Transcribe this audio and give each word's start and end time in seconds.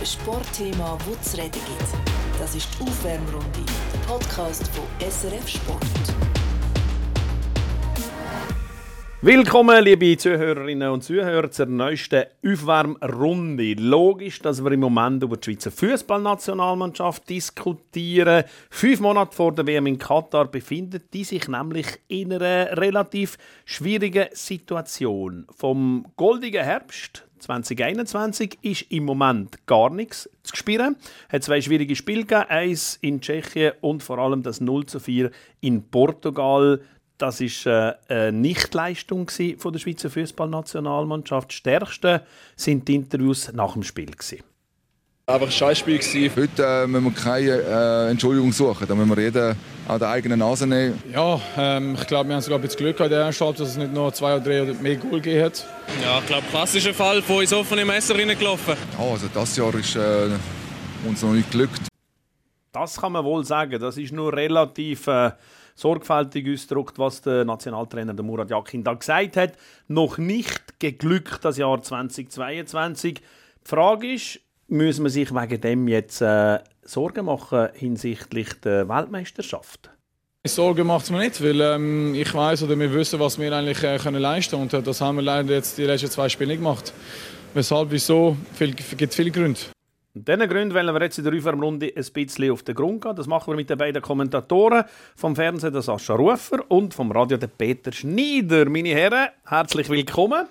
ein 0.00 0.06
Sportthema, 0.06 0.96
das 1.06 1.32
zu 1.32 1.36
reden 1.36 1.52
gibt. 1.52 2.40
Das 2.40 2.54
ist 2.54 2.68
die 2.78 2.84
Aufwärmrunde, 2.84 3.60
der 3.92 3.98
Podcast 4.10 4.66
von 4.68 4.84
SRF 4.98 5.46
Sport. 5.46 5.84
Willkommen, 9.20 9.84
liebe 9.84 10.16
Zuhörerinnen 10.16 10.88
und 10.88 11.04
Zuhörer, 11.04 11.50
zur 11.50 11.66
neuesten 11.66 12.24
Aufwärmrunde. 12.42 13.74
Logisch, 13.74 14.38
dass 14.38 14.64
wir 14.64 14.72
im 14.72 14.80
Moment 14.80 15.22
über 15.22 15.36
die 15.36 15.44
Schweizer 15.44 15.70
Fußballnationalmannschaft 15.70 17.28
diskutieren. 17.28 18.44
Fünf 18.70 19.00
Monate 19.00 19.36
vor 19.36 19.52
der 19.52 19.66
WM 19.66 19.86
in 19.86 19.98
Katar 19.98 20.46
befindet 20.46 21.12
die 21.12 21.24
sich 21.24 21.46
nämlich 21.46 21.86
in 22.08 22.32
einer 22.32 22.74
relativ 22.78 23.36
schwierigen 23.66 24.28
Situation. 24.32 25.46
Vom 25.54 26.06
goldigen 26.16 26.64
Herbst 26.64 27.26
2021 27.40 28.58
ist 28.62 28.82
im 28.90 29.04
Moment 29.04 29.66
gar 29.66 29.90
nichts 29.90 30.28
zu 30.42 30.56
spüren. 30.56 30.96
Es 31.28 31.34
hat 31.34 31.44
zwei 31.44 31.60
schwierige 31.60 31.96
Spiele 31.96 32.24
gegeben, 32.24 32.48
eins 32.48 32.98
in 33.00 33.20
Tschechien 33.20 33.72
und 33.80 34.02
vor 34.02 34.18
allem 34.18 34.42
das 34.42 34.60
0 34.60 34.86
zu 34.86 35.00
4 35.00 35.30
in 35.60 35.82
Portugal. 35.82 36.80
Das 37.18 37.40
war 37.40 37.96
äh, 38.08 38.14
eine 38.14 38.32
Nichtleistung 38.32 39.30
von 39.58 39.72
der 39.72 39.78
Schweizer 39.78 40.10
Fußballnationalmannschaft. 40.10 41.52
Stärkste 41.52 42.24
sind 42.56 42.88
die 42.88 42.94
Interviews 42.94 43.52
nach 43.52 43.74
dem 43.74 43.82
Spiel. 43.82 44.10
Gewesen. 44.10 44.49
Einfach 45.30 45.46
ein 45.46 45.52
Scheißspiel 45.52 45.98
gewesen. 45.98 46.32
Heute 46.34 46.64
äh, 46.64 46.86
müssen 46.88 47.04
wir 47.04 47.12
keine 47.12 47.50
äh, 47.50 48.10
Entschuldigung 48.10 48.50
suchen. 48.50 48.84
Da 48.88 48.96
müssen 48.96 49.16
wir 49.16 49.22
jeden 49.22 49.54
an 49.86 49.98
der 50.00 50.08
eigenen 50.08 50.40
Nase 50.40 50.66
nehmen. 50.66 51.00
Ja, 51.12 51.40
ähm, 51.56 51.94
ich 51.94 52.04
glaube, 52.08 52.28
wir 52.28 52.34
haben 52.34 52.42
sogar 52.42 52.58
ein 52.58 52.62
bisschen 52.62 52.78
Glück 52.78 52.96
gehabt 52.96 53.12
der 53.12 53.26
Halbzeit, 53.26 53.60
dass 53.60 53.68
es 53.68 53.76
nicht 53.76 53.92
nur 53.92 54.12
zwei 54.12 54.34
oder 54.34 54.44
drei 54.44 54.62
oder 54.64 54.74
mehr 54.74 54.96
Goal 54.96 55.20
gegeben 55.20 55.44
hat. 55.44 55.64
Ja, 56.02 56.18
ich 56.18 56.26
glaube, 56.26 56.42
klassischer 56.50 56.92
Fall 56.92 57.22
von 57.22 57.36
uns 57.36 57.52
offene 57.52 57.84
Messer 57.84 58.16
reingelaufen. 58.16 58.74
Ja, 58.98 59.04
also 59.04 59.28
das 59.32 59.56
Jahr 59.56 59.72
ist 59.76 59.94
äh, 59.94 60.30
uns 61.06 61.22
noch 61.22 61.32
nicht 61.32 61.48
glückt. 61.52 61.82
Das 62.72 63.00
kann 63.00 63.12
man 63.12 63.24
wohl 63.24 63.44
sagen. 63.44 63.80
Das 63.80 63.98
ist 63.98 64.12
nur 64.12 64.32
relativ 64.32 65.06
äh, 65.06 65.30
sorgfältig 65.76 66.52
ausgedrückt, 66.52 66.98
was 66.98 67.22
der 67.22 67.44
Nationaltrainer 67.44 68.14
der 68.14 68.24
Murat 68.24 68.50
Yakin 68.50 68.82
da 68.82 68.94
gesagt 68.94 69.36
hat. 69.36 69.52
Noch 69.86 70.18
nicht 70.18 70.80
geglückt 70.80 71.44
das 71.44 71.56
Jahr 71.56 71.80
2022. 71.80 73.14
Die 73.14 73.22
Frage 73.68 74.12
ist, 74.12 74.40
müssen 74.70 75.04
wir 75.04 75.10
sich 75.10 75.34
wegen 75.34 75.60
dem 75.60 75.88
jetzt 75.88 76.20
äh, 76.20 76.60
Sorgen 76.82 77.26
machen 77.26 77.68
hinsichtlich 77.74 78.60
der 78.60 78.88
Weltmeisterschaft? 78.88 79.90
Sorgen 80.46 80.86
macht 80.86 81.04
es 81.04 81.10
mir 81.10 81.18
nicht, 81.18 81.42
weil 81.42 81.60
ähm, 81.60 82.14
ich 82.14 82.32
weiß 82.32 82.62
oder 82.62 82.78
wir 82.78 82.94
wissen, 82.94 83.20
was 83.20 83.38
wir 83.38 83.52
eigentlich 83.52 83.82
äh, 83.82 83.98
können 83.98 84.22
leisten 84.22 84.56
und 84.56 84.72
äh, 84.72 84.80
das 84.80 85.00
haben 85.00 85.16
wir 85.16 85.22
leider 85.22 85.52
jetzt 85.52 85.76
die 85.76 85.84
letzten 85.84 86.08
zwei 86.08 86.28
Spiele 86.30 86.48
nicht 86.48 86.58
gemacht. 86.58 86.94
Weshalb, 87.52 87.90
wieso, 87.90 88.36
viel, 88.54 88.72
gibt 88.74 89.12
viele 89.12 89.30
Gründe. 89.30 89.60
Und 90.14 90.26
diesen 90.26 90.48
Gründen 90.48 90.74
wollen 90.74 90.94
wir 90.94 91.02
jetzt 91.02 91.18
in 91.18 91.24
der 91.24 91.34
Aufwärmrunde 91.34 91.92
ein 91.94 92.04
bisschen 92.12 92.50
auf 92.50 92.62
den 92.62 92.74
Grund 92.74 93.02
gehen. 93.02 93.14
Das 93.14 93.26
machen 93.26 93.52
wir 93.52 93.56
mit 93.56 93.68
den 93.68 93.76
beiden 93.76 94.00
Kommentatoren 94.00 94.84
vom 95.14 95.36
Fernsehen, 95.36 95.72
der 95.72 95.82
Sascha 95.82 96.14
Rufer 96.14 96.64
und 96.68 96.94
vom 96.94 97.12
Radio 97.12 97.36
der 97.36 97.48
Peter 97.48 97.92
Schneider. 97.92 98.68
Meine 98.68 98.90
Herren, 98.90 99.28
herzlich 99.44 99.88
willkommen. 99.88 100.46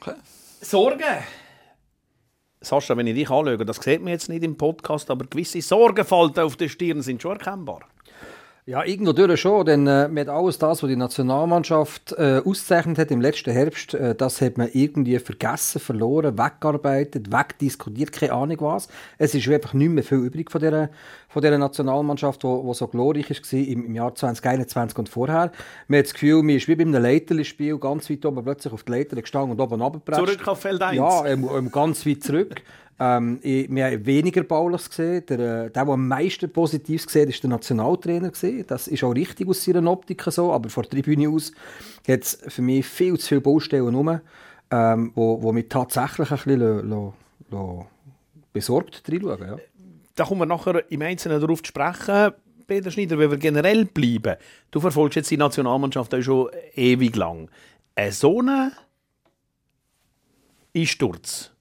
Okay. 0.00 0.16
Sorgen. 0.60 1.22
Sascha, 2.62 2.96
wenn 2.96 3.06
ich 3.06 3.14
dich 3.14 3.30
anschaue, 3.30 3.58
das 3.58 3.76
sieht 3.76 4.00
man 4.02 4.12
jetzt 4.12 4.28
nicht 4.28 4.42
im 4.44 4.56
Podcast, 4.56 5.10
aber 5.10 5.26
gewisse 5.26 5.60
Sorgenfalten 5.60 6.42
auf 6.42 6.56
der 6.56 6.68
Stirn 6.68 7.02
sind 7.02 7.20
schon 7.20 7.32
erkennbar. 7.32 7.80
Ja, 8.64 8.84
irgendwo 8.84 9.12
durch 9.12 9.40
schon, 9.40 9.66
denn 9.66 9.88
äh, 9.88 10.06
mit 10.06 10.28
alles 10.28 10.56
das, 10.56 10.84
was 10.84 10.88
die 10.88 10.94
Nationalmannschaft 10.94 12.12
äh, 12.12 12.40
auszeichnet 12.44 12.96
hat 12.96 13.10
im 13.10 13.20
letzten 13.20 13.50
Herbst, 13.50 13.92
äh, 13.94 14.14
das 14.14 14.40
hat 14.40 14.56
man 14.56 14.68
irgendwie 14.72 15.18
vergessen, 15.18 15.80
verloren, 15.80 16.38
weggearbeitet, 16.38 17.32
wegdiskutiert, 17.32 18.12
keine 18.12 18.34
Ahnung 18.34 18.58
was. 18.60 18.86
Es 19.18 19.34
ist 19.34 19.48
einfach 19.48 19.74
nicht 19.74 19.88
mehr 19.88 20.04
viel 20.04 20.18
übrig 20.18 20.48
von 20.48 20.60
dieser, 20.60 20.90
von 21.28 21.42
dieser 21.42 21.58
Nationalmannschaft, 21.58 22.44
die 22.44 22.72
so 22.74 22.86
glorreich 22.86 23.30
war 23.30 23.58
im, 23.58 23.84
im 23.84 23.94
Jahr 23.96 24.14
2021 24.14 24.96
und 24.96 25.08
vorher. 25.08 25.50
Man 25.88 25.98
hat 25.98 26.06
das 26.06 26.14
Gefühl, 26.14 26.44
man 26.44 26.54
ist 26.54 26.68
wie 26.68 26.76
bei 26.76 26.82
einem 26.82 27.02
Leiterli-Spiel 27.02 27.78
ganz 27.78 28.08
weit 28.10 28.24
oben 28.24 28.44
plötzlich 28.44 28.72
auf 28.72 28.84
die 28.84 28.92
Leiter 28.92 29.20
gestanden 29.20 29.50
und 29.50 29.60
oben 29.60 29.82
runtergepresst. 29.82 30.20
Zurück 30.24 30.46
auf 30.46 30.60
Feld 30.60 30.80
1. 30.80 30.96
Ja, 30.96 31.26
ähm, 31.26 31.48
ähm, 31.52 31.72
ganz 31.72 32.06
weit 32.06 32.22
zurück. 32.22 32.62
Ähm, 33.04 33.40
wir 33.42 33.86
haben 33.86 34.06
weniger 34.06 34.44
Bauliches 34.44 34.88
gesehen. 34.88 35.26
Der, 35.26 35.36
der, 35.36 35.70
der 35.70 35.82
am 35.88 36.06
meisten 36.06 36.52
Positives 36.52 37.06
gesehen 37.06 37.28
ist 37.28 37.42
der 37.42 37.50
Nationaltrainer. 37.50 38.30
Das 38.68 38.86
ist 38.86 39.02
auch 39.02 39.10
richtig 39.10 39.48
aus 39.48 39.64
seiner 39.64 39.90
Optik 39.90 40.22
so, 40.22 40.52
aber 40.52 40.70
von 40.70 40.84
der 40.84 40.90
Tribüne 40.90 41.28
aus 41.28 41.50
hat 42.06 42.22
es 42.22 42.38
für 42.46 42.62
mich 42.62 42.86
viel 42.86 43.18
zu 43.18 43.26
viele 43.26 43.40
Baustellen 43.40 43.92
rum, 43.92 44.20
ähm, 44.70 45.10
wo, 45.16 45.42
wo 45.42 45.52
mich 45.52 45.68
tatsächlich 45.68 46.30
ein 46.30 46.36
bisschen 46.36 46.60
lo, 46.60 46.80
lo, 46.82 47.14
lo 47.50 47.86
besorgt 48.52 49.02
reinschauen. 49.10 49.48
Ja. 49.48 49.56
Da 50.14 50.24
kommen 50.24 50.42
wir 50.42 50.46
nachher 50.46 50.84
im 50.92 51.02
Einzelnen 51.02 51.40
darauf 51.40 51.60
zu 51.60 51.68
sprechen. 51.68 52.32
Peter 52.68 52.92
Schneider, 52.92 53.18
wenn 53.18 53.30
wir 53.30 53.38
generell 53.38 53.84
bleiben, 53.84 54.36
du 54.70 54.78
verfolgst 54.78 55.16
jetzt 55.16 55.30
die 55.30 55.36
Nationalmannschaft 55.36 56.14
auch 56.14 56.22
schon 56.22 56.50
ewig 56.76 57.16
lang. 57.16 57.50
Ein 57.96 58.12
so 58.12 58.40
ein 58.40 58.70
Einsturz, 60.74 61.51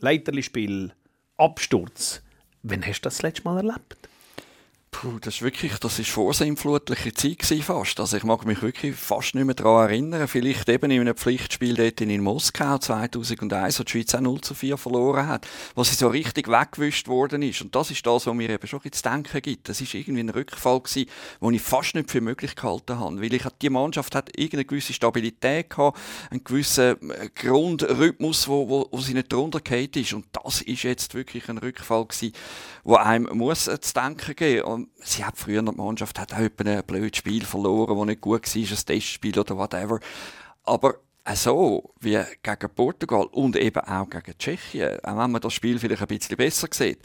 Leiterlispiel, 0.00 0.92
Absturz. 1.36 2.22
Wann 2.62 2.86
hast 2.86 3.00
du 3.00 3.04
das, 3.04 3.22
letzte 3.22 3.42
Mal 3.44 3.56
erlebt? 3.58 4.07
Puh, 4.90 5.18
das 5.20 5.34
ist 5.34 5.42
wirklich, 5.42 5.78
das 5.78 5.98
ist 5.98 6.08
vorsinnflutliche 6.08 7.12
Zeit 7.12 7.44
fast. 7.62 8.00
Also 8.00 8.16
ich 8.16 8.24
mag 8.24 8.46
mich 8.46 8.62
wirklich 8.62 8.96
fast 8.96 9.34
nicht 9.34 9.44
mehr 9.44 9.54
daran 9.54 9.90
erinnern. 9.90 10.26
Vielleicht 10.26 10.68
eben 10.68 10.90
in 10.90 11.02
einem 11.02 11.14
Pflichtspiel 11.14 11.74
dort 11.74 12.00
in 12.00 12.22
Moskau 12.22 12.78
2001, 12.78 13.78
wo 13.78 13.84
die 13.84 13.90
Schweiz 13.90 14.14
auch 14.14 14.20
0 14.20 14.40
zu 14.40 14.54
4 14.54 14.78
verloren 14.78 15.26
hat, 15.26 15.46
wo 15.74 15.84
sie 15.84 15.94
so 15.94 16.08
richtig 16.08 16.48
weggewischt 16.48 17.06
worden 17.06 17.42
ist. 17.42 17.60
Und 17.60 17.74
das 17.74 17.90
ist 17.90 18.06
das, 18.06 18.26
was 18.26 18.34
mir 18.34 18.48
eben 18.48 18.66
schon 18.66 18.80
zu 18.90 19.02
denken 19.02 19.42
gibt. 19.42 19.68
Das 19.68 19.80
ist 19.80 19.92
irgendwie 19.92 20.22
ein 20.22 20.30
Rückfall 20.30 20.80
gewesen, 20.80 21.10
den 21.40 21.54
ich 21.54 21.62
fast 21.62 21.94
nicht 21.94 22.10
für 22.10 22.22
möglich 22.22 22.56
gehalten 22.56 22.98
habe. 22.98 23.20
Weil 23.20 23.34
ich, 23.34 23.44
die 23.60 23.70
Mannschaft 23.70 24.14
hat 24.14 24.30
irgendeine 24.36 24.64
gewisse 24.64 24.94
Stabilität 24.94 25.68
gehabt, 25.70 25.98
einen 26.30 26.42
gewissen 26.42 26.96
Grundrhythmus, 27.34 28.48
wo, 28.48 28.68
wo, 28.68 28.88
wo 28.90 29.00
sie 29.00 29.14
nicht 29.14 29.32
drunter 29.32 29.60
ist. 29.70 30.14
Und 30.14 30.26
das 30.32 30.62
ist 30.62 30.82
jetzt 30.82 31.14
wirklich 31.14 31.48
ein 31.50 31.58
Rückfall 31.58 32.06
gewesen, 32.06 32.32
wo 32.84 32.96
einem 32.96 33.28
muss 33.36 33.64
zu 33.64 33.94
denken 33.94 34.34
geben 34.34 34.77
sie 35.00 35.24
hat 35.24 35.36
früher 35.36 35.62
die 35.62 35.72
Mannschaft 35.72 36.18
hat 36.18 36.32
auch 36.32 36.38
ein 36.38 36.82
blödes 36.86 37.18
Spiel 37.18 37.44
verloren, 37.44 37.96
das 37.96 38.06
nicht 38.06 38.20
gut 38.20 38.42
war, 38.46 38.62
ein 38.62 38.86
Testspiel 38.86 39.38
oder 39.38 39.56
whatever. 39.56 40.00
Aber 40.64 40.94
so 41.34 41.94
wie 42.00 42.18
gegen 42.42 42.74
Portugal 42.74 43.26
und 43.32 43.56
eben 43.56 43.80
auch 43.80 44.08
gegen 44.08 44.38
Tschechien, 44.38 44.98
auch 45.04 45.18
wenn 45.18 45.30
man 45.30 45.40
das 45.40 45.52
Spiel 45.52 45.78
vielleicht 45.78 46.02
ein 46.02 46.08
bisschen 46.08 46.36
besser 46.36 46.68
sieht, 46.70 47.00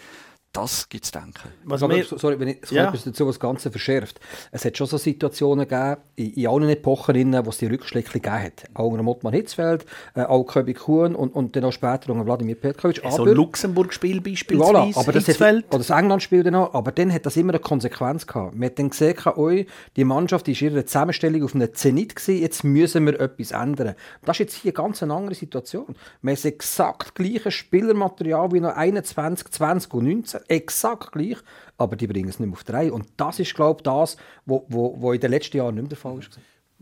das 0.54 0.88
gibt 0.88 1.04
es 1.04 1.12
denken. 1.12 1.50
Was 1.66 1.82
Aber, 1.82 2.02
sorry, 2.04 2.40
wenn 2.40 2.50
ich 2.50 2.58
so 2.64 2.76
ja. 2.76 2.88
etwas 2.88 3.04
dazu 3.04 3.26
das 3.26 3.40
Ganze 3.40 3.72
verschärft. 3.72 4.20
Es 4.52 4.64
hat 4.64 4.78
schon 4.78 4.86
so 4.86 4.98
Situationen 4.98 5.68
gegeben, 5.68 5.98
in, 6.16 6.34
in 6.34 6.48
allen 6.48 6.70
Epochen, 6.70 7.16
wo 7.46 7.50
es 7.50 7.58
die 7.58 7.66
Rückschläge 7.66 8.08
gegeben 8.08 8.44
hat. 8.44 8.64
Auch 8.76 8.92
unter 8.92 9.02
Mottmann 9.02 9.34
Hitzfeld, 9.34 9.86
äh, 10.14 10.22
auch 10.22 10.44
Köbi 10.44 10.76
Kuhn 10.76 11.16
und, 11.16 11.30
und 11.30 11.56
dann 11.56 11.66
auch 11.66 11.72
später 11.72 12.12
unter 12.12 12.26
Wladimir 12.26 12.54
Petkovic. 12.54 13.02
So 13.10 13.26
ein 13.26 13.34
Luxemburg-Spiel 13.34 14.22
beispielsweise, 14.22 14.72
voilà, 14.72 14.98
aber 14.98 15.12
das 15.12 15.26
Hitzfeld. 15.26 15.66
Hat, 15.66 15.74
oder 15.74 15.78
das 15.80 15.90
England-Spiel 15.90 16.44
dann 16.44 16.56
auch. 16.56 16.74
Aber 16.76 16.92
dann 16.92 17.12
hat 17.12 17.26
das 17.26 17.36
immer 17.36 17.54
eine 17.54 17.60
Konsequenz 17.60 18.28
gehabt. 18.28 18.56
Man 18.56 18.68
hat 18.68 18.78
dann 18.78 18.92
gesehen, 18.92 19.18
oh, 19.36 19.50
die 19.96 20.04
Mannschaft 20.04 20.48
ist 20.48 20.62
in 20.62 20.72
ihrer 20.72 20.86
Zusammenstellung 20.86 21.44
auf 21.44 21.56
einem 21.56 21.74
Zenit 21.74 22.16
gewesen, 22.16 22.40
jetzt 22.40 22.64
müssen 22.64 23.08
wir 23.08 23.20
etwas 23.20 23.52
ändern. 23.52 23.96
Das 24.24 24.36
ist 24.36 24.40
jetzt 24.40 24.56
hier 24.62 24.72
ganz 24.72 25.02
eine 25.02 25.16
andere 25.16 25.34
Situation. 25.34 25.96
Man 26.22 26.36
hat 26.36 26.46
exakt 26.46 27.16
gleiches 27.16 27.56
Spielermaterial 27.56 28.52
wie 28.52 28.60
noch 28.60 28.76
21, 28.76 29.50
20 29.50 29.94
und 29.96 30.06
19 30.06 30.43
exakt 30.48 31.12
gleich, 31.12 31.38
aber 31.78 31.96
die 31.96 32.08
bringen 32.08 32.30
es 32.30 32.40
nicht 32.40 32.48
mehr 32.48 32.58
auf 32.58 32.64
die 32.64 32.72
Reihe. 32.72 32.94
Und 32.94 33.08
das 33.18 33.40
ist, 33.40 33.54
glaube 33.56 33.80
ich, 33.80 33.84
das, 33.84 34.18
was 34.46 35.16
in 35.16 35.20
den 35.20 35.32
letzten 35.32 35.58
Jahren 35.58 35.76
nicht 35.76 35.84
mehr 35.84 35.90
der 35.90 35.98
Fall 35.98 36.20
ist. 36.20 36.40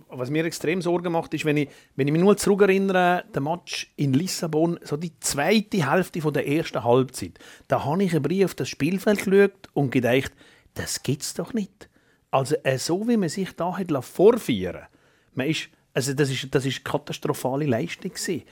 Was 0.09 0.29
mir 0.29 0.43
extrem 0.45 0.81
Sorgen 0.81 1.11
macht, 1.11 1.33
ist, 1.33 1.45
wenn 1.45 1.57
ich, 1.57 1.69
wenn 1.95 2.07
ich 2.07 2.13
mich 2.13 2.21
nur 2.21 2.35
zurückerinnere, 2.35 3.23
der 3.33 3.41
Match 3.41 3.93
in 3.95 4.13
Lissabon, 4.13 4.79
so 4.83 4.97
die 4.97 5.17
zweite 5.19 5.89
Hälfte 5.89 6.21
von 6.21 6.33
der 6.33 6.47
ersten 6.47 6.83
Halbzeit, 6.83 7.39
da 7.67 7.85
habe 7.85 8.03
ich 8.03 8.13
einen 8.13 8.23
Brief 8.23 8.45
auf 8.45 8.55
das 8.55 8.67
Spielfeld 8.67 9.23
geschaut 9.23 9.69
und 9.73 9.91
gedacht, 9.91 10.33
das 10.73 11.03
gibt's 11.03 11.33
doch 11.33 11.53
nicht. 11.53 11.89
Also 12.31 12.55
äh, 12.63 12.77
so 12.77 13.07
wie 13.07 13.17
man 13.17 13.29
sich 13.29 13.55
da 13.55 13.77
hat 13.77 13.91
vorführen 14.03 14.87
man 15.33 15.47
ist, 15.47 15.69
also 15.93 16.13
das 16.13 16.29
ist 16.29 16.53
das 16.53 16.65
ist 16.65 16.77
eine 16.77 16.91
katastrophale 16.91 17.65
Leistung 17.65 18.11
gewesen 18.11 18.43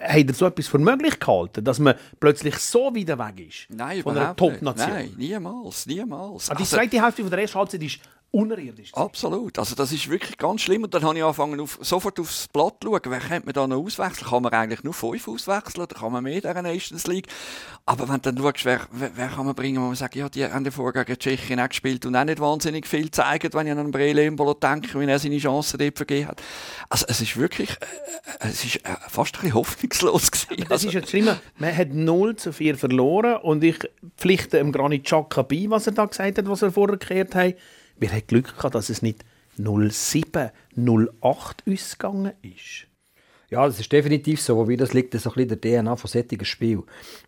habt 0.00 0.28
ihr 0.28 0.34
so 0.34 0.46
etwas 0.46 0.66
für 0.66 0.78
möglich 0.78 1.18
gehalten, 1.18 1.64
dass 1.64 1.78
man 1.78 1.94
plötzlich 2.20 2.56
so 2.56 2.94
wieder 2.94 3.18
weg 3.18 3.48
ist? 3.48 3.66
Nein, 3.68 4.02
von 4.02 4.16
einer 4.16 4.34
Top-Nation? 4.34 4.88
Nein, 4.88 5.14
niemals, 5.16 5.86
niemals. 5.86 6.50
Also 6.50 6.62
die 6.62 6.68
zweite 6.68 7.02
Hälfte 7.02 7.22
von 7.22 7.30
der 7.30 7.40
ersten 7.40 7.58
Halbzeit 7.58 7.82
ist 7.82 8.00
unerirdisch. 8.30 8.94
Absolut. 8.94 9.58
Also 9.58 9.74
das 9.74 9.90
ist 9.90 10.08
wirklich 10.10 10.36
ganz 10.36 10.60
schlimm. 10.60 10.84
Und 10.84 10.92
dann 10.92 11.02
habe 11.02 11.16
ich 11.16 11.24
angefangen, 11.24 11.60
auf, 11.60 11.78
sofort 11.80 12.20
aufs 12.20 12.46
Blatt 12.48 12.74
zu 12.82 12.88
schauen. 12.88 13.00
Wer 13.04 13.20
könnte 13.20 13.46
man 13.46 13.54
da 13.54 13.66
noch 13.66 13.82
auswechseln? 13.82 14.28
Kann 14.28 14.42
man 14.42 14.52
eigentlich 14.52 14.84
nur 14.84 14.92
fünf 14.92 15.26
auswechseln? 15.28 15.84
Oder 15.84 15.94
kann 15.94 16.12
man 16.12 16.22
mehr 16.22 16.36
in 16.36 16.42
der 16.42 16.62
Nations 16.62 17.06
League? 17.06 17.26
Aber 17.86 18.08
wenn 18.08 18.20
du 18.20 18.32
dann 18.32 18.38
schaust, 18.38 18.64
wer, 18.64 18.80
wer, 18.90 19.28
kann 19.28 19.46
man 19.46 19.54
bringen, 19.54 19.82
wo 19.82 19.86
man 19.86 19.94
sagt, 19.94 20.14
ja, 20.14 20.28
die 20.28 20.44
haben 20.44 20.64
davor 20.64 20.92
gegen 20.92 21.18
Tschechien 21.18 21.58
auch 21.58 21.68
gespielt 21.68 22.04
und 22.04 22.14
auch 22.16 22.24
nicht 22.24 22.38
wahnsinnig 22.38 22.86
viel 22.86 23.10
zeigen, 23.10 23.50
wenn 23.54 23.66
ich 23.66 23.72
an 23.72 23.78
einen 23.78 23.90
Brele 23.90 24.24
Embolo 24.24 24.52
denke, 24.52 25.00
wie 25.00 25.06
er 25.06 25.18
seine 25.18 25.38
Chancen 25.38 25.78
dort 25.78 25.96
vergeben 25.96 26.28
hat. 26.28 26.42
Also 26.90 27.06
es 27.08 27.22
ist 27.22 27.36
wirklich, 27.38 27.70
äh, 27.70 28.48
es 28.48 28.64
ist 28.64 28.76
äh, 28.76 28.94
fast 29.08 29.36
ein 29.36 29.40
bisschen 29.40 29.54
hoffnungslos 29.54 30.30
gewesen. 30.30 30.66
Das 30.68 30.84
ist 30.84 30.92
jetzt 30.92 31.10
schlimmer. 31.10 31.40
Man 31.56 31.74
hat 31.74 31.94
0 31.94 32.36
zu 32.36 32.52
4 32.52 32.76
verloren 32.76 33.36
und 33.36 33.64
ich 33.64 33.78
pflichte 34.18 34.58
dem 34.58 34.70
Granit 34.70 35.04
Xhaka 35.04 35.42
bei, 35.42 35.64
was 35.68 35.86
er 35.86 35.94
da 35.94 36.04
gesagt 36.04 36.36
hat, 36.36 36.48
was 36.48 36.60
er 36.60 36.72
vorher 36.72 36.98
gekehrt 36.98 37.34
hat. 37.34 37.54
Wir 37.98 38.10
haben 38.10 38.26
Glück 38.26 38.56
gehabt, 38.56 38.74
dass 38.74 38.90
es 38.90 39.02
nicht 39.02 39.24
07, 39.56 40.50
08 40.76 41.66
uns 41.66 41.98
gegangen 41.98 42.32
ist. 42.42 42.86
Ja, 43.50 43.66
das 43.66 43.80
ist 43.80 43.90
definitiv 43.90 44.42
so. 44.42 44.68
Wie 44.68 44.76
das 44.76 44.92
liegt 44.92 45.14
so 45.14 45.32
ein 45.32 45.48
der 45.48 45.58
DNA 45.58 45.96
von 45.96 46.10
solchen 46.10 46.44
Spiel. 46.44 46.82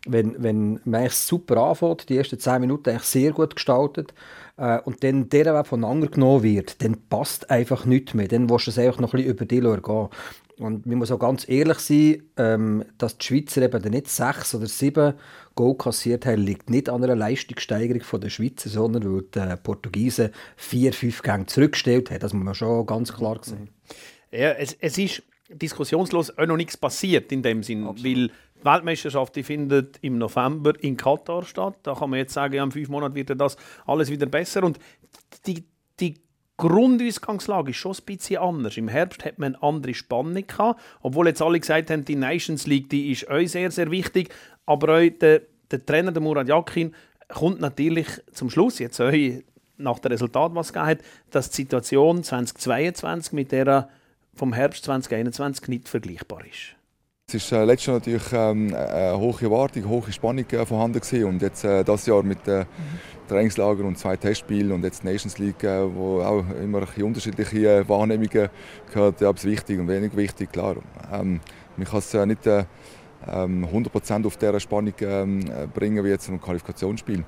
Wenn, 0.05 0.41
wenn 0.41 0.79
man 0.85 1.01
eigentlich 1.01 1.13
super 1.13 1.57
anfängt, 1.57 2.09
die 2.09 2.17
ersten 2.17 2.39
10 2.39 2.61
Minuten 2.61 2.89
eigentlich 2.89 3.03
sehr 3.03 3.31
gut 3.31 3.55
gestaltet, 3.55 4.13
äh, 4.61 4.79
und 4.81 5.03
dann 5.03 5.27
der 5.29 5.55
Weg 5.55 5.65
voneinander 5.65 6.07
genommen 6.07 6.43
wird, 6.43 6.83
dann 6.83 6.95
passt 7.09 7.49
einfach 7.49 7.85
nichts 7.85 8.13
mehr. 8.13 8.27
Dann 8.27 8.49
willst 8.49 8.67
du 8.67 8.71
es 8.71 8.77
einfach 8.77 8.99
noch 8.99 9.13
ein 9.13 9.17
bisschen 9.17 9.31
über 9.31 9.45
die 9.45 9.59
gehen. 9.59 10.09
Und 10.57 10.85
man 10.85 10.97
muss 10.97 11.11
auch 11.11 11.19
ganz 11.19 11.47
ehrlich 11.47 11.79
sein, 11.79 12.23
ähm, 12.37 12.85
dass 12.97 13.17
die 13.17 13.25
Schweizer 13.25 13.61
eben 13.61 13.81
nicht 13.89 14.07
sechs 14.09 14.53
oder 14.53 14.67
sieben 14.67 15.13
Goal 15.55 15.75
kassiert 15.75 16.25
haben, 16.25 16.41
liegt 16.41 16.69
nicht 16.69 16.89
an 16.89 17.03
einer 17.03 17.15
Leistungssteigerung 17.15 18.21
der 18.21 18.29
Schweizer, 18.29 18.69
sondern 18.69 19.03
weil 19.03 19.23
die 19.23 19.55
Portugiesen 19.61 20.29
vier, 20.55 20.93
fünf 20.93 21.21
Gänge 21.23 21.47
zurückgestellt 21.47 22.11
haben. 22.11 22.19
Das 22.19 22.33
muss 22.33 22.43
man 22.43 22.55
schon 22.55 22.85
ganz 22.85 23.13
klar 23.13 23.39
sehen. 23.41 23.69
Ja, 24.31 24.51
es, 24.51 24.77
es 24.79 24.97
ist 24.97 25.23
diskussionslos 25.49 26.37
auch 26.37 26.45
noch 26.45 26.57
nichts 26.57 26.77
passiert 26.77 27.31
in 27.31 27.43
dem 27.43 27.63
Sinn, 27.63 27.85
Absolut. 27.85 28.05
weil 28.05 28.27
die 28.27 28.65
Weltmeisterschaft 28.65 29.35
die 29.35 29.43
findet 29.43 29.97
im 30.01 30.17
November 30.17 30.73
in 30.81 30.95
Katar 30.95 31.43
statt. 31.43 31.75
Da 31.83 31.95
kann 31.95 32.09
man 32.09 32.19
jetzt 32.19 32.33
sagen, 32.33 32.53
ja, 32.53 32.63
in 32.63 32.71
fünf 32.71 32.89
Monaten 32.89 33.15
wird 33.15 33.39
das 33.39 33.57
alles 33.85 34.09
wieder 34.09 34.27
besser. 34.27 34.63
Und 34.63 34.79
die, 35.45 35.65
die 35.99 36.21
Grundausgangslage 36.61 37.71
ist 37.71 37.77
schon 37.77 37.93
ein 37.93 38.05
bisschen 38.05 38.37
anders. 38.37 38.77
Im 38.77 38.87
Herbst 38.87 39.25
hat 39.25 39.39
man 39.39 39.55
eine 39.55 39.63
andere 39.63 39.95
Spannung 39.95 40.45
gehabt, 40.45 40.79
obwohl 41.01 41.27
jetzt 41.27 41.41
alle 41.41 41.59
gesagt 41.59 41.89
haben, 41.89 42.05
die 42.05 42.15
Nations 42.15 42.67
League 42.67 42.87
die 42.89 43.11
ist 43.11 43.27
euch 43.29 43.51
sehr, 43.51 43.71
sehr 43.71 43.89
wichtig. 43.89 44.29
Aber 44.67 44.97
auch 44.97 45.09
der, 45.09 45.41
der 45.71 45.83
Trainer, 45.83 46.11
der 46.11 46.21
Murat 46.21 46.47
Yakin, 46.47 46.93
kommt 47.29 47.61
natürlich 47.61 48.07
zum 48.31 48.51
Schluss, 48.51 48.77
jetzt 48.77 48.99
euch 48.99 49.43
nach 49.77 49.97
dem 49.97 50.11
Resultat, 50.11 50.53
was 50.53 50.67
es 50.67 50.73
gegeben 50.73 50.89
hat, 50.89 50.99
dass 51.31 51.49
die 51.49 51.63
Situation 51.63 52.23
2022 52.23 53.33
mit 53.33 53.51
der 53.51 53.89
vom 54.35 54.53
Herbst 54.53 54.85
2021 54.85 55.67
nicht 55.67 55.89
vergleichbar 55.89 56.45
ist. 56.45 56.75
Es 57.33 57.51
war 57.51 57.61
äh, 57.61 57.65
letztes 57.65 57.87
Jahr 57.87 57.95
natürlich 57.97 58.33
ähm, 58.33 58.73
eine 58.73 59.17
hohe 59.17 59.41
Erwartung, 59.41 59.83
eine 59.83 59.91
hohe 59.91 60.11
Spannung 60.11 60.45
äh, 60.49 60.65
vorhanden 60.65 60.99
gewesen. 60.99 61.25
und 61.25 61.41
jetzt 61.41 61.63
äh, 61.63 61.83
das 61.83 62.05
Jahr 62.05 62.23
mit 62.23 62.47
äh, 62.47 62.65
Trainingslager 63.29 63.85
und 63.85 63.97
zwei 63.97 64.17
Testspielen 64.17 64.71
und 64.71 64.83
jetzt 64.83 65.03
Nations 65.03 65.37
League, 65.37 65.63
äh, 65.63 65.95
wo 65.95 66.21
auch 66.21 66.43
immer 66.61 66.85
unterschiedliche 67.01 67.79
äh, 67.79 67.89
Wahrnehmungen 67.89 68.49
gehört, 68.91 69.21
ob 69.21 69.37
es 69.37 69.45
wichtig 69.45 69.79
und 69.79 69.87
wenig 69.87 70.15
wichtig, 70.15 70.51
klar. 70.51 70.75
Ähm, 71.11 71.39
man 71.77 71.87
kann 71.87 71.99
es 71.99 72.13
äh, 72.13 72.25
nicht 72.25 72.45
äh, 72.45 72.65
100% 73.25 74.15
ähm, 74.15 74.25
auf 74.25 74.37
dieser 74.37 74.59
Spannung 74.59 74.93
ähm, 75.01 75.45
bringen 75.73 76.03
wie 76.03 76.09
jetzt 76.09 76.27
ein 76.27 76.41
Qualifikationsspiel. 76.41 77.23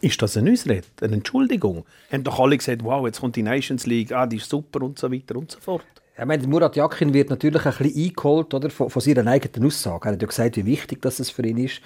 Ist 0.00 0.22
das 0.22 0.36
eine 0.36 0.52
Ausrede, 0.52 0.86
eine 1.00 1.14
Entschuldigung? 1.14 1.84
Haben 2.12 2.22
doch 2.22 2.38
alle 2.38 2.56
gesagt, 2.56 2.84
wow, 2.84 3.04
jetzt 3.04 3.20
kommt 3.20 3.34
die 3.34 3.42
Nations 3.42 3.84
League, 3.86 4.12
ah, 4.12 4.26
die 4.26 4.36
ist 4.36 4.48
super 4.48 4.82
und 4.82 4.98
so 4.98 5.10
weiter 5.10 5.34
und 5.34 5.50
so 5.50 5.58
fort. 5.58 5.84
Ich 6.20 6.24
meine, 6.24 6.48
Murat 6.48 6.74
Yakin 6.74 7.14
wird 7.14 7.30
natürlich 7.30 7.64
ein 7.64 7.72
bisschen 7.76 8.08
eingeholt 8.08 8.52
oder, 8.52 8.70
von, 8.70 8.90
von 8.90 9.00
seiner 9.00 9.24
eigenen 9.30 9.68
Aussage. 9.68 10.08
Er 10.08 10.12
hat 10.14 10.22
ja 10.22 10.26
gesagt, 10.26 10.56
wie 10.56 10.66
wichtig 10.66 11.00
das 11.00 11.30
für 11.30 11.46
ihn 11.46 11.58
ist. 11.58 11.80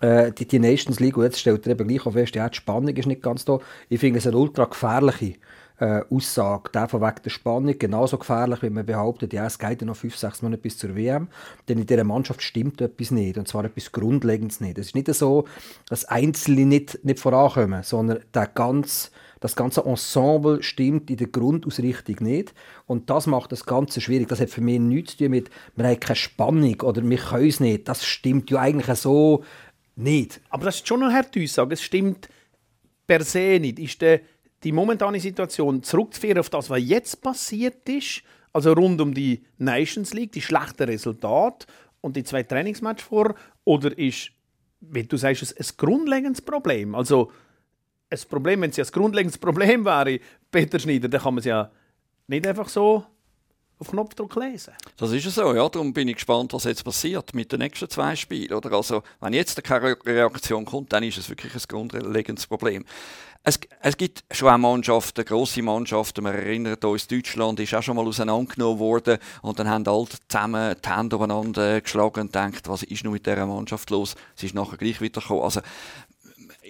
Äh, 0.00 0.30
die, 0.32 0.46
die 0.46 0.58
Nations 0.58 1.00
League, 1.00 1.16
und 1.16 1.24
jetzt 1.24 1.40
stellt 1.40 1.66
er 1.66 1.72
eben 1.72 1.88
gleich 1.88 2.04
auch 2.04 2.12
fest, 2.12 2.34
ja, 2.34 2.46
die 2.50 2.56
Spannung 2.56 2.94
ist 2.94 3.06
nicht 3.06 3.22
ganz 3.22 3.46
da. 3.46 3.58
Ich 3.88 3.98
finde 3.98 4.18
es 4.18 4.26
eine 4.26 4.36
ultra 4.36 4.66
gefährliche 4.66 5.36
äh, 5.78 6.02
Aussage. 6.10 6.70
Der 6.70 6.86
von 6.86 7.00
wegen 7.00 7.22
der 7.24 7.30
Spannung 7.30 7.78
genauso 7.78 8.18
gefährlich, 8.18 8.62
wie 8.62 8.68
man 8.68 8.84
behauptet, 8.84 9.32
ja, 9.32 9.46
es 9.46 9.58
geht 9.58 9.80
ja 9.80 9.86
noch 9.86 9.96
fünf, 9.96 10.16
sechs 10.16 10.42
Monate 10.42 10.60
bis 10.60 10.76
zur 10.76 10.94
WM. 10.94 11.28
Denn 11.66 11.78
in 11.78 11.86
dieser 11.86 12.04
Mannschaft 12.04 12.42
stimmt 12.42 12.82
etwas 12.82 13.10
nicht. 13.10 13.38
Und 13.38 13.48
zwar 13.48 13.64
etwas 13.64 13.90
Grundlegendes 13.90 14.60
nicht. 14.60 14.76
Es 14.76 14.88
ist 14.88 14.96
nicht 14.96 15.12
so, 15.14 15.46
dass 15.88 16.04
Einzelne 16.04 16.66
nicht, 16.66 17.02
nicht 17.06 17.20
vorankommen, 17.20 17.82
sondern 17.84 18.18
der 18.34 18.48
ganze 18.48 19.08
das 19.40 19.54
ganze 19.54 19.84
Ensemble 19.84 20.62
stimmt 20.62 21.10
in 21.10 21.16
der 21.16 21.28
Grundausrichtung 21.28 22.16
nicht. 22.20 22.54
Und 22.86 23.08
das 23.10 23.26
macht 23.26 23.52
das 23.52 23.64
Ganze 23.64 24.00
schwierig. 24.00 24.28
Das 24.28 24.40
hat 24.40 24.50
für 24.50 24.60
mich 24.60 24.80
nichts 24.80 25.12
zu 25.12 25.24
tun 25.24 25.30
mit, 25.30 25.50
wir 25.76 25.86
haben 25.86 26.00
keine 26.00 26.16
Spannung 26.16 26.80
oder 26.82 27.08
wir 27.08 27.18
können 27.18 27.48
es 27.48 27.60
nicht. 27.60 27.88
Das 27.88 28.04
stimmt 28.04 28.50
ja 28.50 28.60
eigentlich 28.60 28.98
so 28.98 29.44
nicht. 29.96 30.40
Aber 30.50 30.64
das 30.64 30.76
ist 30.76 30.88
schon 30.88 31.02
eine 31.02 31.14
harte 31.14 31.42
Aussage. 31.42 31.74
Es 31.74 31.82
stimmt 31.82 32.28
per 33.06 33.22
se 33.22 33.58
nicht. 33.60 33.78
Ist 33.78 34.00
der, 34.00 34.20
die 34.64 34.72
momentane 34.72 35.20
Situation 35.20 35.82
zurückzuführen 35.82 36.38
auf 36.38 36.50
das, 36.50 36.68
was 36.70 36.80
jetzt 36.82 37.22
passiert 37.22 37.88
ist, 37.88 38.22
also 38.52 38.72
rund 38.72 39.00
um 39.00 39.14
die 39.14 39.44
Nations 39.58 40.14
League, 40.14 40.32
die 40.32 40.42
schlechten 40.42 40.84
Resultate 40.84 41.66
und 42.00 42.16
die 42.16 42.24
zwei 42.24 42.42
Trainingsmatches 42.42 43.04
vor, 43.06 43.34
oder 43.64 43.96
ist, 43.96 44.30
wie 44.80 45.04
du 45.04 45.16
sagst, 45.16 45.58
ein 45.58 45.66
grundlegendes 45.76 46.42
Problem? 46.42 46.94
Also 46.94 47.30
ein 48.10 48.18
Problem, 48.28 48.62
wenn 48.62 48.70
es 48.70 48.76
ja 48.76 48.82
das 48.82 48.92
grundlegendes 48.92 49.38
Problem 49.38 49.84
wäre, 49.84 50.20
Peter 50.50 50.78
Schneider, 50.78 51.08
dann 51.08 51.20
kann 51.20 51.34
man 51.34 51.40
es 51.40 51.44
ja 51.44 51.70
nicht 52.26 52.46
einfach 52.46 52.68
so 52.68 53.04
auf 53.78 53.90
Knopfdruck 53.90 54.34
lesen. 54.36 54.74
Das 54.96 55.12
ist 55.12 55.30
so, 55.30 55.54
ja. 55.54 55.68
Darum 55.68 55.92
bin 55.92 56.08
ich 56.08 56.16
gespannt, 56.16 56.52
was 56.52 56.64
jetzt 56.64 56.84
passiert 56.84 57.34
mit 57.34 57.52
den 57.52 57.60
nächsten 57.60 57.88
zwei 57.88 58.16
Spielen. 58.16 58.52
Oder? 58.52 58.72
Also, 58.72 59.02
wenn 59.20 59.32
jetzt 59.32 59.62
keine 59.62 59.96
Reaktion 60.04 60.64
kommt, 60.64 60.92
dann 60.92 61.04
ist 61.04 61.18
es 61.18 61.28
wirklich 61.28 61.54
ein 61.54 61.62
grundlegendes 61.68 62.46
Problem. 62.46 62.84
Es, 63.44 63.58
es 63.80 63.96
gibt 63.96 64.24
schon 64.32 64.48
auch 64.48 64.58
Mannschaften, 64.58 65.24
grosse 65.24 65.62
Mannschaften. 65.62 66.24
Wir 66.24 66.34
erinnern 66.34 66.74
uns, 66.82 67.06
Deutschland 67.06 67.60
ist 67.60 67.72
auch 67.72 67.82
schon 67.82 67.96
mal 67.96 68.06
auseinandergenommen 68.06 68.80
worden 68.80 69.18
und 69.42 69.58
dann 69.58 69.68
haben 69.68 69.86
alle 69.86 70.08
zusammen 70.28 70.74
die 70.84 70.88
Hände 70.88 71.16
aufeinander 71.16 71.80
geschlagen 71.80 72.22
und 72.22 72.32
gedacht, 72.32 72.68
was 72.68 72.82
ist 72.82 73.04
nun 73.04 73.12
mit 73.12 73.26
dieser 73.26 73.46
Mannschaft 73.46 73.90
los? 73.90 74.16
Sie 74.34 74.46
ist 74.46 74.56
nachher 74.56 74.76
gleich 74.76 75.00
wieder 75.00 75.20
gekommen. 75.20 75.42
Also, 75.42 75.60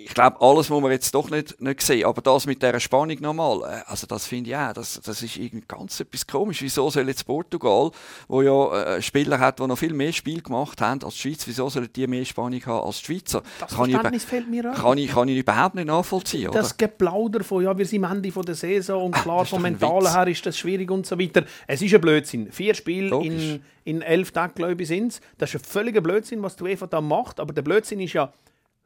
ich 0.08 0.14
glaube, 0.14 0.40
alles 0.40 0.70
muss 0.70 0.80
man 0.80 0.90
jetzt 0.90 1.14
doch 1.14 1.28
nicht, 1.28 1.60
nicht 1.60 1.82
sehen. 1.82 2.06
Aber 2.06 2.22
das 2.22 2.46
mit 2.46 2.62
dieser 2.62 2.80
Spannung 2.80 3.20
nochmal, 3.20 3.60
äh, 3.60 3.82
also 3.90 4.06
das 4.06 4.26
finde 4.26 4.50
ich 4.50 4.56
auch, 4.56 4.72
das, 4.72 4.98
das 5.04 5.22
ist 5.22 5.36
irgendwie 5.36 5.66
ganz 5.68 6.00
etwas 6.00 6.26
komisch. 6.26 6.62
Wieso 6.62 6.88
soll 6.88 7.06
jetzt 7.08 7.26
Portugal, 7.26 7.90
wo 8.26 8.40
ja 8.40 8.96
äh, 8.96 9.02
Spieler 9.02 9.38
hat, 9.38 9.58
die 9.58 9.66
noch 9.66 9.76
viel 9.76 9.92
mehr 9.92 10.10
Spiel 10.14 10.40
gemacht 10.40 10.80
haben 10.80 11.04
als 11.04 11.14
die 11.14 11.20
Schweiz, 11.20 11.46
wieso 11.46 11.68
sollen 11.68 11.90
die 11.94 12.06
mehr 12.06 12.24
Spannung 12.24 12.64
haben 12.64 12.86
als 12.86 13.00
die 13.00 13.04
Schweizer? 13.04 13.42
Das 13.60 13.74
kann 13.74 13.90
Verständnis 13.90 14.22
ich, 14.22 14.28
fällt 14.28 14.50
mir 14.50 14.70
an. 14.70 14.74
Kann 14.76 14.96
ich, 14.96 15.10
kann 15.10 15.28
ich 15.28 15.38
überhaupt 15.38 15.74
nicht 15.74 15.88
nachvollziehen. 15.88 16.52
Das 16.52 16.74
Geplauder 16.74 17.44
von, 17.44 17.62
ja, 17.62 17.76
wir 17.76 17.84
sind 17.84 18.02
am 18.02 18.16
Ende 18.16 18.30
der 18.30 18.54
Saison 18.54 19.04
und 19.04 19.12
klar, 19.12 19.44
vom 19.44 19.60
Mentalen 19.60 20.10
her 20.10 20.26
ist 20.26 20.46
das 20.46 20.56
schwierig 20.56 20.90
und 20.90 21.06
so 21.06 21.18
weiter. 21.18 21.44
Es 21.66 21.82
ist 21.82 21.94
ein 21.94 22.00
Blödsinn. 22.00 22.50
Vier 22.50 22.72
Spiele 22.72 23.14
in, 23.22 23.62
in 23.84 24.00
elf 24.00 24.32
Tagen, 24.32 24.54
glaube 24.54 24.80
ich, 24.80 24.88
sind 24.88 25.12
es. 25.12 25.20
Das 25.36 25.54
ist 25.54 25.60
ein 25.60 25.68
völliger 25.68 26.00
Blödsinn, 26.00 26.42
was 26.42 26.56
die 26.56 26.64
UEFA 26.64 26.86
da 26.86 27.02
macht. 27.02 27.40
Aber 27.40 27.52
der 27.52 27.62
Blödsinn 27.62 28.00
ist 28.00 28.14
ja 28.14 28.32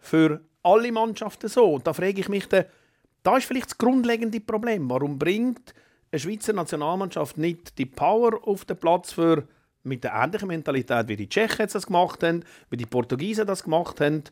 für 0.02 0.40
alle 0.62 0.92
Mannschaften 0.92 1.48
so. 1.48 1.74
Und 1.74 1.86
da 1.86 1.94
frage 1.94 2.20
ich 2.20 2.28
mich, 2.28 2.46
da 2.48 3.36
ist 3.36 3.46
vielleicht 3.46 3.66
das 3.66 3.78
grundlegende 3.78 4.40
Problem. 4.40 4.90
Warum 4.90 5.18
bringt 5.18 5.72
eine 6.10 6.18
Schweizer 6.20 6.52
Nationalmannschaft 6.52 7.38
nicht 7.38 7.78
die 7.78 7.86
Power 7.86 8.46
auf 8.46 8.66
den 8.66 8.76
Platz 8.76 9.12
für 9.12 9.48
mit 9.84 10.04
der 10.04 10.12
ähnlichen 10.12 10.48
Mentalität, 10.48 11.08
wie 11.08 11.16
die 11.16 11.28
Tschechen 11.28 11.68
das 11.72 11.86
gemacht 11.86 12.22
haben, 12.22 12.44
wie 12.70 12.76
die 12.76 12.86
Portugiesen 12.86 13.46
das 13.46 13.64
gemacht 13.64 14.00
haben, 14.00 14.24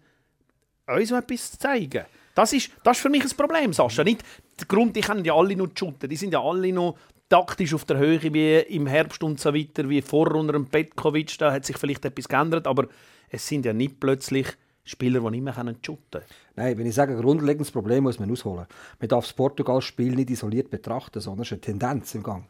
uns 0.86 1.10
etwas 1.10 1.52
zu 1.52 1.58
zeigen? 1.58 2.04
Das 2.34 2.52
ist, 2.52 2.70
das 2.84 2.98
ist 2.98 3.02
für 3.02 3.08
mich 3.08 3.24
ein 3.24 3.36
Problem, 3.36 3.72
Sascha. 3.72 4.04
Nicht 4.04 4.22
der 4.58 4.66
Grund, 4.66 4.94
die 4.94 5.00
können 5.00 5.24
ja 5.24 5.34
alle 5.34 5.56
nur 5.56 5.70
shooten. 5.74 6.08
Die 6.08 6.16
sind 6.16 6.32
ja 6.32 6.40
alle 6.40 6.72
noch 6.72 6.96
taktisch 7.28 7.74
auf 7.74 7.84
der 7.84 7.98
Höhe 7.98 8.20
wie 8.22 8.58
im 8.58 8.86
Herbst 8.86 9.22
und 9.22 9.40
so 9.40 9.54
weiter, 9.54 9.88
wie 9.88 10.02
vor 10.02 10.34
unter 10.34 10.58
Petkovic. 10.60 11.38
Da 11.38 11.52
hat 11.52 11.64
sich 11.64 11.78
vielleicht 11.78 12.04
etwas 12.04 12.28
geändert, 12.28 12.66
aber 12.66 12.88
es 13.28 13.46
sind 13.46 13.64
ja 13.64 13.72
nicht 13.72 14.00
plötzlich 14.00 14.46
Spieler, 14.84 15.20
die 15.20 15.30
nicht 15.30 15.42
mehr 15.44 15.54
shooten 15.54 16.04
können. 16.10 16.24
Nein, 16.56 16.78
wenn 16.78 16.86
ich 16.86 16.94
sage, 16.94 17.14
ein 17.14 17.20
grundlegendes 17.20 17.70
Problem 17.70 18.04
muss 18.04 18.18
man 18.18 18.30
ausholen. 18.30 18.66
Man 18.98 19.08
darf 19.08 19.24
das 19.24 19.32
Portugal-Spiel 19.34 20.14
nicht 20.14 20.30
isoliert 20.30 20.70
betrachten, 20.70 21.20
sondern 21.20 21.42
es 21.42 21.48
ist 21.48 21.52
eine 21.52 21.60
Tendenz 21.60 22.14
im 22.14 22.22
Gang. 22.22 22.44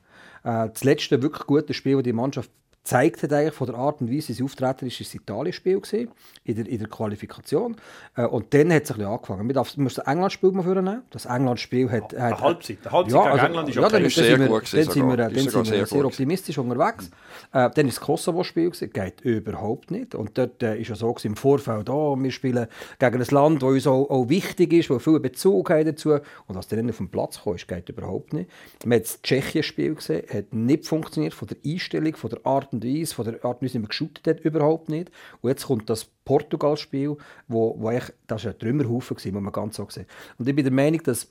Äh, 0.44 0.68
das 0.68 0.84
letzte 0.84 1.22
wirklich 1.22 1.46
gute 1.46 1.74
Spiel, 1.74 1.96
das 1.96 2.04
die 2.04 2.12
Mannschaft 2.12 2.50
gezeigt 2.82 3.22
hat, 3.22 3.32
eigentlich 3.32 3.54
von 3.54 3.66
der 3.66 3.76
Art 3.76 4.00
und 4.00 4.10
Weise, 4.10 4.28
wie 4.28 4.32
sie 4.32 4.42
auftreten 4.42 4.86
ist, 4.86 5.00
ist 5.00 5.10
das 5.10 5.20
Italien-Spiel 5.20 5.80
gewesen, 5.80 6.10
in 6.44 6.54
der, 6.56 6.66
in 6.66 6.78
der 6.78 6.88
Qualifikation. 6.88 7.76
Äh, 8.16 8.24
und 8.26 8.52
dann 8.54 8.72
hat 8.72 8.84
es 8.84 8.90
ein 8.90 8.96
bisschen 8.96 9.12
angefangen. 9.12 9.46
Man 9.46 9.54
darf, 9.54 9.76
muss 9.76 9.94
das 9.94 10.06
England-Spiel 10.06 10.52
mal 10.52 10.62
vornehmen. 10.62 11.02
Das 11.10 11.26
England-Spiel 11.26 11.90
hat, 11.90 12.02
hat... 12.04 12.14
Eine 12.14 12.40
Halbzeit. 12.40 12.78
Eine 12.82 12.92
Halbzeit 12.92 13.12
Ja, 13.14 13.22
gegen 13.22 13.32
also- 13.32 13.46
England 13.46 13.68
ist 13.68 13.74
ja, 13.74 13.82
okay. 13.82 13.92
dann, 13.92 14.04
Ist 14.04 14.14
sehr 14.14 14.38
wir, 14.40 14.48
gut 14.48 14.64
gewesen 14.64 14.84
dann 14.84 14.94
sind 14.94 15.08
wir, 15.08 15.16
dann 15.16 15.34
Ist 15.34 15.42
sind 15.42 15.54
wir 15.54 15.64
sehr 15.64 15.86
sehr, 15.86 16.04
optimistisch 16.04 16.58
unterwegs. 16.58 17.10
Äh, 17.52 17.70
dann 17.70 17.86
ist 17.88 17.98
das 17.98 18.00
Kosovo-Spiel, 18.00 18.70
gewesen, 18.70 18.90
geht 18.92 19.20
überhaupt 19.20 19.90
nicht. 19.90 20.14
Und 20.14 20.38
dort 20.38 20.62
äh, 20.62 20.80
ist 20.80 20.88
ja 20.88 20.94
so 20.94 21.12
gewesen, 21.12 21.28
im 21.28 21.36
Vorfeld, 21.36 21.90
oh, 21.90 22.16
wir 22.18 22.30
spielen 22.30 22.66
gegen 22.98 23.20
ein 23.20 23.26
Land, 23.30 23.62
das 23.62 23.68
uns 23.68 23.86
auch, 23.86 24.08
auch 24.08 24.28
wichtig 24.28 24.72
ist, 24.72 24.90
das 24.90 25.02
viel 25.02 25.20
Bezug 25.20 25.70
hat 25.70 25.86
dazu. 25.86 26.12
Und 26.12 26.22
was 26.56 26.66
dann 26.68 26.88
auf 26.88 26.96
den 26.96 27.10
Platz 27.10 27.42
kommt, 27.42 27.68
geht 27.68 27.88
überhaupt 27.88 28.32
nicht. 28.32 28.50
Wir 28.82 28.96
haben 28.96 29.02
das 29.02 29.20
Tschechien-Spiel 29.22 29.94
gesehen, 29.94 30.22
hat 30.32 30.52
nicht 30.54 30.86
funktioniert, 30.86 31.34
von 31.34 31.46
der 31.46 31.58
Einstellung, 31.64 32.16
von 32.16 32.30
der 32.30 32.44
Art 32.46 32.69
und 32.72 32.84
Weise, 32.84 33.14
von 33.14 33.24
der 33.24 33.44
Art 33.44 33.60
und 33.60 33.62
Weise, 33.62 33.74
wie 33.74 33.78
man 33.80 33.88
geshootet 33.88 34.26
hat, 34.26 34.40
überhaupt 34.40 34.88
nicht. 34.88 35.10
Und 35.40 35.50
jetzt 35.50 35.66
kommt 35.66 35.88
das 35.90 36.04
Portugal-Spiel, 36.24 37.16
wo, 37.48 37.76
wo 37.78 37.88
eigentlich, 37.88 38.14
das 38.26 38.44
war 38.44 38.52
ein 38.52 38.58
Trümmerhaufen, 38.58 39.16
muss 39.32 39.42
man 39.42 39.52
ganz 39.52 39.76
so 39.76 39.86
sehen. 39.88 40.06
Und 40.38 40.48
ich 40.48 40.54
bin 40.54 40.64
der 40.64 40.72
Meinung, 40.72 41.02
dass 41.02 41.28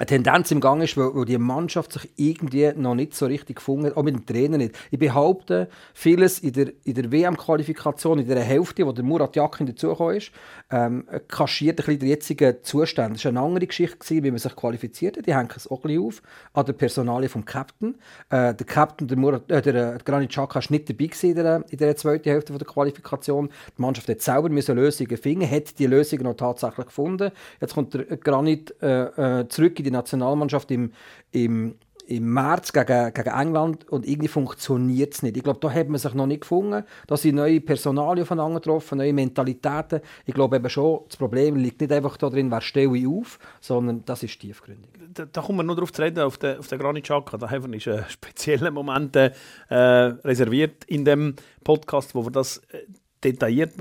eine 0.00 0.06
Tendenz 0.06 0.50
im 0.50 0.60
Gang 0.60 0.82
ist, 0.82 0.96
wo, 0.96 1.14
wo 1.14 1.24
die 1.26 1.36
Mannschaft 1.36 1.92
sich 1.92 2.08
irgendwie 2.16 2.72
noch 2.74 2.94
nicht 2.94 3.14
so 3.14 3.26
richtig 3.26 3.56
gefunden 3.56 3.84
hat, 3.84 3.98
auch 3.98 4.02
mit 4.02 4.14
dem 4.14 4.24
Trainer 4.24 4.56
nicht. 4.56 4.74
Ich 4.90 4.98
behaupte, 4.98 5.68
vieles 5.92 6.38
in 6.38 6.54
der, 6.54 6.72
in 6.84 6.94
der 6.94 7.12
WM-Qualifikation, 7.12 8.18
in 8.18 8.26
der 8.26 8.40
Hälfte, 8.40 8.86
wo 8.86 8.92
der 8.92 9.04
Murat 9.04 9.36
Yakin 9.36 9.66
dazugekommen 9.66 10.16
ist, 10.16 10.32
ähm, 10.70 11.04
kaschiert 11.28 11.80
ein 11.80 11.84
bisschen 11.84 11.98
den 11.98 12.08
jetzigen 12.08 12.56
Zustand. 12.62 13.16
Das 13.16 13.26
war 13.26 13.28
eine 13.28 13.40
andere 13.40 13.66
Geschichte, 13.66 13.98
gewesen, 13.98 14.24
wie 14.24 14.30
man 14.30 14.38
sich 14.38 14.56
qualifiziert 14.56 15.18
hat. 15.18 15.26
Die 15.26 15.34
hängen 15.34 15.50
es 15.54 15.70
auch 15.70 15.84
ein 15.84 15.88
bisschen 15.88 16.06
auf 16.06 16.22
an 16.54 16.64
der 16.64 16.72
Personalie 16.72 17.28
vom 17.28 17.44
Captain. 17.44 17.94
Äh, 18.30 18.54
der 18.54 18.66
Captain, 18.66 19.06
der, 19.06 19.18
Murat, 19.18 19.50
äh, 19.50 19.60
der 19.60 19.96
äh, 19.96 19.98
Granit 20.02 20.30
Xhaka, 20.30 20.60
war 20.60 20.62
nicht 20.70 20.88
dabei 20.88 21.10
in 21.20 21.34
der, 21.34 21.64
in 21.68 21.76
der 21.76 21.94
zweiten 21.96 22.30
Hälfte 22.30 22.54
der 22.54 22.66
Qualifikation. 22.66 23.50
Die 23.76 23.82
Mannschaft 23.82 24.08
hat 24.08 24.22
selber 24.22 24.48
müssen 24.48 24.76
Lösungen 24.76 25.18
finden, 25.18 25.50
hat 25.50 25.78
die 25.78 25.86
Lösungen 25.86 26.22
noch 26.22 26.36
tatsächlich 26.36 26.86
gefunden. 26.86 27.32
Jetzt 27.60 27.74
kommt 27.74 27.92
der 27.92 28.04
Granit 28.04 28.74
äh, 28.80 29.40
äh, 29.40 29.48
zurück 29.48 29.78
in 29.78 29.84
die 29.84 29.89
Nationalmannschaft 29.90 30.70
im, 30.70 30.92
im, 31.32 31.74
im 32.06 32.32
März 32.32 32.72
gegen, 32.72 33.14
gegen 33.14 33.28
England 33.28 33.88
und 33.88 34.06
irgendwie 34.06 34.28
funktioniert 34.28 35.14
es 35.14 35.22
nicht. 35.22 35.36
Ich 35.36 35.44
glaube, 35.44 35.60
da 35.60 35.70
hat 35.70 35.88
man 35.88 35.98
sich 35.98 36.12
noch 36.14 36.26
nicht 36.26 36.40
gefunden. 36.40 36.84
Da 37.06 37.16
sind 37.16 37.36
neue 37.36 37.60
Personalien 37.60 38.24
aufeinander 38.24 38.58
getroffen, 38.60 38.98
neue 38.98 39.12
Mentalitäten. 39.12 40.00
Ich 40.26 40.34
glaube 40.34 40.56
eben 40.56 40.68
schon, 40.68 41.00
das 41.06 41.16
Problem 41.16 41.56
liegt 41.56 41.80
nicht 41.80 41.92
einfach 41.92 42.16
darin, 42.16 42.50
wer 42.50 42.60
stelle 42.60 42.96
ich 42.96 43.06
auf, 43.06 43.38
sondern 43.60 44.04
das 44.04 44.22
ist 44.24 44.40
tiefgründig. 44.40 44.90
da, 45.14 45.26
da 45.26 45.40
kommen 45.40 45.58
wir 45.58 45.62
nur 45.62 45.76
darauf 45.76 45.92
zu 45.92 46.02
reden, 46.02 46.20
auf 46.20 46.38
den, 46.38 46.58
auf 46.58 46.66
den 46.66 46.78
Granit 46.78 47.04
Xhaka. 47.04 47.36
Da 47.38 47.48
haben 47.48 47.70
wir 47.70 47.76
ist 47.76 47.86
ein 47.86 48.04
spezieller 48.08 48.70
Moment 48.70 49.14
äh, 49.16 49.30
reserviert 49.68 50.84
in 50.86 51.04
dem 51.04 51.36
Podcast, 51.62 52.14
wo 52.14 52.24
wir 52.24 52.32
das 52.32 52.58
äh, 52.72 52.78
detailliert 53.22 53.74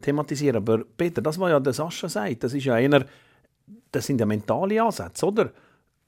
thematisieren. 0.00 0.56
Aber 0.56 0.84
Peter, 0.96 1.22
das 1.22 1.38
was 1.38 1.50
ja 1.50 1.60
der 1.60 1.72
Sascha 1.72 2.08
sagt, 2.08 2.44
das 2.44 2.54
ist 2.54 2.64
ja 2.64 2.74
einer, 2.74 3.04
das 3.94 4.06
sind 4.06 4.20
ja 4.20 4.26
mentale 4.26 4.82
Ansätze, 4.82 5.26
oder? 5.26 5.50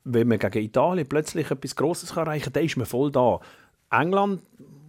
Wenn 0.05 0.29
man 0.29 0.39
gegen 0.39 0.65
Italien 0.65 1.09
plötzlich 1.09 1.51
etwas 1.51 1.75
Grosses 1.75 2.17
erreichen 2.17 2.45
kann, 2.45 2.53
dann 2.55 2.65
ist 2.65 2.77
man 2.77 2.87
voll 2.87 3.11
da. 3.11 3.41
England 3.91 4.43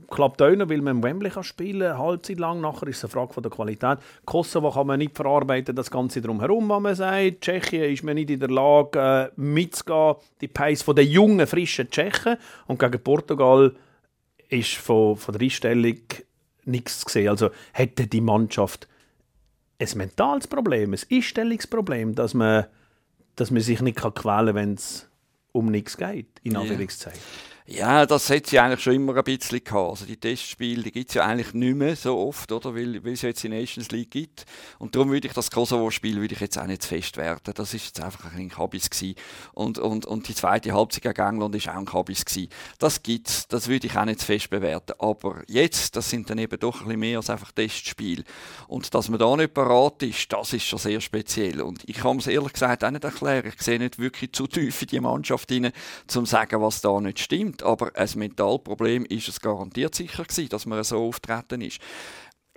klappt 0.10 0.42
auch 0.42 0.56
noch, 0.56 0.70
weil 0.70 0.82
man 0.82 0.98
im 0.98 1.04
Wembley 1.04 1.30
kann 1.30 1.44
spielen 1.44 1.92
kann, 1.92 1.98
Halbzeit 1.98 2.40
lang. 2.40 2.62
Nachher 2.62 2.88
ist 2.88 2.98
es 2.98 3.04
eine 3.04 3.12
Frage 3.12 3.34
von 3.34 3.44
der 3.44 3.52
Qualität. 3.52 4.00
Kosovo 4.26 4.72
kann 4.72 4.88
man 4.88 5.00
nicht 5.00 5.16
verarbeiten, 5.16 5.76
das 5.76 5.92
Ganze 5.92 6.22
drumherum, 6.22 6.70
was 6.70 6.82
man 6.82 6.96
sagt. 6.96 7.42
Tschechien 7.42 7.92
ist 7.92 8.04
man 8.04 8.16
nicht 8.16 8.30
in 8.30 8.40
der 8.40 8.50
Lage, 8.50 9.00
äh, 9.00 9.30
mitzugehen, 9.36 10.16
die 10.42 10.48
Pace 10.48 10.84
von 10.84 10.96
den 10.96 11.10
jungen, 11.10 11.46
frischen 11.46 11.90
Tschechen. 11.90 12.38
Und 12.68 12.80
gegen 12.80 13.04
Portugal 13.04 13.76
ist 14.50 14.76
von, 14.76 15.18
von 15.18 15.34
der 15.34 15.42
Einstellung 15.42 15.98
nichts 16.66 17.00
zu 17.00 17.10
sehen. 17.10 17.30
Also 17.30 17.50
hätte 17.74 18.08
die 18.08 18.22
Mannschaft 18.22 18.88
ein 19.80 19.90
mentales 19.96 20.48
Problem, 20.48 20.94
ein 20.94 21.00
Einstellungsproblem, 21.12 22.16
dass 22.16 22.34
man, 22.34 22.66
dass 23.38 23.52
man 23.52 23.62
sich 23.62 23.82
nicht 23.82 23.98
kann 23.98 24.14
quälen 24.14 24.48
kann, 24.48 24.56
wenn 24.56 24.74
es 24.74 25.10
um 25.54 25.68
nichts 25.68 25.96
geht, 25.96 26.28
in. 26.44 26.58
Anführungszeichen. 26.58 27.22
Ja, 27.70 28.06
das 28.06 28.30
hat 28.30 28.48
sie 28.48 28.60
eigentlich 28.60 28.80
schon 28.80 28.94
immer 28.94 29.14
ein 29.14 29.24
bisschen 29.26 29.62
gehabt. 29.62 29.90
Also 29.90 30.06
die 30.06 30.16
Testspiele, 30.16 30.84
die 30.84 30.92
gibt 30.94 31.10
es 31.10 31.16
ja 31.16 31.26
eigentlich 31.26 31.54
nicht 31.54 31.76
mehr 31.76 31.98
so 31.98 32.18
oft, 32.18 32.50
oder? 32.54 32.74
Weil, 32.74 33.04
weil 33.04 33.12
es 33.12 33.24
jetzt 33.24 33.44
die 33.44 33.50
Nations 33.50 33.92
League 33.92 34.10
gibt. 34.10 34.46
Und 34.80 34.96
darum 34.96 35.12
würde 35.12 35.28
ich 35.28 35.34
das 35.34 35.52
Kosovo-Spiel 35.52 36.22
würde 36.22 36.34
ich 36.34 36.40
jetzt 36.40 36.58
auch 36.58 36.66
nicht 36.66 36.84
zu 36.84 36.88
fest 36.88 37.18
werten. 37.18 37.54
Das 37.54 37.74
ist 37.74 37.88
jetzt 37.88 38.00
einfach 38.00 38.34
ein 38.34 38.48
Kabis 38.48 38.90
gewesen. 38.90 39.16
Und, 39.54 39.80
und, 39.80 40.06
und 40.06 40.30
die 40.30 40.34
zweite 40.34 40.72
Halbzeit 40.72 41.04
gegen 41.04 41.28
England 41.28 41.56
ist 41.56 41.68
auch 41.68 41.76
ein 41.76 41.84
Kabis 41.84 42.24
gewesen. 42.24 42.48
Das 42.80 43.04
gibt's. 43.04 43.50
Das 43.50 43.68
würde 43.68 43.88
ich 43.88 43.98
auch 43.98 44.06
nicht 44.06 44.22
zu 44.22 44.28
fest 44.28 44.50
bewerten. 44.50 44.94
Aber 45.00 45.42
jetzt, 45.48 45.98
das 45.98 46.10
sind 46.10 46.30
dann 46.30 46.38
eben 46.38 46.58
doch 46.62 46.80
ein 46.80 46.86
bisschen 46.86 47.02
mehr 47.02 47.18
als 47.18 47.30
einfach 47.30 47.52
Testspiele. 47.52 48.24
Und 48.70 48.94
dass 48.94 49.10
man 49.10 49.20
da 49.20 49.36
nicht 49.36 49.54
parat 49.54 50.04
ist, 50.04 50.32
das 50.32 50.54
ist 50.54 50.64
schon 50.64 50.80
sehr 50.80 51.02
speziell. 51.02 51.60
Und 51.60 51.84
ich 51.86 51.98
kann 51.98 52.16
es 52.16 52.28
ehrlich 52.28 52.54
gesagt 52.54 52.86
auch 52.86 52.92
nicht 52.92 53.04
erklären. 53.04 53.52
Ich 53.54 53.62
sehe 53.62 53.78
nicht 53.78 54.00
wirklich 54.00 54.32
zu 54.32 54.48
tief 54.48 54.84
in 54.84 54.88
die 54.88 55.00
Mannschaft 55.02 55.50
hinein, 55.52 55.74
um 56.16 56.24
zu 56.24 56.26
sagen, 56.26 56.62
was 56.62 56.80
da 56.80 57.02
nicht 57.02 57.20
stimmt. 57.20 57.57
Aber 57.64 57.92
ein 57.96 58.10
Mentalproblem 58.16 59.06
ist 59.06 59.28
es 59.28 59.42
garantiert 59.42 59.96
sicher 59.96 60.24
gewesen, 60.24 60.50
dass 60.50 60.66
man 60.66 60.84
so 60.84 61.08
auftreten 61.08 61.62
ist. 61.62 61.80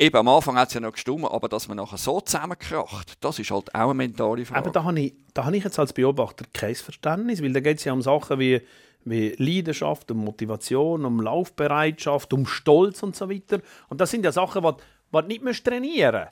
Eben, 0.00 0.16
am 0.16 0.28
Anfang 0.28 0.57
hat 0.57 0.69
es 0.69 0.75
ja 0.75 0.80
noch 0.80 0.92
gestummt, 0.92 1.30
aber 1.30 1.47
dass 1.49 1.69
man 1.69 1.76
nachher 1.76 1.99
so 1.99 2.23
zusammenkracht, 2.23 3.23
das 3.23 3.38
ist 3.38 3.50
halt 3.50 3.75
auch 3.75 3.90
eine 3.90 3.95
mentale 3.95 4.47
Frage. 4.47 4.61
Aber 4.61 4.71
da 4.71 4.85
habe 4.85 4.99
ich, 4.99 5.14
da 5.35 5.50
ich 5.50 5.62
jetzt 5.62 5.78
als 5.78 5.92
Beobachter 5.92 6.47
kein 6.54 6.75
Verständnis, 6.75 7.42
weil 7.42 7.52
da 7.52 7.61
geht 7.61 7.78
es 7.78 7.85
ja 7.85 7.92
um 7.92 8.00
Sachen 8.00 8.38
wie, 8.38 8.62
wie 9.04 9.35
Leidenschaft, 9.37 10.11
um 10.11 10.25
Motivation, 10.25 11.04
um 11.04 11.21
Laufbereitschaft, 11.21 12.33
um 12.33 12.47
Stolz 12.47 13.02
und 13.02 13.14
so 13.14 13.28
weiter. 13.28 13.61
Und 13.90 14.00
das 14.00 14.11
sind 14.11 14.25
ja 14.25 14.33
Sachen, 14.33 14.62
die, 14.62 14.73
die 15.12 15.26
nicht 15.26 15.45
musst 15.45 15.66
trainieren. 15.66 16.28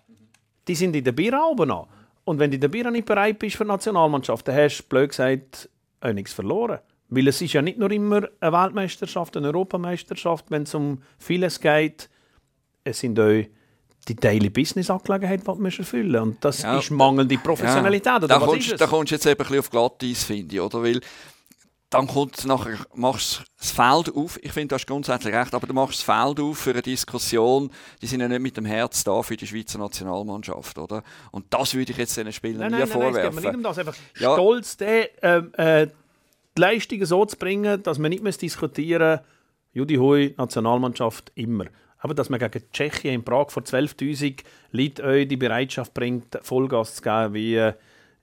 Die 0.66 0.74
sind 0.74 0.96
in 0.96 1.04
der 1.04 1.12
Bira 1.12 1.44
oben 1.44 1.70
an. 1.70 1.84
Und 2.24 2.38
wenn 2.38 2.50
du 2.50 2.54
in 2.54 2.62
der 2.62 2.68
Bira 2.68 2.90
nicht 2.90 3.06
bereit 3.06 3.38
bist 3.38 3.56
für 3.56 3.64
die 3.64 3.68
Nationalmannschaft, 3.68 4.48
dann 4.48 4.56
hast 4.56 4.78
du, 4.78 4.84
blöd 4.84 5.10
gesagt, 5.10 5.68
auch 6.00 6.12
nichts 6.12 6.32
verloren. 6.32 6.78
Weil 7.10 7.28
es 7.28 7.40
ist 7.40 7.52
ja 7.54 7.62
nicht 7.62 7.78
nur 7.78 7.90
immer 7.90 8.28
eine 8.40 8.52
Weltmeisterschaft, 8.52 9.36
eine 9.36 9.46
Europameisterschaft, 9.48 10.46
wenn 10.50 10.64
es 10.64 10.74
um 10.74 11.02
vieles 11.18 11.60
geht. 11.60 12.08
Es 12.84 13.00
sind 13.00 13.18
auch 13.18 13.42
die 14.08 14.16
Daily 14.16 14.50
Business 14.50 14.90
Angelegenheit, 14.90 15.40
die 15.46 15.50
musst 15.60 15.78
erfüllen. 15.78 16.16
Und 16.22 16.44
das 16.44 16.62
Ja, 16.62 16.78
ist 16.78 16.90
mangelnde 16.90 17.36
Professionalität. 17.38 18.06
Ja, 18.06 18.18
da, 18.20 18.38
kommst, 18.38 18.80
da 18.80 18.86
kommst 18.86 19.10
du 19.10 19.14
jetzt 19.16 19.26
eben 19.26 19.34
ein 19.34 19.38
bisschen 19.38 19.58
auf 19.60 19.70
Glatteis, 19.70 20.24
finde 20.24 20.54
ich, 20.54 20.60
oder? 20.60 20.82
Weil 20.82 21.00
dann 21.90 22.06
kommt 22.06 22.44
nachher, 22.44 22.76
machst 22.94 23.38
du 23.40 23.44
das 23.58 23.70
Feld 23.70 24.14
auf. 24.14 24.38
Ich 24.42 24.52
finde, 24.52 24.68
du 24.68 24.74
hast 24.74 24.86
grundsätzlich 24.86 25.34
recht, 25.34 25.54
aber 25.54 25.66
du 25.66 25.72
machst 25.72 25.98
das 25.98 26.02
Feld 26.02 26.38
auf 26.40 26.58
für 26.58 26.70
eine 26.72 26.82
Diskussion. 26.82 27.70
Die 28.02 28.06
sind 28.06 28.20
ja 28.20 28.28
nicht 28.28 28.40
mit 28.42 28.56
dem 28.58 28.66
Herz 28.66 29.04
da 29.04 29.22
für 29.22 29.36
die 29.38 29.46
Schweizer 29.46 29.78
Nationalmannschaft, 29.78 30.76
oder? 30.78 31.02
Und 31.30 31.46
das 31.48 31.72
würde 31.74 31.90
ich 31.92 31.96
jetzt 31.98 32.14
den 32.18 32.30
Spielern 32.32 32.70
Nein, 32.70 32.72
nie 32.72 32.86
nein, 32.86 32.88
nein, 32.90 32.98
nein, 32.98 33.08
es 33.08 33.22
geht 33.22 33.24
mir 33.34 33.40
vorwerfen. 33.40 33.44
nicht 33.50 33.56
um 33.56 33.62
das. 33.62 33.78
Einfach 33.78 33.96
Ja. 34.18 34.32
stolz, 34.34 34.76
den, 34.76 35.06
ähm, 35.22 35.52
äh, 35.56 35.86
die 36.58 36.62
Leistungen 36.62 37.06
so 37.06 37.24
zu 37.24 37.36
bringen, 37.36 37.82
dass 37.82 37.98
man 37.98 38.10
nicht 38.10 38.22
mehr 38.22 38.32
diskutieren 38.32 39.20
Judi 39.72 39.94
Hui, 39.94 40.34
Nationalmannschaft, 40.36 41.30
immer. 41.36 41.66
Aber 41.98 42.14
dass 42.14 42.30
man 42.30 42.40
gegen 42.40 42.64
Tschechien 42.72 43.14
in 43.14 43.24
Prag 43.24 43.50
vor 43.50 43.62
12'000 43.62 44.42
Leuten 44.72 45.28
die 45.28 45.36
Bereitschaft 45.36 45.94
bringt, 45.94 46.38
Vollgas 46.42 46.96
zu 46.96 47.02
geben, 47.02 47.34
wie 47.34 47.54
äh, 47.56 47.74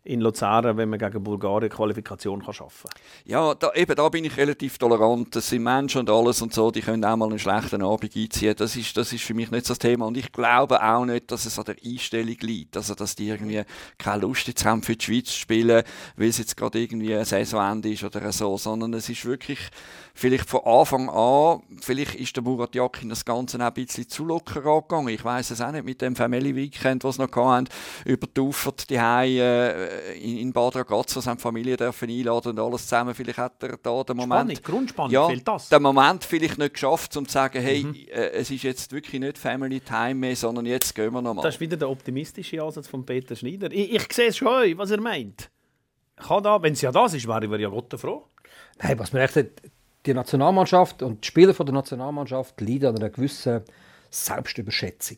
in 0.06 0.22
Luzern, 0.22 0.78
wenn 0.78 0.90
man 0.90 1.00
gegen 1.00 1.24
Bulgarien 1.24 1.70
Qualifikation 1.70 2.44
kann 2.44 2.54
schaffen 2.54 2.90
kann. 2.90 3.02
Ja, 3.26 3.56
da, 3.56 3.72
eben 3.74 3.96
da 3.96 4.08
bin 4.08 4.24
ich 4.24 4.38
relativ 4.38 4.78
tolerant. 4.78 5.36
Das 5.36 5.50
sind 5.50 5.64
Menschen 5.64 6.02
und 6.02 6.10
alles 6.12 6.44
und 6.44 6.54
so, 6.54 6.70
die 6.70 6.82
können 6.82 7.04
auch 7.04 7.16
mal 7.16 7.28
einen 7.28 7.40
schlechten 7.40 7.82
Abend 7.82 8.16
einziehen. 8.16 8.56
Das 8.56 8.76
ist, 8.76 8.96
das 8.96 9.12
ist 9.12 9.24
für 9.24 9.34
mich 9.34 9.50
nicht 9.50 9.68
das 9.68 9.80
Thema. 9.80 10.06
Und 10.06 10.16
ich 10.16 10.32
glaube 10.32 10.82
auch 10.82 11.06
nicht, 11.06 11.32
dass 11.32 11.48
es 11.48 11.58
an 11.58 11.66
der 11.66 11.78
Einstellung 11.84 12.38
liegt. 12.42 12.78
Also, 12.78 12.94
dass 12.94 13.16
die 13.16 13.28
irgendwie 13.30 13.64
keine 13.98 14.22
Lust 14.22 14.48
jetzt 14.48 14.64
haben, 14.64 14.84
für 14.84 14.96
die 14.96 15.04
Schweiz 15.04 15.26
zu 15.26 15.40
spielen, 15.40 15.84
weil 16.16 16.30
es 16.30 16.38
jetzt 16.38 16.56
gerade 16.56 16.80
irgendwie 16.80 17.16
ein 17.16 17.26
Saisonende 17.26 17.90
ist 17.90 18.04
oder 18.04 18.32
so. 18.32 18.58
Sondern 18.58 18.94
es 18.94 19.10
ist 19.10 19.26
wirklich 19.26 19.60
vielleicht 20.14 20.50
von 20.50 20.62
Anfang 20.66 21.10
an, 21.10 21.62
vielleicht 21.82 22.16
ist 22.16 22.36
der 22.36 22.44
Murat 22.44 22.76
Yakin 22.76 23.10
das 23.10 23.26
Ganze 23.26 23.58
auch 23.58 23.62
ein 23.62 23.74
bisschen 23.74 24.08
zu 24.08 24.24
locker 24.24 24.66
angegangen. 24.66 25.10
Ich 25.10 25.26
weiß 25.26 25.50
es 25.50 25.62
auch 25.62 25.72
nicht 25.72 25.84
mit 25.84 26.02
dem 26.02 26.16
Family 26.16 26.56
Weekend, 26.56 27.04
was 27.04 27.18
noch 27.18 27.36
hatten, 27.36 27.68
über 28.06 28.28
die 28.28 28.40
Ufer, 28.40 28.74
die 28.88 28.96
äh, 28.96 29.95
in, 30.16 30.38
in 30.38 30.54
Bad 30.54 30.76
Ragaz, 30.76 31.16
was 31.16 31.28
haben 31.28 31.38
die 31.38 31.42
Familie 31.42 31.78
dürfen 31.78 32.10
einladen 32.10 32.50
und 32.50 32.60
alles 32.60 32.84
zusammen. 32.84 33.14
Vielleicht 33.14 33.40
hat 33.40 33.64
er 33.64 33.78
da 33.78 34.04
den 34.04 34.18
Moment 34.18 34.58
Spannung, 34.58 34.64
Grundspannung, 34.64 35.12
ja, 35.12 35.28
fehlt 35.28 35.48
das. 35.48 35.70
den 35.70 35.82
Moment 35.82 36.24
vielleicht 36.24 36.58
nicht 36.58 36.74
geschafft, 36.74 37.16
um 37.18 37.28
zu 37.28 37.34
sagen, 37.34 37.62
hey, 37.62 37.86
äh, 38.12 38.32
es 38.32 38.52
ist 38.52 38.64
jetzt 38.64 38.92
wirklich 38.92 39.20
nicht 39.20 39.38
Family 39.38 39.80
Time 39.80 40.16
mehr, 40.16 40.36
sondern 40.36 40.66
jetzt 40.66 40.94
gehen 40.96 41.14
wir 41.14 41.22
nochmal. 41.22 41.44
Das 41.44 41.56
ist 41.56 41.62
wieder 41.62 41.78
der 41.78 41.90
optimistische 41.90 42.62
Ansatz 42.62 42.88
von 42.88 43.06
Peter 43.06 43.36
Schneider. 43.36 43.72
Ich, 43.72 43.94
ich 43.94 44.14
sehe 44.14 44.28
es 44.28 44.38
schon, 44.38 44.78
was 44.78 44.92
er 44.92 45.02
meint. 45.02 45.50
Kann 46.16 46.44
da, 46.44 46.62
wenn 46.62 46.74
es 46.74 46.82
ja 46.82 46.92
das 46.92 47.14
ist, 47.14 47.28
wäre 47.28 47.46
ich 47.46 47.62
ja 47.62 47.70
Gott 47.70 47.94
froh. 48.00 48.28
Nein, 48.82 48.98
was 49.00 49.12
man 49.12 49.22
echt 49.22 49.36
hat, 49.36 49.48
die 50.06 50.14
Nationalmannschaft 50.14 51.02
und 51.02 51.24
die 51.24 51.28
Spieler 51.28 51.54
von 51.54 51.66
der 51.66 51.74
Nationalmannschaft 51.74 52.60
leiden 52.62 52.90
an 52.90 52.98
einer 52.98 53.10
gewissen 53.10 53.64
Selbstüberschätzung. 54.10 55.18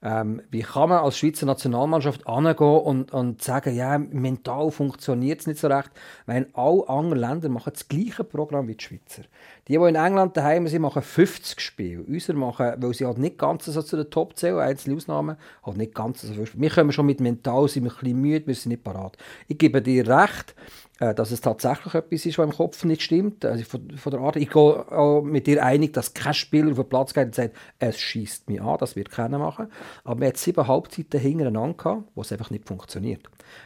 Ähm, 0.00 0.42
wie 0.50 0.62
kann 0.62 0.90
man 0.90 1.02
als 1.02 1.18
Schweizer 1.18 1.44
Nationalmannschaft 1.44 2.26
angehen 2.26 2.80
und, 2.80 3.12
und 3.12 3.42
sagen, 3.42 3.74
ja, 3.74 3.98
mental 3.98 4.70
funktioniert 4.70 5.40
es 5.40 5.46
nicht 5.48 5.58
so 5.58 5.66
recht, 5.66 5.90
weil 6.26 6.46
alle 6.52 6.88
anderen 6.88 7.18
Länder 7.18 7.48
machen 7.48 7.72
das 7.72 7.88
gleiche 7.88 8.22
Programm 8.22 8.68
wie 8.68 8.76
die 8.76 8.84
Schweizer. 8.84 9.22
Die, 9.66 9.76
die 9.76 9.84
in 9.84 9.96
England 9.96 10.36
daheim 10.36 10.68
sind, 10.68 10.82
machen 10.82 11.02
50 11.02 11.60
Spiele. 11.60 12.04
Unsere 12.04 12.38
machen, 12.38 12.74
weil 12.76 12.94
sie 12.94 13.06
halt 13.06 13.18
nicht 13.18 13.38
ganz 13.38 13.64
so 13.64 13.82
zu 13.82 13.96
den 13.96 14.08
Top 14.08 14.36
zählen, 14.36 14.60
einzelne 14.60 14.96
Ausnahmen, 14.96 15.36
halt 15.64 15.76
nicht 15.76 15.94
ganz 15.94 16.22
so 16.22 16.32
viel 16.32 16.46
Spiele. 16.46 16.62
Wir 16.62 16.70
kommen 16.70 16.92
schon 16.92 17.06
mit 17.06 17.20
mental, 17.20 17.68
sind 17.68 17.84
wir 17.84 17.90
ein 17.90 17.98
bisschen 17.98 18.20
müde, 18.20 18.46
wir 18.46 18.54
sind 18.54 18.70
nicht 18.70 18.84
parat. 18.84 19.16
Ich 19.48 19.58
gebe 19.58 19.82
dir 19.82 20.06
recht, 20.06 20.54
dass 20.98 21.30
es 21.30 21.40
tatsächlich 21.40 21.94
etwas 21.94 22.26
ist, 22.26 22.38
was 22.38 22.46
im 22.46 22.56
Kopf 22.56 22.84
nicht 22.84 23.02
stimmt. 23.02 23.44
Also 23.44 23.64
von, 23.64 23.88
von 23.96 24.10
der 24.10 24.20
Art, 24.20 24.36
ich 24.36 24.50
gehe 24.50 24.60
auch 24.60 25.22
mit 25.22 25.46
dir 25.46 25.64
einig, 25.64 25.92
dass 25.92 26.12
kein 26.12 26.34
Spieler 26.34 26.72
auf 26.72 26.78
den 26.78 26.88
Platz 26.88 27.14
geht 27.14 27.26
und 27.26 27.34
sagt, 27.34 27.56
es 27.78 28.00
schießt 28.00 28.48
mich 28.48 28.60
an, 28.60 28.78
das 28.78 28.96
wird 28.96 29.10
keiner 29.10 29.38
machen. 29.38 29.68
Aber 30.02 30.20
wir 30.20 30.28
hatten 30.28 30.38
sieben 30.38 30.66
Halbzeiten 30.66 31.20
hintereinander 31.20 31.76
gehabt, 31.76 32.02
wo 32.14 32.22
es 32.22 32.32
einfach 32.32 32.50
nicht 32.50 32.66
funktioniert. 32.66 33.22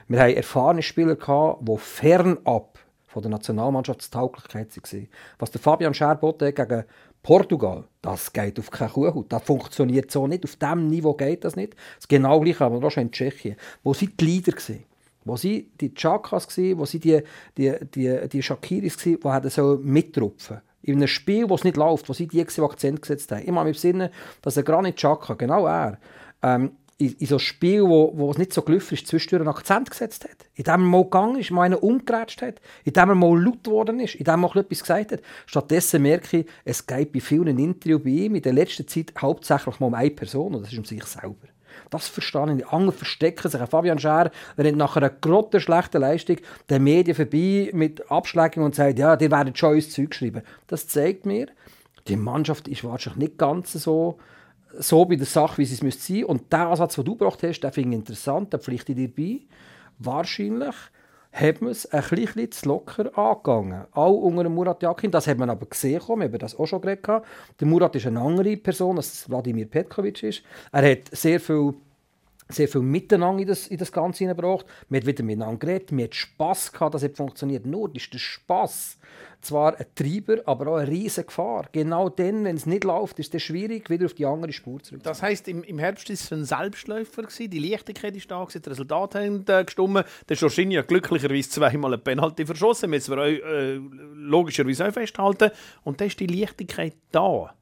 Wir 0.09 0.21
haben 0.21 0.35
erfahrene 0.35 0.83
Spieler 0.83 1.17
gehabt, 1.17 1.67
die 1.67 1.79
fernab 1.79 2.79
von 3.07 3.23
der 3.23 3.31
Nationalmannschaftstauglichkeit 3.31 4.77
waren. 4.77 5.09
Was 5.39 5.51
der 5.51 5.61
Fabian 5.61 5.95
Scherbotte 5.95 6.53
gegen 6.53 6.85
Portugal, 7.23 7.85
das 8.01 8.33
geht 8.33 8.59
auf 8.59 8.71
keine 8.71 8.91
Kuhhaut. 8.91 9.33
Das 9.33 9.43
funktioniert 9.43 10.11
so 10.11 10.27
nicht. 10.27 10.45
Auf 10.45 10.57
diesem 10.57 10.89
Niveau 10.89 11.15
geht 11.15 11.45
das 11.45 11.57
nicht. 11.57 11.77
Das 11.97 12.09
genau 12.09 12.41
gleiche 12.41 12.65
aber 12.65 12.85
auch 12.85 12.91
schon 12.91 13.05
in 13.05 13.13
Tschechien. 13.13 13.57
Wo 13.83 13.95
sind 13.95 14.19
die 14.21 14.25
Leader 14.25 14.53
gewesen? 14.53 14.85
Wo 15.25 15.37
sie 15.37 15.71
die 15.81 15.95
Chakas 15.95 16.49
gsi, 16.49 16.75
wo 16.77 16.85
sie 16.85 16.99
die 16.99 17.23
die 17.57 17.75
die 17.95 18.29
die 18.29 18.43
Shakiris 18.43 18.97
wo 19.21 19.33
hätten 19.33 19.51
so 19.51 19.79
mitrupfen. 19.83 20.61
In 20.83 20.97
einem 20.97 21.07
Spiel, 21.07 21.47
es 21.53 21.63
nicht 21.63 21.77
läuft, 21.77 22.09
wo 22.09 22.13
sie 22.13 22.27
die, 22.27 22.45
die 22.45 22.61
Akzent 22.61 23.01
gesetzt 23.01 23.31
haben. 23.31 23.45
Immer 23.45 23.65
im 23.67 23.75
Sinne, 23.75 24.11
dass 24.43 24.57
er 24.57 24.65
Granit 24.65 24.97
Xhaka, 24.97 25.35
genau 25.35 25.67
er, 25.67 25.99
ähm, 26.43 26.73
in, 27.03 27.13
in 27.19 27.27
so 27.27 27.35
einem 27.35 27.41
Spiel, 27.41 27.83
wo, 27.83 28.13
wo 28.15 28.31
es 28.31 28.39
nicht 28.39 28.53
so 28.53 28.63
gelaufen 28.63 28.95
ist, 28.95 29.07
zwischendurch 29.07 29.41
einen 29.41 29.57
Akzent 29.57 29.91
gesetzt 29.91 30.25
hat. 30.25 30.47
In 30.55 30.65
dem 30.65 30.73
er 30.73 30.79
mal 30.79 31.05
gegangen 31.05 31.39
ist, 31.39 31.51
mal 31.51 31.63
einen 31.63 31.75
umgerätscht 31.75 32.43
hat. 32.43 32.61
In 32.85 32.93
dem 32.93 33.09
er 33.09 33.15
mal 33.15 33.43
laut 33.43 33.65
geworden 33.65 34.01
ist. 34.01 34.15
In 34.15 34.25
dem 34.25 34.35
er 34.35 34.37
mal 34.37 34.57
etwas 34.57 34.81
gesagt 34.81 35.13
hat. 35.13 35.21
Stattdessen 35.47 36.03
merke 36.03 36.39
ich, 36.39 36.47
es 36.65 36.87
geht 36.87 37.13
bei 37.13 37.21
vielen 37.21 37.59
Interviews 37.59 38.03
bei 38.03 38.11
ihm 38.11 38.35
in 38.37 38.43
der 38.43 38.53
letzten 38.53 38.87
Zeit 38.87 39.13
hauptsächlich 39.19 39.81
mal 39.81 39.89
um 39.89 39.95
eine 39.95 40.11
Person 40.11 40.55
und 40.55 40.63
das 40.63 40.73
ist 40.73 40.79
um 40.79 40.85
sich 40.85 41.05
selber. 41.05 41.49
Das 41.91 42.09
verstehe 42.09 42.47
ich 42.47 42.55
nicht. 42.55 42.73
Andere 42.73 42.93
verstecken 42.93 43.51
sich. 43.51 43.61
Fabian 43.61 43.99
Scher 43.99 44.31
rennt 44.57 44.79
nach 44.79 44.97
einer 44.97 45.11
grottenschlechten 45.11 46.01
Leistung 46.01 46.37
den 46.71 46.85
Medien 46.85 47.15
vorbei 47.15 47.71
mit 47.73 48.11
Abschlägen 48.11 48.63
und 48.63 48.75
sagt, 48.75 48.99
ja, 48.99 49.17
die 49.17 49.31
werden 49.31 49.55
schon 49.55 49.75
uns 49.75 49.91
Zeug 49.91 50.15
schreiben. 50.15 50.43
Das 50.67 50.89
zeigt 50.89 51.27
mir, 51.27 51.49
die 52.09 52.17
Mannschaft 52.17 52.69
ist 52.69 52.85
wahrscheinlich 52.85 53.31
nicht 53.31 53.39
ganz 53.39 53.73
so, 53.73 54.19
so 54.79 55.05
bei 55.05 55.17
der 55.17 55.27
Sache, 55.27 55.59
wie 55.59 55.65
sie 55.65 55.75
es 55.75 55.83
müsste 55.83 56.13
sein. 56.13 56.25
Und 56.25 56.53
der 56.53 56.69
Ansatz, 56.69 56.95
den 56.95 57.05
du 57.05 57.17
gebracht 57.17 57.43
hast, 57.43 57.61
den 57.61 57.73
finde 57.73 57.91
ich 57.91 57.97
interessant, 57.97 58.53
da 58.53 58.59
pflichte 58.59 58.93
ich 58.93 58.99
dir 58.99 59.15
bei. 59.15 59.41
Wahrscheinlich 59.99 60.75
hat 61.33 61.63
man 61.63 61.71
es 61.71 61.87
ein 61.87 62.03
bisschen 62.11 62.53
zu 62.53 62.69
locker 62.69 63.17
angegangen. 63.17 63.87
Auch 63.93 64.13
unter 64.13 64.49
Murat 64.49 64.83
Yakin, 64.83 65.11
das 65.11 65.27
hat 65.27 65.39
man 65.39 65.51
aber 65.51 65.67
gesehen, 65.67 66.01
wir 66.07 66.25
haben 66.25 66.39
das 66.39 66.59
auch 66.59 66.67
schon 66.67 66.81
geredet. 66.81 67.07
Der 67.59 67.67
Murat 67.67 67.97
ist 67.97 68.07
eine 68.07 68.21
andere 68.21 68.57
Person, 68.57 68.99
als 68.99 69.29
Wladimir 69.29 69.67
Petkovic 69.67 70.23
ist. 70.23 70.43
Er 70.73 70.91
hat 70.91 71.09
sehr 71.11 71.41
viel 71.41 71.75
sehr 72.55 72.69
viel 72.69 72.83
Miteinander 72.83 73.43
in 73.43 73.49
das, 73.49 73.67
in 73.67 73.79
das 73.79 73.93
Ganze 73.93 74.19
hineingebracht. 74.21 74.67
Man 74.89 75.01
hat 75.01 75.07
wieder 75.07 75.25
miteinander 75.25 75.59
geredet, 75.59 75.93
man 75.93 76.05
hat 76.05 76.15
Spass 76.15 76.73
gehabt, 76.73 76.95
das 76.95 77.03
hat 77.03 77.17
funktioniert. 77.17 77.67
Nur 77.67 77.95
ist 77.95 78.13
der 78.13 78.19
Spass 78.19 78.99
zwar 79.43 79.77
ein 79.79 79.87
Treiber, 79.95 80.41
aber 80.47 80.69
auch 80.69 80.77
eine 80.77 80.91
riesige 80.91 81.27
Gefahr. 81.27 81.69
Genau 81.73 82.09
dann, 82.09 82.45
wenn 82.45 82.57
es 82.57 82.67
nicht 82.67 82.85
läuft, 82.85 83.19
ist 83.19 83.35
es 83.35 83.43
schwierig, 83.43 83.91
wieder 83.91 84.07
auf 84.07 84.15
die 84.15 84.25
andere 84.25 84.53
Spur 84.53 84.83
zurück. 84.83 85.03
Das 85.03 85.23
heisst, 85.23 85.49
im, 85.49 85.63
im 85.65 85.79
Herbst 85.79 86.09
war 86.09 86.15
es 86.15 86.33
ein 86.33 86.45
Selbstläufer. 86.45 87.23
Gewesen. 87.23 87.51
Die 87.51 87.59
Leichtigkeit 87.59 88.17
ist 88.17 88.31
da, 88.31 88.47
die 88.47 88.69
Resultate 88.69 89.19
haben 89.19 89.45
äh, 89.49 89.65
gestimmt. 89.65 90.05
Der 90.29 90.37
Jorginho 90.37 90.79
hat 90.79 90.89
glücklicherweise 90.89 91.51
zweimal 91.51 91.93
eine 91.93 92.03
Penalty 92.03 92.47
verschossen. 92.47 92.91
Wir 92.91 92.97
müssen 92.97 93.19
äh, 93.19 93.81
logischerweise 94.15 94.89
auch 94.89 94.93
festhalten. 94.93 95.51
Und 95.83 96.01
dann 96.01 96.09
ist 96.09 96.21
die 96.21 96.27
Leichtigkeit 96.27 96.95
da. 97.11 97.55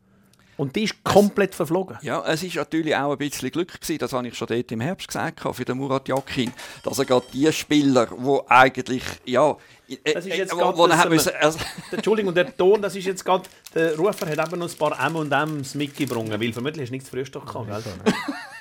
Und 0.61 0.77
die 0.77 0.85
ist 0.85 1.03
komplett 1.03 1.55
verflogen. 1.55 1.97
Ja, 2.03 2.23
es 2.27 2.43
ist 2.43 2.55
natürlich 2.55 2.95
auch 2.95 3.13
ein 3.13 3.17
bisschen 3.17 3.51
Glück 3.51 3.81
gewesen, 3.81 3.97
das 3.97 4.13
habe 4.13 4.29
ich 4.29 4.37
schon 4.37 4.47
dort 4.47 4.71
im 4.71 4.83
Herbst 4.83 5.09
gesagt, 5.09 5.41
für 5.57 5.65
den 5.65 5.79
Murat 5.79 6.07
Yakin, 6.07 6.53
dass 6.83 6.99
er 6.99 7.07
gerade 7.07 7.25
die 7.33 7.51
Spieler, 7.51 8.09
die 8.09 8.39
eigentlich, 8.47 9.03
ja, 9.25 9.57
äh, 9.89 10.13
das 10.13 10.27
ist 10.27 10.37
jetzt 10.37 10.53
äh, 10.53 10.57
wo, 10.57 10.87
das, 10.87 11.09
müssen, 11.09 11.33
also 11.41 11.59
Entschuldigung, 11.91 12.35
der 12.35 12.55
Ton, 12.55 12.83
das 12.83 12.95
ist 12.95 13.07
jetzt 13.07 13.25
gerade, 13.25 13.45
der 13.75 13.97
Rufer 13.97 14.27
hat 14.27 14.49
eben 14.49 14.61
noch 14.61 14.71
ein 14.71 14.77
paar 14.77 15.07
M 15.07 15.17
und 15.17 15.33
M's 15.33 15.77
mitgebracht, 15.77 16.29
weil 16.29 16.53
vermutlich 16.53 16.83
hast 16.83 16.91
du 16.91 16.95
nichts 16.95 17.09
Frühstück 17.09 17.47
gehabt, 17.47 17.67
gell? 17.67 18.15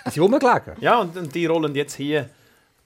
Sie 0.10 0.22
rumgelegen. 0.22 0.76
Ja, 0.80 1.00
und, 1.00 1.18
und 1.18 1.36
die 1.36 1.48
rollen 1.48 1.76
jetzt 1.76 1.96
hier 1.96 2.30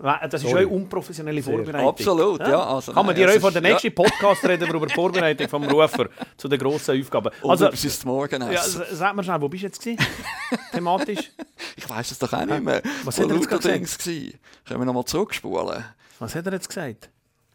das 0.04 0.44
ist 0.44 0.50
Sorry. 0.50 0.64
eine 0.64 0.68
unprofessionelle 0.68 1.42
Vorbereitung. 1.42 1.88
Absolut, 1.88 2.40
ja. 2.42 2.62
also, 2.62 2.92
Kann 2.92 3.06
man 3.06 3.16
dir 3.16 3.40
von 3.40 3.54
der 3.54 3.62
nächsten 3.62 3.88
ja. 3.88 3.94
Podcast 3.94 4.44
reden 4.46 4.70
über 4.70 4.86
die 4.86 4.94
Vorbereitung 4.94 5.48
vom 5.48 5.64
Rufer 5.64 6.10
zu 6.36 6.50
den 6.50 6.60
grossen 6.60 7.00
Aufgaben. 7.00 7.32
Also, 7.42 7.70
bis 7.70 7.86
ist 7.86 8.06
morgen 8.06 8.42
ja, 8.52 8.62
Sag 8.62 9.16
mal 9.16 9.24
schnell, 9.24 9.40
wo 9.40 9.48
bist 9.48 9.64
du 9.64 9.68
jetzt? 9.68 10.04
Thematisch? 10.74 11.32
Ich 11.78 11.90
weiß 11.90 12.12
es 12.12 12.20
doch 12.20 12.34
auch 12.34 12.46
nicht 12.46 12.64
mehr. 12.64 12.82
Was 13.06 13.18
hat 13.18 13.30
er 13.30 13.36
jetzt 13.36 13.48
gesagt? 13.48 14.40
Können 14.66 14.82
wir 14.82 14.86
nochmal 14.86 15.06
zurückspulen? 15.06 15.86
Was 16.20 16.36
hat 16.36 16.46
er 16.48 16.54
jetzt 16.54 16.68
gesagt? 16.68 17.10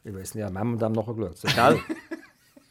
Ich 0.04 0.14
weiß 0.14 0.34
nicht, 0.34 0.50
wir 0.50 0.58
haben 0.58 0.78
dem 0.78 0.92
nachgeschaut. 0.92 1.42
Gell? 1.54 1.80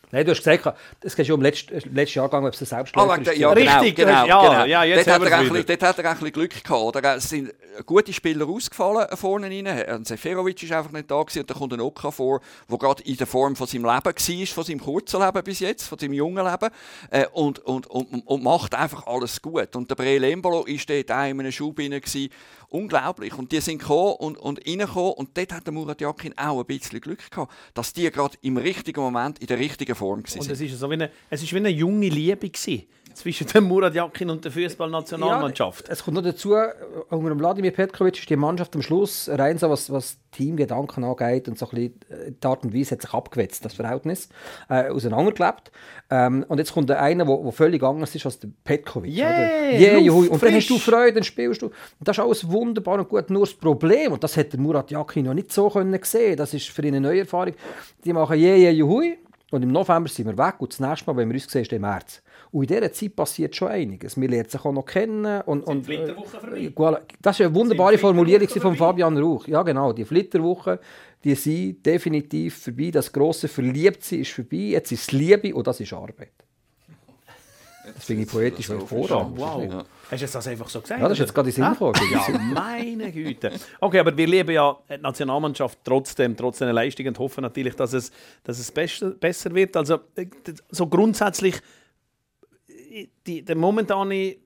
Nein, 0.10 0.24
du 0.24 0.32
hast 0.32 0.42
gesagt, 0.42 0.78
es 1.02 1.16
geht 1.18 1.28
schon 1.28 1.36
um 1.36 1.42
letzten 1.42 1.94
letzten 1.94 2.20
Jahrgang, 2.20 2.46
ob 2.46 2.54
es 2.54 2.62
ein 2.62 2.66
Selbstläufer 2.66 3.12
ah, 3.12 3.16
ist. 3.18 3.38
Ja, 3.38 3.52
Richtig, 3.52 3.96
genau, 3.98 4.26
ja, 4.26 4.42
genau. 4.42 4.66
ja, 4.66 4.84
jetzt 4.86 5.06
dort, 5.06 5.20
hat 5.20 5.30
er 5.30 5.38
ein 5.38 5.50
bisschen, 5.50 5.66
dort 5.66 5.84
hat 5.84 6.00
er 6.00 6.06
ein 6.06 6.14
bisschen 6.14 6.32
Glück 6.32 6.64
gehabt. 6.64 6.82
Oder? 6.96 7.16
Es 7.18 7.28
sind 7.28 7.54
gute 7.86 8.14
Spieler 8.14 8.48
ausgefallen 8.48 9.06
vorne 9.18 9.48
rein. 9.48 10.06
Seferovic 10.06 10.64
ist 10.64 10.72
einfach 10.72 10.94
nicht 10.94 11.12
da 11.12 11.22
gewesen, 11.22 11.42
und 11.42 11.50
da 11.50 11.54
kommt 11.54 11.74
ein 11.74 11.82
Oka 11.82 12.12
vor, 12.12 12.40
der 12.70 12.78
gerade 12.78 13.04
in 13.04 13.18
der 13.18 13.28
Form 13.28 13.58
von 13.58 13.68
seinem 13.68 13.84
Leben 13.84 14.06
war, 14.06 14.48
von 14.48 14.64
seinem 14.64 14.80
kurzen 14.80 15.22
Leben 15.22 15.44
bis 15.44 15.60
jetzt, 15.60 15.88
von 15.90 16.00
seinem 16.00 16.14
jungen 16.14 16.46
Leben 16.46 16.70
äh, 17.12 17.26
und, 17.34 17.60
und, 17.60 17.88
und, 17.88 18.26
und, 18.26 18.44
macht 18.44 18.76
einfach 18.76 19.08
alles 19.08 19.42
gut. 19.42 19.76
Und 19.76 19.90
der 19.90 19.96
Breel 19.96 20.24
Embolo 20.24 20.66
war 20.66 20.84
dort 20.88 21.12
auch 21.12 21.30
in 21.30 21.40
einem 21.42 21.52
Schub 21.52 21.76
gewesen, 21.76 22.30
unglaublich. 22.70 23.38
Und 23.38 23.52
die 23.52 23.60
sind 23.60 23.80
gekommen 23.80 24.16
und, 24.20 24.38
und 24.38 24.66
reingekommen 24.66 25.14
und 25.14 25.38
dort 25.38 25.52
hat 25.52 25.66
der 25.66 25.74
Murat 25.74 26.00
Yakin 26.00 26.38
auch 26.38 26.60
ein 26.60 26.66
bisschen 26.66 27.02
Glück 27.02 27.30
gehabt, 27.30 27.52
dass 27.74 27.92
die 27.92 28.10
gerade 28.10 28.38
im 28.42 28.56
richtigen 28.56 29.02
Moment 29.02 29.40
in 29.40 29.48
der 29.48 29.60
richtigen 29.60 29.97
Form 29.98 30.24
waren. 30.24 30.40
Und 30.40 30.52
es 30.52 30.62
ist, 30.62 30.80
so 30.80 30.90
wie 30.90 30.94
eine, 30.94 31.10
es 31.30 31.44
ist 31.44 31.52
wie 31.52 31.58
eine 31.58 31.70
junge 31.70 32.10
Liebe 32.10 32.50
gewesen 32.50 32.84
zwischen 33.18 33.48
dem 33.48 33.64
Murat 33.66 33.96
Yakin 33.96 34.30
und 34.30 34.46
der 34.46 34.52
Fußballnationalmannschaft. 34.52 35.88
Ja, 35.88 35.94
es 35.94 36.04
kommt 36.04 36.16
noch 36.16 36.24
dazu, 36.24 36.54
äh, 36.54 36.70
unter 37.10 37.30
dem 37.30 37.40
Wladimir 37.40 37.72
Petkovic 37.72 38.20
ist 38.20 38.30
die 38.30 38.36
Mannschaft 38.36 38.76
am 38.76 38.82
Schluss 38.84 39.28
rein 39.28 39.58
so, 39.58 39.70
was, 39.70 39.92
was 39.92 40.18
Teamgedanken 40.32 41.04
angeht 41.04 41.48
und 41.48 41.58
so 41.58 41.66
ein 41.66 41.70
bisschen 41.72 42.28
äh, 42.28 42.32
die 42.32 42.48
Art 42.48 42.64
und 42.64 42.76
Weise 42.76 42.92
hat 42.92 43.02
sich 43.02 43.14
abgewetzt, 43.14 43.66
das 43.66 43.74
Verhältnis, 43.74 44.30
äh, 44.70 44.90
auseinandergelebt. 44.90 45.72
Ähm, 46.12 46.46
und 46.48 46.60
jetzt 46.60 46.74
kommt 46.74 46.92
einer, 46.92 47.26
der 47.26 47.52
völlig 47.52 47.82
anders 47.82 48.14
ist 48.14 48.26
als 48.26 48.40
der 48.40 48.50
Petkovic. 48.64 49.18
Yeah, 49.18 49.72
yeah, 49.72 50.00
Luft, 50.00 50.30
und 50.30 50.44
dann 50.44 50.54
hast 50.54 50.70
du 50.70 50.78
Freude, 50.78 51.14
dann 51.14 51.24
spielst 51.24 51.64
du. 51.64 51.68
Und 51.68 52.08
das 52.08 52.18
ist 52.18 52.24
alles 52.24 52.48
wunderbar 52.48 53.00
und 53.00 53.10
gut. 53.10 53.30
Nur 53.32 53.46
das 53.46 53.54
Problem, 53.54 54.14
und 54.14 54.24
das 54.24 54.38
hätte 54.38 54.60
Murat 54.60 54.92
Yakin 54.92 55.26
noch 55.26 55.34
nicht 55.34 55.52
so 55.52 55.70
können 55.70 56.00
sehen, 56.04 56.38
das 56.38 56.54
ist 56.54 56.70
für 56.70 56.84
ihn 56.84 56.90
eine 56.90 57.02
neue 57.02 57.22
Erfahrung, 57.22 57.54
die 58.04 58.14
machen 58.14 58.38
je, 58.38 58.56
je, 58.56 58.70
juhui. 58.70 59.18
Und 59.50 59.64
im 59.64 59.72
November 59.72 60.10
sind 60.10 60.28
wir 60.28 60.38
weg 60.38 60.56
und 60.60 60.74
das 60.74 60.80
nächste 60.80 61.10
Mal, 61.10 61.18
wenn 61.18 61.30
wir 61.30 61.36
uns 61.36 61.50
sehen, 61.50 61.62
ist 61.62 61.72
im 61.72 61.82
März. 61.82 62.22
Und 62.52 62.64
in 62.64 62.68
dieser 62.68 62.92
Zeit 62.92 63.16
passiert 63.16 63.56
schon 63.56 63.70
einiges. 63.70 64.20
Wir 64.20 64.28
lernen 64.28 64.50
sich 64.50 64.64
auch 64.64 64.74
noch 64.74 64.86
kennen. 64.86 65.42
Und, 65.44 65.62
und, 65.64 65.86
Flitterwoche 65.86 66.38
äh, 66.58 66.72
das 67.22 67.40
ist 67.40 67.46
eine 67.46 67.56
wunderbare 67.56 67.98
Formulierung 67.98 68.48
von 68.48 68.76
Fabian 68.76 69.18
Rauch. 69.18 69.48
Ja, 69.48 69.64
genau. 69.64 69.94
Die 69.94 70.04
Flitterwoche, 70.04 70.80
die 71.24 71.36
sind 71.36 71.86
definitiv 71.86 72.64
vorbei. 72.64 72.92
Das 72.92 73.12
grosse 73.12 73.48
Verliebtsein 73.48 74.20
ist 74.20 74.32
vorbei. 74.32 74.58
Jetzt 74.58 74.92
ist 74.92 75.04
es 75.04 75.12
Liebe 75.14 75.56
und 75.56 75.66
das 75.66 75.80
ist 75.80 75.94
Arbeit. 75.94 76.32
Das 77.96 78.04
finde 78.04 78.24
ich 78.24 78.30
poetisch 78.30 78.68
hervorragend. 78.68 79.38
Wow. 79.38 79.64
Ja. 79.64 79.86
Hast 80.10 80.22
du 80.22 80.28
das 80.28 80.48
einfach 80.48 80.70
so 80.70 80.82
gesagt? 80.82 81.02
Ja, 81.02 81.08
das 81.08 81.18
ist 81.18 81.26
jetzt 81.26 81.34
gerade 81.34 81.50
in 81.50 81.56
Sinn 81.56 81.70
gekommen. 81.70 81.94
Ja, 82.12 82.40
meine 82.54 83.12
Güte. 83.12 83.52
Okay, 83.80 84.00
aber 84.00 84.16
wir 84.16 84.28
lieben 84.28 84.52
ja 84.52 84.78
die 84.90 85.02
Nationalmannschaft 85.02 85.80
trotzdem, 85.84 86.38
trotz 86.38 86.60
seiner 86.60 86.74
Leistungen 86.74 87.10
und 87.10 87.20
hoffen 87.20 87.42
natürlich, 87.42 87.76
dass 87.76 87.94
es, 87.94 88.12
dass 88.44 88.58
es 88.60 88.72
besser, 88.72 89.54
wird. 89.54 89.76
Also 89.76 90.00
äh, 90.16 90.28
so 90.70 90.88
grundsätzlich 90.88 91.62
die, 93.26 93.44
der 93.44 93.56
momentane 93.56 94.38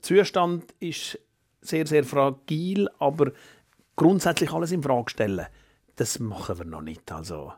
Zustand 0.00 0.74
ist 0.80 1.18
sehr, 1.60 1.86
sehr 1.86 2.04
fragil, 2.04 2.88
aber 2.98 3.32
grundsätzlich 3.94 4.52
alles 4.52 4.72
in 4.72 4.82
Frage 4.82 5.10
stellen, 5.10 5.46
das 5.96 6.18
machen 6.18 6.58
wir 6.58 6.64
noch 6.64 6.82
nicht. 6.82 7.10
Also. 7.12 7.52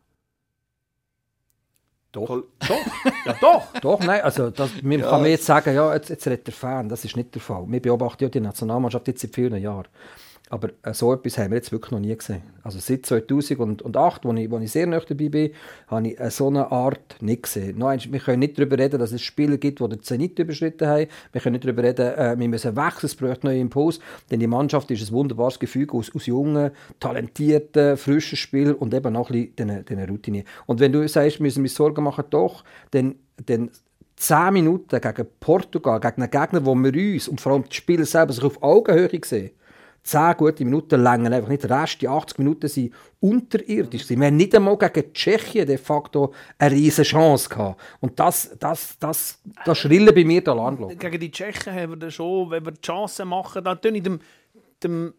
Doch. 2.15 2.29
Doch, 2.69 2.87
ja 3.27 3.33
doch. 3.41 3.63
doch, 3.81 4.01
nein, 4.01 4.21
also 4.23 4.51
das, 4.51 4.71
man 4.83 5.01
ja. 5.01 5.11
kann 5.11 5.23
mir 5.23 5.31
jetzt 5.31 5.47
sagen, 5.47 5.75
ja, 5.75 5.93
jetzt, 5.95 6.11
jetzt 6.11 6.27
redet 6.27 6.47
der 6.47 6.55
Fan, 6.55 6.89
das 6.89 7.05
ist 7.05 7.17
nicht 7.17 7.35
der 7.35 7.43
Fall. 7.43 7.65
Wir 7.67 7.83
beobachten 7.83 8.23
ja 8.23 8.29
die 8.31 8.41
Nationalmannschaft 8.41 9.09
jetzt 9.09 9.21
seit 9.21 9.35
vielen 9.35 9.61
Jahren. 9.61 9.89
Aber 10.51 10.71
äh, 10.83 10.93
so 10.93 11.13
etwas 11.13 11.39
haben 11.39 11.51
wir 11.51 11.57
jetzt 11.57 11.73
wirklich 11.73 11.91
noch 11.91 12.01
nie 12.01 12.15
gesehen. 12.15 12.43
Also 12.63 12.79
seit 12.79 13.07
2008, 13.07 14.25
wo 14.25 14.33
ich, 14.35 14.51
wo 14.51 14.59
ich 14.59 14.71
sehr 14.71 14.87
nah 14.87 15.01
dabei 15.01 15.29
bin, 15.31 15.51
habe 15.89 16.09
ich 16.09 16.21
äh, 16.21 16.31
so 16.31 16.49
eine 16.49 16.71
Art 16.71 17.17
nicht 17.21 17.45
gesehen. 17.45 17.79
Noch 17.79 17.91
wir 17.93 18.21
können 18.21 18.41
nicht 18.41 18.59
darüber 18.59 18.79
reden, 18.79 18.99
dass 18.99 19.13
es 19.13 19.23
Spieler 19.23 19.57
gibt, 19.57 19.81
die 19.81 19.89
den 19.89 20.03
Zenit 20.03 20.39
überschritten 20.39 20.87
haben. 20.87 21.07
Wir 21.33 21.41
können 21.41 21.55
nicht 21.55 21.65
darüber 21.65 21.83
reden, 21.83 22.15
äh, 22.15 22.39
wir 22.39 22.49
müssen 22.49 22.77
wechseln, 22.77 23.07
es 23.07 23.15
braucht 23.15 23.43
neue 23.43 23.59
Impuls. 23.59 24.01
Denn 24.31 24.39
die 24.39 24.47
Mannschaft 24.47 24.91
ist 24.91 25.09
ein 25.09 25.15
wunderbares 25.15 25.59
Gefüge 25.59 25.97
aus, 25.97 26.15
aus 26.15 26.27
jungen, 26.27 26.73
talentierten, 27.01 27.97
frischen 27.97 28.37
Spielern 28.37 28.75
und 28.75 28.93
eben 28.93 29.15
noch 29.15 29.31
ein 29.31 29.51
bisschen 29.55 29.85
diesen 29.85 30.05
Routine. 30.05 30.45
Und 30.67 30.79
wenn 30.79 30.93
du 30.93 31.09
sagst, 31.09 31.41
müssen 31.41 31.63
wir 31.63 31.71
Sorgen 31.71 32.05
machen, 32.05 32.25
doch, 32.29 32.65
dann, 32.91 33.15
dann 33.47 33.71
10 34.17 34.53
Minuten 34.53 35.01
gegen 35.01 35.27
Portugal, 35.41 36.01
gegen 36.01 36.23
einen 36.23 36.31
Gegner, 36.31 36.67
wo 36.67 36.75
wir 36.75 36.95
uns 36.95 37.29
und 37.29 37.41
vor 37.41 37.53
allem 37.53 37.65
die 37.65 37.75
Spieler 37.75 38.05
selber 38.05 38.33
sich 38.33 38.45
auf 38.45 38.63
Augenhöhe 38.63 39.11
sehen, 39.25 39.51
10 40.05 40.37
gute 40.37 40.65
Minuten 40.65 41.03
länger 41.03 41.33
einfach 41.33 41.49
nicht. 41.49 41.65
Der 41.65 41.83
Rest, 41.83 42.03
die 42.03 42.09
80 42.09 42.39
Minuten, 42.39 42.69
sind 42.69 42.93
unterirdisch. 43.21 44.09
Wir 44.09 44.19
haben 44.19 44.37
nicht 44.37 44.55
einmal 44.55 44.77
gegen 44.77 45.13
Tschechien 45.15 45.67
de 45.67 45.79
facto 45.79 46.35
eine 46.59 46.75
riesige 46.75 47.09
Chance 47.09 47.49
gehabt. 47.49 47.81
Und 48.01 48.21
das, 48.21 48.55
das, 48.59 48.99
das, 48.99 49.41
das 49.65 49.79
schrillen 49.79 50.15
bei 50.15 50.25
mir 50.25 50.43
die 50.43 50.51
Alarmglocken. 50.51 50.99
Gegen 50.99 51.21
die 51.21 51.31
Tschechen 51.31 51.73
haben 51.73 51.93
wir 51.93 51.97
dann 51.97 52.11
schon, 52.11 52.51
wenn 52.51 52.65
wir 52.67 52.73
die 52.73 52.83
Chancen 52.83 53.29
machen, 53.29 53.65
dann 53.65 53.81
tun 53.81 53.95
ich 53.95 54.03
dem, 54.03 54.21
dem 54.83 55.15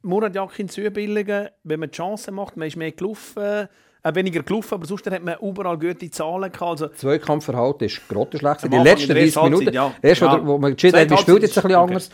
Murat 0.00 0.34
Yakin 0.34 0.68
zubilligen, 0.70 1.48
wenn 1.64 1.80
man 1.80 1.90
die 1.90 1.96
Chancen 1.96 2.34
macht, 2.34 2.56
man 2.56 2.68
ist 2.68 2.76
mehr 2.76 2.92
gelaufen, 2.92 3.42
äh, 3.42 3.66
weniger 4.14 4.42
gelaufen, 4.42 4.74
aber 4.74 4.86
sonst 4.86 5.10
hat 5.10 5.22
man 5.24 5.36
überall 5.42 5.78
gute 5.78 6.10
Zahlen 6.10 6.52
gehabt. 6.52 6.62
Also, 6.62 6.88
Zweikampfverhalten 6.88 7.86
ist 7.86 8.08
grottenschlecht. 8.08 8.64
Die 8.64 8.76
letzten 8.76 9.02
in 9.02 9.08
der 9.08 9.16
30 9.16 9.36
ersten 9.36 9.44
Minuten, 9.50 9.74
ja. 9.74 9.92
erst 10.02 10.20
wo, 10.22 10.26
Ja. 10.26 10.46
wo 10.46 10.58
man 10.58 10.70
entschieden 10.72 11.00
hat, 11.00 11.10
man 11.10 11.18
spielt 11.18 11.42
jetzt 11.42 11.58
ein 11.58 11.62
bisschen 11.62 11.70
ist- 11.70 11.76
anders. 11.76 12.10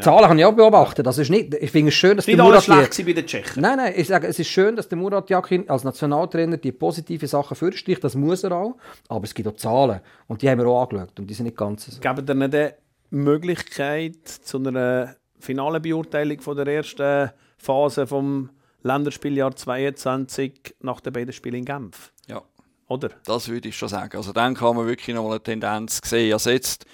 Zahlen 0.00 0.28
habe 0.28 0.38
ich 0.38 0.44
auch 0.44 0.52
beobachtet. 0.52 1.06
Das 1.06 1.18
ist 1.18 1.30
nicht, 1.30 1.54
ich 1.54 1.70
finde 1.70 1.88
es 1.88 1.94
schön, 1.94 2.16
dass 2.16 2.26
der 2.26 2.36
Murat 2.36 2.62
schlecht 2.64 3.04
bei 3.06 3.12
den 3.12 3.26
Tschechen. 3.26 3.62
Nein, 3.62 3.76
nein, 3.76 3.92
ich 3.96 4.06
sage, 4.08 4.26
es 4.26 4.38
ist 4.38 4.48
schön, 4.48 4.76
dass 4.76 4.88
der 4.88 4.98
Murat 4.98 5.28
Yakin 5.30 5.68
als 5.68 5.84
Nationaltrainer 5.84 6.56
die 6.56 6.72
positiven 6.72 7.28
Sachen 7.28 7.56
vorsticht, 7.56 8.02
das 8.02 8.14
muss 8.14 8.44
er 8.44 8.52
auch, 8.52 8.76
aber 9.08 9.24
es 9.24 9.34
gibt 9.34 9.48
auch 9.48 9.56
Zahlen 9.56 10.00
und 10.28 10.42
die 10.42 10.48
haben 10.48 10.58
wir 10.58 10.66
auch 10.66 10.82
angeschaut 10.82 11.18
und 11.18 11.26
die 11.28 11.34
sind 11.34 11.44
nicht 11.46 11.56
ganz 11.56 11.86
so. 11.86 12.00
Geben 12.00 12.24
dir 12.24 12.34
nicht 12.34 12.54
die 12.54 13.16
Möglichkeit 13.16 14.16
zu 14.26 14.58
einer 14.58 15.14
finalen 15.38 15.80
Beurteilung 15.82 16.40
von 16.40 16.56
der 16.56 16.66
ersten 16.66 17.30
Phase 17.58 18.06
vom 18.06 18.50
Länderspieljahr 18.82 19.54
22 19.54 20.76
nach 20.80 21.00
den 21.00 21.12
beiden 21.12 21.32
Spielen 21.32 21.56
in 21.56 21.64
Genf? 21.64 22.12
Ja. 22.26 22.42
Oder? 22.88 23.10
Das 23.24 23.48
würde 23.48 23.68
ich 23.68 23.76
schon 23.76 23.88
sagen. 23.88 24.16
Also 24.16 24.32
dann 24.32 24.54
kann 24.54 24.74
man 24.74 24.86
wirklich 24.86 25.14
noch 25.14 25.22
mal 25.22 25.30
eine 25.30 25.42
Tendenz 25.42 26.00
sehen. 26.04 26.32
Also 26.32 26.50
jetzt 26.50 26.86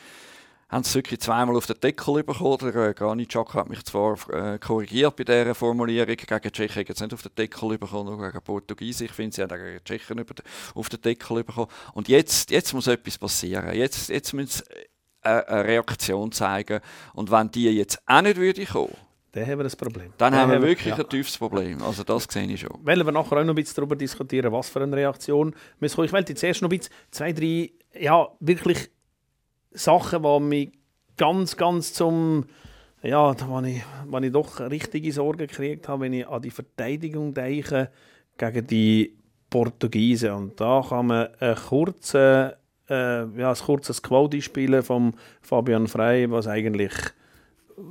haben 0.68 0.85
sie 0.85 0.96
wirklich 0.96 1.20
zweimal 1.20 1.57
auf 1.57 1.66
den 1.66 1.79
Deckel 1.81 2.22
bekommen. 2.25 2.59
Der 2.61 2.88
äh, 2.88 2.94
Granit 2.94 3.29
Xhaka 3.29 3.61
hat 3.61 3.68
mich 3.68 3.85
zwar 3.85 4.18
äh, 4.31 4.59
korrigiert 4.59 5.16
bei 5.16 5.25
dieser 5.25 5.55
Formulierung. 5.55 6.16
Gegen 6.16 6.53
Tschechien 6.53 6.85
jetzt 6.87 7.01
nicht 7.01 7.14
auf 7.14 7.22
den 7.22 7.35
Deckel 7.35 7.79
bekommen, 7.79 8.16
nur 8.16 8.27
gegen 8.27 8.44
Portugiesen. 8.44 9.07
Ich 9.07 9.12
finde, 9.12 9.37
sie 9.37 9.42
haben 9.42 9.57
gegen 9.57 9.85
Tschechien 9.85 10.18
über 10.18 10.35
auf 10.75 10.88
den 10.88 11.01
Deckel 11.01 11.44
bekommen. 11.44 11.70
Und 11.94 12.09
jetzt, 12.09 12.51
jetzt 12.51 12.75
muss 12.75 12.88
etwas 12.88 13.16
passieren. 13.16 13.72
Jetzt, 13.75 14.09
jetzt 14.09 14.33
müssen 14.33 14.64
sie 14.64 14.64
äh, 15.22 15.44
eine 15.46 15.64
Reaktion 15.64 16.33
zeigen. 16.33 16.81
Und 17.14 17.31
wenn 17.31 17.51
die 17.51 17.70
jetzt 17.70 18.03
auch 18.07 18.22
nicht 18.22 18.37
würde 18.37 18.66
kommen, 18.66 18.96
Dann 19.37 19.46
haben 19.46 19.59
wir 19.59 19.66
ein 19.66 19.77
Problem. 19.77 20.12
dann 20.16 20.33
Dann 20.33 20.40
haben 20.40 20.51
wir 20.51 20.62
wirklich 20.62 20.96
ja. 20.96 20.96
ein 20.96 21.09
tiefes 21.11 21.37
Problem. 21.37 21.83
Also 21.83 22.05
das 22.05 22.25
sehe 22.25 22.46
ich 22.46 22.61
schon. 22.61 22.70
Wollen 22.83 23.05
wir 23.05 23.12
nachher 23.12 23.37
auch 23.37 23.44
noch 23.44 23.53
ein 23.53 23.55
bisschen 23.55 23.77
darüber 23.77 23.94
diskutieren, 23.94 24.51
was 24.51 24.70
für 24.70 24.83
eine 24.83 24.96
Reaktion 24.96 25.55
wir. 25.79 25.90
Ich 25.90 25.96
wollte 25.99 26.33
jetzt 26.33 26.42
erst 26.42 26.62
noch 26.62 26.70
ein 26.70 26.79
bisschen 26.79 26.94
zwei, 27.11 27.33
drei, 27.33 27.70
ja, 28.01 28.29
wirklich 28.40 28.88
Sachen, 29.72 30.22
die 30.22 30.40
mich 30.40 30.72
ganz, 31.18 31.55
ganz 31.55 31.92
zum, 31.92 32.46
ja, 33.03 33.35
da 33.35 33.46
wo 33.46 33.61
ich, 33.61 33.83
wo 34.07 34.18
ich 34.18 34.33
doch 34.33 34.59
richtige 34.59 35.12
Sorgen 35.12 35.46
gekriegt 35.46 35.87
habe, 35.87 36.05
wenn 36.05 36.14
ich 36.14 36.27
an 36.27 36.40
die 36.40 36.51
Verteidigung 36.51 37.35
denke 37.35 37.90
gegen 38.38 38.66
die 38.66 39.18
Portugiesen. 39.51 40.31
Und 40.31 40.59
da 40.59 40.83
kann 40.88 41.09
man 41.09 41.29
einen 41.40 41.57
kurzen, 41.57 42.53
äh, 42.88 43.27
ja, 43.38 43.51
ein 43.51 43.57
kurzes 43.57 44.03
Quote 44.03 44.40
spielen 44.40 44.83
von 44.83 45.14
Fabian 45.42 45.88
Frey, 45.88 46.31
was 46.31 46.46
eigentlich 46.46 46.94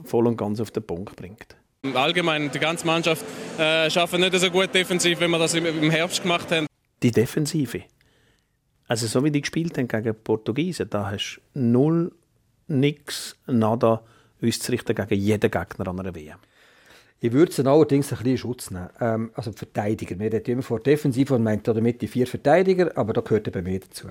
voll 0.03 0.27
und 0.27 0.37
ganz 0.37 0.59
auf 0.59 0.71
den 0.71 0.83
Punkt 0.83 1.15
bringt. 1.15 1.55
Allgemein, 1.93 2.49
die 2.51 2.59
ganze 2.59 2.85
Mannschaft 2.85 3.23
äh, 3.59 3.89
schafft 3.89 4.17
nicht 4.17 4.39
so 4.39 4.49
gut 4.49 4.73
defensiv, 4.73 5.19
wie 5.19 5.27
wir 5.27 5.37
das 5.37 5.53
im, 5.53 5.91
Herbst 5.91 6.23
gemacht 6.23 6.51
haben. 6.51 6.67
die 7.03 7.11
Defensive. 7.11 7.83
Also 8.87 9.07
so 9.07 9.23
wie 9.23 9.31
die 9.31 9.41
gespielt 9.41 9.77
haben 9.77 9.87
gegen 9.87 10.03
die 10.03 10.13
Portugiesen, 10.13 10.89
da 10.89 11.11
hast 11.11 11.41
du 11.53 11.59
null, 11.59 12.11
nix, 12.67 13.35
nada 13.47 14.03
uns 14.41 14.59
zu 14.59 14.71
richten 14.71 14.95
gegen 14.95 15.21
jeden 15.21 15.51
Gegner 15.51 15.87
an 15.87 15.99
einer 15.99 16.15
WM. 16.15 16.39
Ich 17.25 17.33
würde 17.33 17.51
es 17.51 17.59
allerdings 17.59 18.11
ein 18.11 18.17
bisschen 18.17 18.31
in 18.33 18.37
Schutz 18.37 18.69
nehmen. 18.69 18.87
Ähm, 19.01 19.31
also 19.33 19.49
die 19.49 19.57
Verteidiger. 19.57 20.19
Wir 20.19 20.31
reden 20.31 20.51
immer 20.51 20.61
von 20.61 20.83
Defensiv 20.83 21.31
und 21.31 21.41
meint 21.41 21.67
damit 21.67 21.99
die 22.03 22.07
vier 22.07 22.27
Verteidiger, 22.27 22.95
aber 22.95 23.13
da 23.13 23.21
gehört 23.21 23.47
eben 23.47 23.63
mehr 23.63 23.79
dazu. 23.79 24.09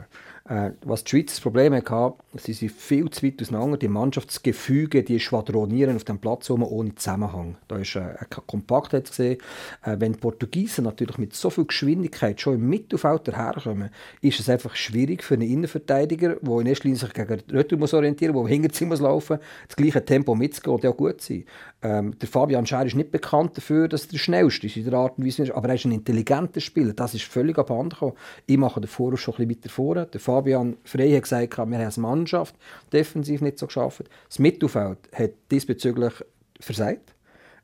Äh, 0.48 0.72
was 0.82 1.04
die 1.04 1.10
Schweiz 1.10 1.26
das 1.26 1.40
Problem 1.40 1.72
hatte, 1.74 2.14
sie 2.34 2.52
sind 2.52 2.72
viel 2.72 3.08
zu 3.10 3.24
weit 3.24 3.40
auseinander. 3.40 3.78
Die 3.78 3.86
Mannschaftsgefüge, 3.86 5.04
die 5.04 5.20
schwadronieren 5.20 5.94
auf 5.94 6.02
dem 6.02 6.18
Platz 6.18 6.50
rum 6.50 6.64
ohne 6.64 6.96
Zusammenhang. 6.96 7.56
Da 7.68 7.78
ist 7.78 7.94
äh, 7.94 8.00
eine 8.00 8.26
Kompaktheit 8.46 9.08
gesehen. 9.08 9.38
Äh, 9.84 9.96
wenn 10.00 10.14
die 10.14 10.18
Portugiesen 10.18 10.84
natürlich 10.84 11.16
mit 11.16 11.34
so 11.34 11.50
viel 11.50 11.66
Geschwindigkeit 11.66 12.40
schon 12.40 12.56
im 12.56 12.68
Mittelfeld 12.68 13.28
daherkommen, 13.28 13.90
ist 14.20 14.40
es 14.40 14.48
einfach 14.50 14.74
schwierig 14.74 15.22
für 15.22 15.34
einen 15.34 15.48
Innenverteidiger, 15.48 16.36
der 16.42 16.60
in 16.60 16.66
erster 16.66 16.88
Linie 16.88 16.98
sich 16.98 17.14
gegen 17.14 17.28
den 17.38 17.56
Retour 17.56 17.94
orientieren 17.94 18.34
muss, 18.34 18.48
der 18.48 18.56
hinter 18.56 18.74
sich 18.74 18.88
muss 18.88 18.98
das 18.98 19.76
gleiche 19.76 20.04
Tempo 20.04 20.34
mitzugehen 20.34 20.74
und 20.74 20.84
ja 20.84 20.90
gut 20.90 21.22
sein. 21.22 21.44
Ähm, 21.84 22.18
der 22.18 22.28
Fabian 22.28 22.64
Schär 22.64 22.86
ist 22.86 22.96
nicht 22.96 23.12
bekannt 23.12 23.58
dafür, 23.58 23.88
dass 23.88 24.06
er 24.06 24.12
der 24.12 24.18
schnellste 24.18 24.66
ist 24.66 24.76
in 24.78 24.86
der 24.86 24.94
Art 24.94 25.18
und 25.18 25.26
Weise, 25.26 25.54
aber 25.54 25.68
er 25.68 25.74
ist 25.74 25.84
ein 25.84 25.92
intelligenter 25.92 26.60
Spieler. 26.60 26.94
Das 26.94 27.12
ist 27.12 27.24
völlig 27.24 27.58
abhanden 27.58 27.90
gekommen. 27.90 28.14
Ich 28.46 28.56
mache 28.56 28.80
den 28.80 28.88
Vorwurf 28.88 29.20
schon 29.20 29.34
ein 29.34 29.46
bisschen 29.46 29.64
weiter 29.64 29.68
vorne. 29.68 30.06
Der 30.06 30.18
Fabian 30.18 30.78
Frey 30.84 31.12
hat 31.12 31.24
gesagt, 31.24 31.58
wir 31.58 31.62
haben 31.62 31.74
als 31.74 31.98
Mannschaft 31.98 32.54
defensiv 32.90 33.42
nicht 33.42 33.58
so 33.58 33.66
geschafft. 33.66 34.08
Das 34.28 34.38
Mittelfeld 34.38 34.96
hat 35.12 35.32
diesbezüglich 35.50 36.14
versagt. 36.58 37.14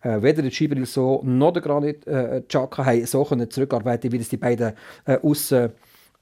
Äh, 0.02 0.20
weder 0.22 0.42
der 0.42 0.50
Gibril 0.50 0.84
so 0.84 1.22
noch 1.24 1.52
der 1.52 1.62
Granit 1.62 2.06
äh, 2.06 2.42
Xhaka 2.46 2.84
haben 2.84 3.06
so 3.06 3.24
können 3.24 3.50
zurückarbeiten, 3.50 4.12
wie 4.12 4.18
das 4.18 4.28
die 4.28 4.36
beiden 4.36 4.74
äh, 5.06 5.18
Aussen 5.22 5.72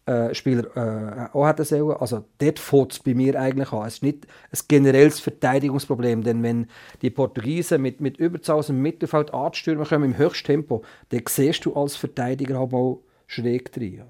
äh, 0.09 0.35
Spieler 0.35 0.65
äh, 0.77 1.37
auch 1.37 1.47
hätten 1.47 1.65
sollen. 1.65 1.97
Also 1.99 2.25
dort 2.39 2.59
fängt 2.59 2.93
es 2.93 2.99
bei 2.99 3.15
mir 3.15 3.39
eigentlich 3.39 3.73
an. 3.73 3.87
Es 3.87 3.95
ist 3.95 4.03
nicht 4.03 4.27
ein 4.51 4.59
generelles 4.67 5.21
Verteidigungsproblem, 5.21 6.23
denn 6.23 6.43
wenn 6.43 6.67
die 7.03 7.11
Portugiesen 7.11 7.83
mit, 7.83 8.01
mit 8.01 8.17
Überzahl 8.17 8.57
aus 8.57 8.69
dem 8.69 8.81
Mittelfeld 8.81 9.35
anstürmen 9.35 9.85
kommen 9.87 10.13
im 10.13 10.19
Höchsttempo, 10.19 10.83
dann 11.11 11.23
siehst 11.29 11.65
du 11.65 11.75
als 11.75 11.97
Verteidiger 11.97 12.59
halt 12.59 12.73
mal 12.73 12.97
schräg 13.27 13.71
drin. 13.73 14.05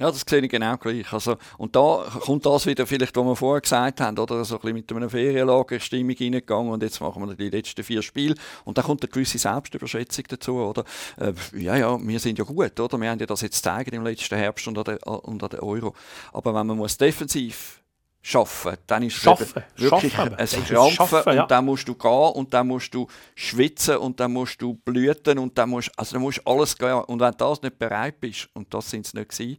Ja, 0.00 0.12
das 0.12 0.24
sehe 0.28 0.40
ich 0.40 0.48
genau 0.48 0.76
gleich. 0.76 1.12
Also, 1.12 1.36
und 1.56 1.74
da 1.74 2.04
kommt 2.20 2.46
das 2.46 2.66
wieder, 2.66 2.86
vielleicht, 2.86 3.16
was 3.16 3.24
wir 3.24 3.34
vorher 3.34 3.60
gesagt 3.60 4.00
haben, 4.00 4.16
oder 4.16 4.44
so 4.44 4.54
ein 4.54 4.60
bisschen 4.60 4.74
mit 4.74 4.92
einer 4.92 5.10
Ferienlagerstimmung 5.10 6.14
reingegangen 6.18 6.72
und 6.72 6.82
jetzt 6.84 7.00
machen 7.00 7.26
wir 7.26 7.34
die 7.34 7.50
letzten 7.50 7.82
vier 7.82 8.00
Spiele 8.02 8.36
und 8.64 8.78
da 8.78 8.82
kommt 8.82 9.02
eine 9.02 9.10
gewisse 9.10 9.38
Selbstüberschätzung 9.38 10.24
dazu, 10.28 10.54
oder? 10.54 10.84
Äh, 11.16 11.32
ja, 11.58 11.76
ja, 11.76 11.98
wir 12.00 12.20
sind 12.20 12.38
ja 12.38 12.44
gut, 12.44 12.78
oder? 12.78 12.98
Wir 12.98 13.10
haben 13.10 13.18
ja 13.18 13.26
das 13.26 13.40
jetzt 13.40 13.56
gezeigt 13.56 13.92
im 13.92 14.04
letzten 14.04 14.36
Herbst 14.36 14.68
und 14.68 14.78
an 14.78 14.84
der, 14.84 15.06
und 15.06 15.42
an 15.42 15.50
der 15.50 15.62
Euro. 15.64 15.94
Aber 16.32 16.54
wenn 16.54 16.68
man 16.68 16.76
muss 16.76 16.96
defensiv 16.96 17.82
schaffen, 18.22 18.76
dann 18.86 19.02
ist 19.02 19.16
es 19.16 19.22
Schaffen. 19.22 19.48
eben 19.48 19.90
wirklich 19.90 20.12
Schaffen. 20.12 20.34
ein 20.34 20.46
Krampfen 20.46 20.92
Schaffen, 20.92 21.34
ja. 21.34 21.42
und 21.42 21.50
dann 21.50 21.64
musst 21.64 21.88
du 21.88 21.94
gehen 21.94 22.32
und 22.34 22.54
dann 22.54 22.68
musst 22.68 22.94
du 22.94 23.08
schwitzen 23.34 23.96
und 23.96 24.20
dann 24.20 24.32
musst 24.32 24.62
du 24.62 24.74
blüten 24.74 25.38
und 25.38 25.58
dann 25.58 25.70
musst, 25.70 25.90
also 25.96 26.14
dann 26.14 26.22
musst 26.22 26.46
alles 26.46 26.76
gehen 26.76 26.92
und 26.92 27.20
wenn 27.20 27.32
du 27.32 27.36
das 27.36 27.62
nicht 27.62 27.78
bereit 27.78 28.20
bist 28.20 28.48
und 28.54 28.72
das 28.72 28.90
sind 28.90 29.06
es 29.06 29.14
nicht 29.14 29.30
gewesen, 29.30 29.58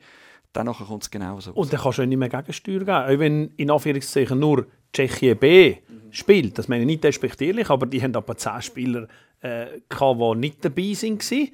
dann 0.53 0.67
kommt 0.67 1.03
es 1.03 1.12
genauso. 1.12 1.51
Und 1.53 1.71
dann 1.71 1.79
kannst 1.79 1.99
du 1.99 2.01
ja 2.01 2.07
nicht 2.07 2.17
mehr 2.17 2.29
Gegensteuer 2.29 2.79
geben. 2.79 2.89
Auch 2.89 3.19
wenn 3.19 3.51
in 3.55 3.69
Anführungszeichen 3.69 4.39
nur 4.39 4.65
Tschechien 4.91 5.38
B 5.38 5.77
spielt, 6.12 6.57
das 6.57 6.67
meine 6.67 6.81
ich 6.81 6.88
nicht 6.88 7.03
despektierlich, 7.03 7.69
aber 7.69 7.85
die 7.85 8.01
haben 8.01 8.15
aber 8.15 8.35
10 8.35 8.62
Spieler, 8.62 9.07
äh, 9.41 9.79
gehabt, 9.88 10.19
die 10.19 10.39
nicht 10.39 10.65
dabei 10.65 10.93
waren. 10.93 11.49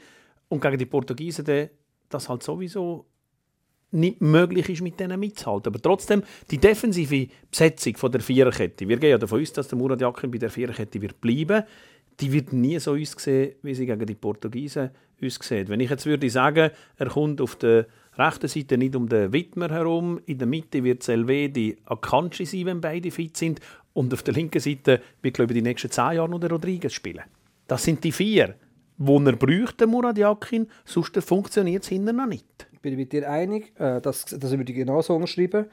Und 0.47 0.61
gegen 0.61 0.77
die 0.77 0.85
Portugiesen 0.85 1.45
dann, 1.45 1.69
das 2.09 2.29
halt 2.29 2.43
sowieso 2.43 3.05
nicht 3.91 4.21
möglich 4.21 4.69
ist, 4.69 4.81
mit 4.81 4.99
denen 4.99 5.19
mitzuhalten. 5.19 5.73
Aber 5.73 5.81
trotzdem, 5.81 6.23
die 6.49 6.57
defensive 6.57 7.27
Besetzung 7.49 7.97
von 7.97 8.11
der 8.11 8.21
Viererkette, 8.21 8.87
wir 8.87 8.97
gehen 8.97 9.11
ja 9.11 9.17
davon 9.17 9.41
aus, 9.41 9.53
dass 9.53 9.67
der 9.67 9.77
Murat 9.77 10.01
Yakin 10.01 10.31
bei 10.31 10.37
der 10.37 10.49
Viererkette 10.49 11.01
wird 11.01 11.19
bleiben 11.19 11.63
die 12.19 12.31
wird 12.31 12.53
nie 12.53 12.79
so 12.79 12.93
aussehen, 12.93 13.55
wie 13.61 13.73
sie 13.73 13.85
gegen 13.85 14.05
die 14.05 14.15
Portugiesen 14.15 14.91
aussieht. 15.23 15.69
Wenn 15.69 15.79
ich 15.79 15.89
jetzt 15.89 16.05
würde 16.05 16.29
sagen, 16.29 16.71
er 16.97 17.07
kommt 17.07 17.41
auf 17.41 17.55
der 17.55 17.87
rechten 18.17 18.47
Seite 18.47 18.77
nicht 18.77 18.95
um 18.95 19.09
den 19.09 19.31
Widmer 19.33 19.69
herum, 19.69 20.19
in 20.25 20.37
der 20.37 20.47
Mitte 20.47 20.83
wird 20.83 21.03
Selvedi 21.03 21.77
Akanji 21.85 22.45
sein, 22.45 22.65
wenn 22.65 22.81
beide 22.81 23.11
fit 23.11 23.37
sind, 23.37 23.59
und 23.93 24.13
auf 24.13 24.23
der 24.23 24.33
linken 24.33 24.59
Seite 24.59 25.01
wird, 25.21 25.35
glaube 25.35 25.53
ich, 25.53 25.59
die 25.59 25.61
nächsten 25.61 25.89
zehn 25.89 26.13
Jahre 26.15 26.29
noch 26.29 26.39
der 26.39 26.49
Rodriguez 26.49 26.93
spielen. 26.93 27.23
Das 27.67 27.83
sind 27.83 28.03
die 28.03 28.11
vier, 28.11 28.55
die 28.97 29.25
er 29.25 29.35
bräuchte, 29.35 29.87
Murat 29.87 30.17
Yakin, 30.17 30.67
sonst 30.83 31.17
funktioniert 31.23 31.83
es 31.83 31.89
hinten 31.89 32.17
noch 32.17 32.27
nicht. 32.27 32.67
Ich 32.73 32.79
bin 32.81 32.95
mit 32.95 33.13
dir 33.13 33.29
einig, 33.29 33.73
äh, 33.79 34.01
das, 34.01 34.25
das 34.25 34.51
würde 34.51 34.71
ich 34.71 34.77
genauso 34.77 35.15
unterschreiben. 35.15 35.65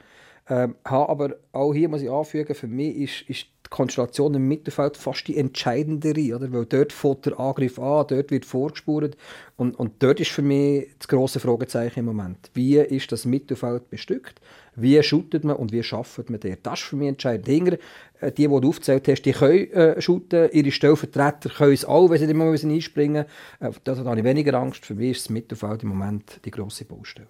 Ähm, 0.49 0.75
habe 0.83 1.09
aber 1.09 1.35
auch 1.53 1.73
hier 1.73 1.87
muss 1.87 2.01
ich 2.01 2.11
anfügen, 2.11 2.53
für 2.53 2.67
mich 2.67 2.95
ist, 2.97 3.29
ist 3.29 3.47
die 3.65 3.69
Konstellation 3.69 4.33
im 4.33 4.47
Mittelfeld 4.47 4.97
fast 4.97 5.27
die 5.27 5.37
entscheidendere, 5.37 6.35
oder? 6.35 6.51
Weil 6.51 6.65
dort 6.65 6.91
fängt 6.91 7.25
der 7.25 7.39
Angriff 7.39 7.79
an, 7.79 8.05
dort 8.07 8.29
wird 8.29 8.43
vorgespurt 8.43 9.15
und, 9.55 9.79
und 9.79 10.03
dort 10.03 10.19
ist 10.19 10.31
für 10.31 10.41
mich 10.41 10.89
das 10.99 11.07
grosse 11.07 11.39
Fragezeichen 11.39 11.99
im 11.99 12.05
Moment. 12.05 12.51
Wie 12.53 12.77
ist 12.77 13.11
das 13.13 13.23
Mittelfeld 13.23 13.89
bestückt? 13.89 14.41
Wie 14.75 15.01
shootet 15.01 15.45
man 15.45 15.55
und 15.55 15.71
wie 15.71 15.81
schafft 15.81 16.29
man 16.29 16.41
der? 16.41 16.57
Das 16.57 16.81
ist 16.81 16.87
für 16.87 16.97
mich 16.97 17.07
entscheidend. 17.07 17.47
Hinger, 17.47 17.77
äh, 18.19 18.31
die, 18.31 18.47
die 18.47 18.61
du 18.61 18.67
aufgezählt 18.67 19.07
hast, 19.07 19.21
die 19.21 19.31
können 19.31 19.71
äh, 19.71 20.01
shooten, 20.01 20.49
ihre 20.51 20.71
Stellvertreter 20.71 21.49
können 21.49 21.73
es 21.73 21.85
auch, 21.85 22.09
wenn 22.09 22.19
sie 22.19 22.25
immer 22.25 22.45
müssen 22.45 22.69
einspringen 22.69 23.25
müssen. 23.61 23.75
Äh, 23.75 23.79
da 23.85 23.95
habe 23.95 24.19
ich 24.19 24.25
weniger 24.25 24.55
Angst. 24.55 24.85
Für 24.85 24.95
mich 24.95 25.11
ist 25.11 25.25
das 25.25 25.29
Mittelfeld 25.29 25.83
im 25.83 25.89
Moment 25.89 26.41
die 26.43 26.51
grosse 26.51 26.83
Baustelle. 26.83 27.27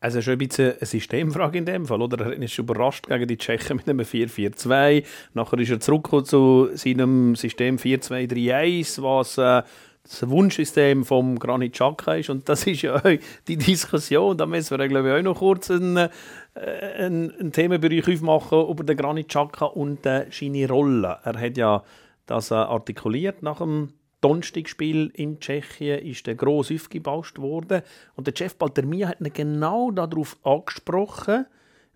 Also 0.00 0.22
schon 0.22 0.34
ein 0.34 0.38
bisschen 0.38 0.72
eine 0.72 0.86
Systemfrage 0.86 1.58
in 1.58 1.66
dem 1.66 1.86
Fall, 1.86 2.00
oder? 2.00 2.24
Er 2.24 2.40
ist 2.40 2.58
überrascht 2.58 3.08
gegen 3.08 3.26
die 3.26 3.36
Tschechen 3.36 3.78
mit 3.78 3.88
einem 3.88 4.00
4-4-2. 4.00 5.04
Nachher 5.34 5.58
ist 5.58 5.70
er 5.70 5.80
zurückgekommen 5.80 6.24
zu 6.24 6.70
seinem 6.74 7.34
System 7.34 7.78
4-2-3-1, 7.78 9.02
was 9.02 9.38
äh, 9.38 9.62
das 10.04 10.28
Wunschsystem 10.28 11.04
vom 11.04 11.38
Granit 11.38 11.72
Xhaka 11.72 12.14
ist. 12.14 12.30
Und 12.30 12.48
das 12.48 12.66
ist 12.66 12.82
ja 12.82 13.02
die 13.48 13.56
Diskussion. 13.56 14.36
Da 14.36 14.46
müssen 14.46 14.78
wir, 14.78 14.88
glaube 14.88 15.08
ich, 15.08 15.14
auch 15.14 15.22
noch 15.22 15.38
kurz 15.38 15.70
einen, 15.70 15.96
äh, 15.96 16.08
einen, 16.54 17.32
einen 17.32 17.52
Themenbereich 17.52 18.08
aufmachen 18.08 18.68
über 18.68 18.84
den 18.84 18.96
Granit 18.96 19.28
Xhaka 19.28 19.66
und 19.66 20.06
äh, 20.06 20.26
seine 20.30 20.68
Rolle. 20.68 21.18
Er 21.24 21.40
hat 21.40 21.56
ja 21.56 21.82
das 22.26 22.52
äh, 22.52 22.54
artikuliert 22.54 23.42
nach 23.42 23.58
dem 23.58 23.94
Donnerstagspiel 24.20 25.10
in 25.14 25.38
Tschechien 25.38 26.00
ist 26.00 26.26
der 26.26 26.34
gross 26.34 26.72
aufgebauscht 26.72 27.38
worden 27.38 27.82
und 28.16 28.26
der 28.26 28.34
Chef 28.36 28.56
Baltermia 28.56 29.08
hat 29.08 29.20
ihn 29.20 29.32
genau 29.32 29.90
darauf 29.90 30.36
angesprochen, 30.42 31.46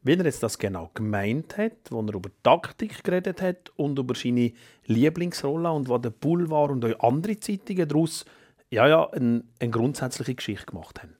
wie 0.02 0.14
er 0.14 0.24
jetzt 0.24 0.42
das 0.42 0.58
genau 0.58 0.90
gemeint 0.94 1.56
hat, 1.58 1.90
wo 1.90 2.00
er 2.00 2.14
über 2.14 2.30
Taktik 2.42 3.02
geredet 3.02 3.40
hat 3.42 3.70
und 3.76 3.98
über 3.98 4.14
seine 4.14 4.52
Lieblingsrolle 4.86 5.70
und 5.70 5.88
was 5.88 6.02
der 6.02 6.10
Boulevard 6.10 6.70
und 6.70 6.84
auch 6.84 7.08
andere 7.08 7.38
Zeitungen 7.38 7.88
daraus 7.88 8.24
ja, 8.70 8.88
ja, 8.88 9.10
eine, 9.10 9.44
eine 9.60 9.70
grundsätzliche 9.70 10.34
Geschichte 10.34 10.66
gemacht 10.66 11.02
haben. 11.02 11.14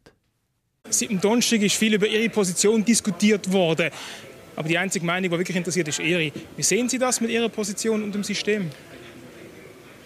Seit 0.88 1.10
dem 1.10 1.20
Donnerstag 1.20 1.62
ist 1.62 1.76
viel 1.76 1.94
über 1.94 2.06
Ihre 2.06 2.28
Position 2.28 2.84
diskutiert 2.84 3.52
worden. 3.52 3.90
Aber 4.56 4.68
die 4.68 4.76
einzige 4.76 5.06
Meinung, 5.06 5.30
die 5.30 5.38
wirklich 5.38 5.56
interessiert, 5.56 5.88
ist 5.88 5.98
Ihre. 5.98 6.32
Wie 6.56 6.62
sehen 6.62 6.88
Sie 6.88 6.98
das 6.98 7.20
mit 7.20 7.30
Ihrer 7.30 7.48
Position 7.48 8.02
und 8.02 8.14
dem 8.14 8.24
System? 8.24 8.70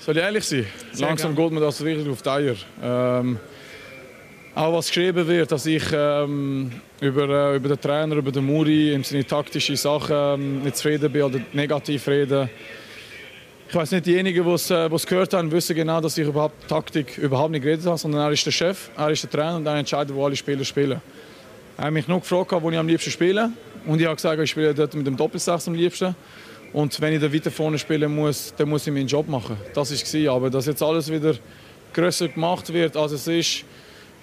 Soll 0.06 0.18
ich 0.18 0.22
ehrlich 0.22 0.44
sein? 0.44 0.64
Sehr 0.92 1.08
Langsam 1.08 1.34
gern. 1.34 1.48
geht 1.48 1.58
mir 1.58 1.66
das 1.66 1.84
wirklich 1.84 2.08
auf 2.08 2.22
die 2.22 2.28
Eier. 2.28 2.54
Ähm, 2.80 3.40
auch 4.54 4.72
was 4.72 4.86
geschrieben 4.86 5.26
wird, 5.26 5.50
dass 5.50 5.66
ich 5.66 5.82
ähm, 5.92 6.70
über, 7.00 7.28
äh, 7.28 7.56
über 7.56 7.70
den 7.70 7.80
Trainer, 7.80 8.14
über 8.14 8.30
den 8.30 8.46
Muri, 8.46 8.94
in 8.94 9.02
seine 9.02 9.26
taktischen 9.26 9.74
Sachen 9.74 10.14
ähm, 10.14 10.62
nicht 10.62 10.76
zufrieden 10.76 11.10
bin 11.10 11.22
oder 11.22 11.40
negativ 11.52 12.06
rede. 12.06 12.48
Ich 13.68 13.74
weiß 13.74 13.90
nicht, 13.90 14.06
diejenigen, 14.06 14.44
die 14.44 14.50
es 14.52 14.70
äh, 14.70 14.88
gehört 14.88 15.34
haben, 15.34 15.50
wissen 15.50 15.74
genau, 15.74 16.00
dass 16.00 16.16
ich 16.16 16.28
überhaupt 16.28 16.68
Taktik 16.68 17.18
überhaupt 17.18 17.50
nicht 17.50 17.64
geredet 17.64 17.84
habe, 17.84 17.98
sondern 17.98 18.20
er 18.20 18.30
ist 18.30 18.46
der 18.46 18.52
Chef, 18.52 18.90
er 18.96 19.10
ist 19.10 19.24
der 19.24 19.30
Trainer 19.30 19.56
und 19.56 19.66
er 19.66 19.74
entscheidet, 19.74 20.14
wo 20.14 20.24
alle 20.24 20.36
Spieler 20.36 20.64
spielen. 20.64 21.00
Er 21.76 21.84
hat 21.86 21.92
mich 21.92 22.06
noch 22.06 22.20
gefragt, 22.20 22.52
wo 22.52 22.70
ich 22.70 22.78
am 22.78 22.86
liebsten 22.86 23.10
spiele. 23.10 23.50
Und 23.84 24.00
ich 24.00 24.06
habe 24.06 24.14
gesagt, 24.14 24.40
ich 24.40 24.50
spiele 24.50 24.72
dort 24.72 24.94
mit 24.94 25.04
dem 25.04 25.16
Doppelsechs 25.16 25.66
am 25.66 25.74
liebsten. 25.74 26.14
Und 26.72 27.00
wenn 27.00 27.14
ich 27.14 27.20
da 27.20 27.32
weiter 27.32 27.50
vorne 27.50 27.78
spielen 27.78 28.14
muss, 28.14 28.54
dann 28.56 28.68
muss 28.68 28.86
ich 28.86 28.92
meinen 28.92 29.06
Job 29.06 29.28
machen. 29.28 29.56
Das 29.74 29.90
war 29.90 30.32
Aber 30.32 30.50
dass 30.50 30.66
jetzt 30.66 30.82
alles 30.82 31.10
wieder 31.10 31.34
grösser 31.92 32.28
gemacht 32.28 32.72
wird, 32.72 32.96
als 32.96 33.12
es 33.12 33.26
ist, 33.26 33.64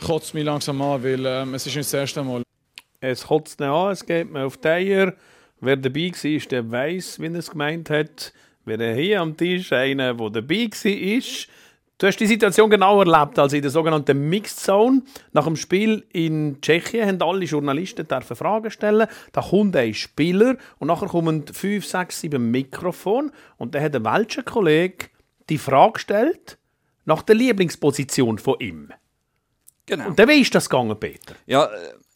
kotzt 0.04 0.34
mich 0.34 0.44
langsam 0.44 0.82
an, 0.82 1.04
weil 1.04 1.26
ähm, 1.26 1.54
es 1.56 1.66
ist 1.66 1.76
nicht 1.76 1.88
das 1.88 1.94
erste 1.94 2.24
Mal. 2.24 2.44
Es 3.00 3.26
kotzt 3.26 3.60
ihn 3.60 3.66
an, 3.66 3.92
es 3.92 4.06
geht 4.06 4.32
mir 4.32 4.46
auf 4.46 4.58
die 4.58 4.68
Eier. 4.68 5.14
Wer 5.60 5.78
dabei 5.78 6.12
war, 6.12 6.40
der 6.52 6.72
weiß, 6.72 7.20
wie 7.20 7.26
er 7.26 7.36
es 7.36 7.50
gemeint 7.50 7.90
hat. 7.90 8.34
Wer 8.66 8.96
hier 8.96 9.22
am 9.22 9.36
Tisch 9.36 9.72
einer, 9.74 10.14
der 10.14 10.30
dabei 10.30 10.70
war, 10.72 11.32
Du 12.04 12.08
hast 12.08 12.18
die 12.18 12.28
Situation 12.28 12.70
genau 12.70 13.00
erlebt, 13.00 13.40
also 13.40 13.56
in 13.56 13.62
der 13.62 13.72
sogenannten 13.72 14.28
Mixed 14.28 14.60
Zone. 14.60 15.04
Nach 15.32 15.46
dem 15.46 15.56
Spiel 15.56 16.06
in 16.12 16.60
Tschechien 16.60 17.08
haben 17.08 17.22
alle 17.22 17.46
Journalisten 17.46 18.06
dürfen 18.06 18.36
Fragen 18.36 18.72
stellen. 18.72 19.08
Da 19.32 19.40
kommt 19.40 19.74
ein 19.78 19.94
Spieler 19.94 20.58
und 20.80 20.90
nachher 20.90 21.08
kommen 21.08 21.48
fünf, 21.48 21.86
sechs, 21.86 22.20
sieben 22.20 22.52
Mikrofon 22.52 23.32
und 23.56 23.74
dann 23.74 23.82
hat 23.82 23.96
ein 23.96 24.04
welcher 24.04 24.44
Kollege 24.44 25.06
die 25.48 25.58
Frage 25.58 25.94
gestellt 25.94 26.58
nach 27.06 27.22
der 27.22 27.36
Lieblingsposition 27.36 28.38
von 28.38 28.60
ihm. 28.60 28.92
Genau. 29.86 30.08
Und 30.08 30.20
dann 30.20 30.28
wie 30.28 30.42
ist 30.42 30.54
das 30.54 30.70
gegangen, 30.70 31.00
Peter? 31.00 31.36
Ja, 31.46 31.70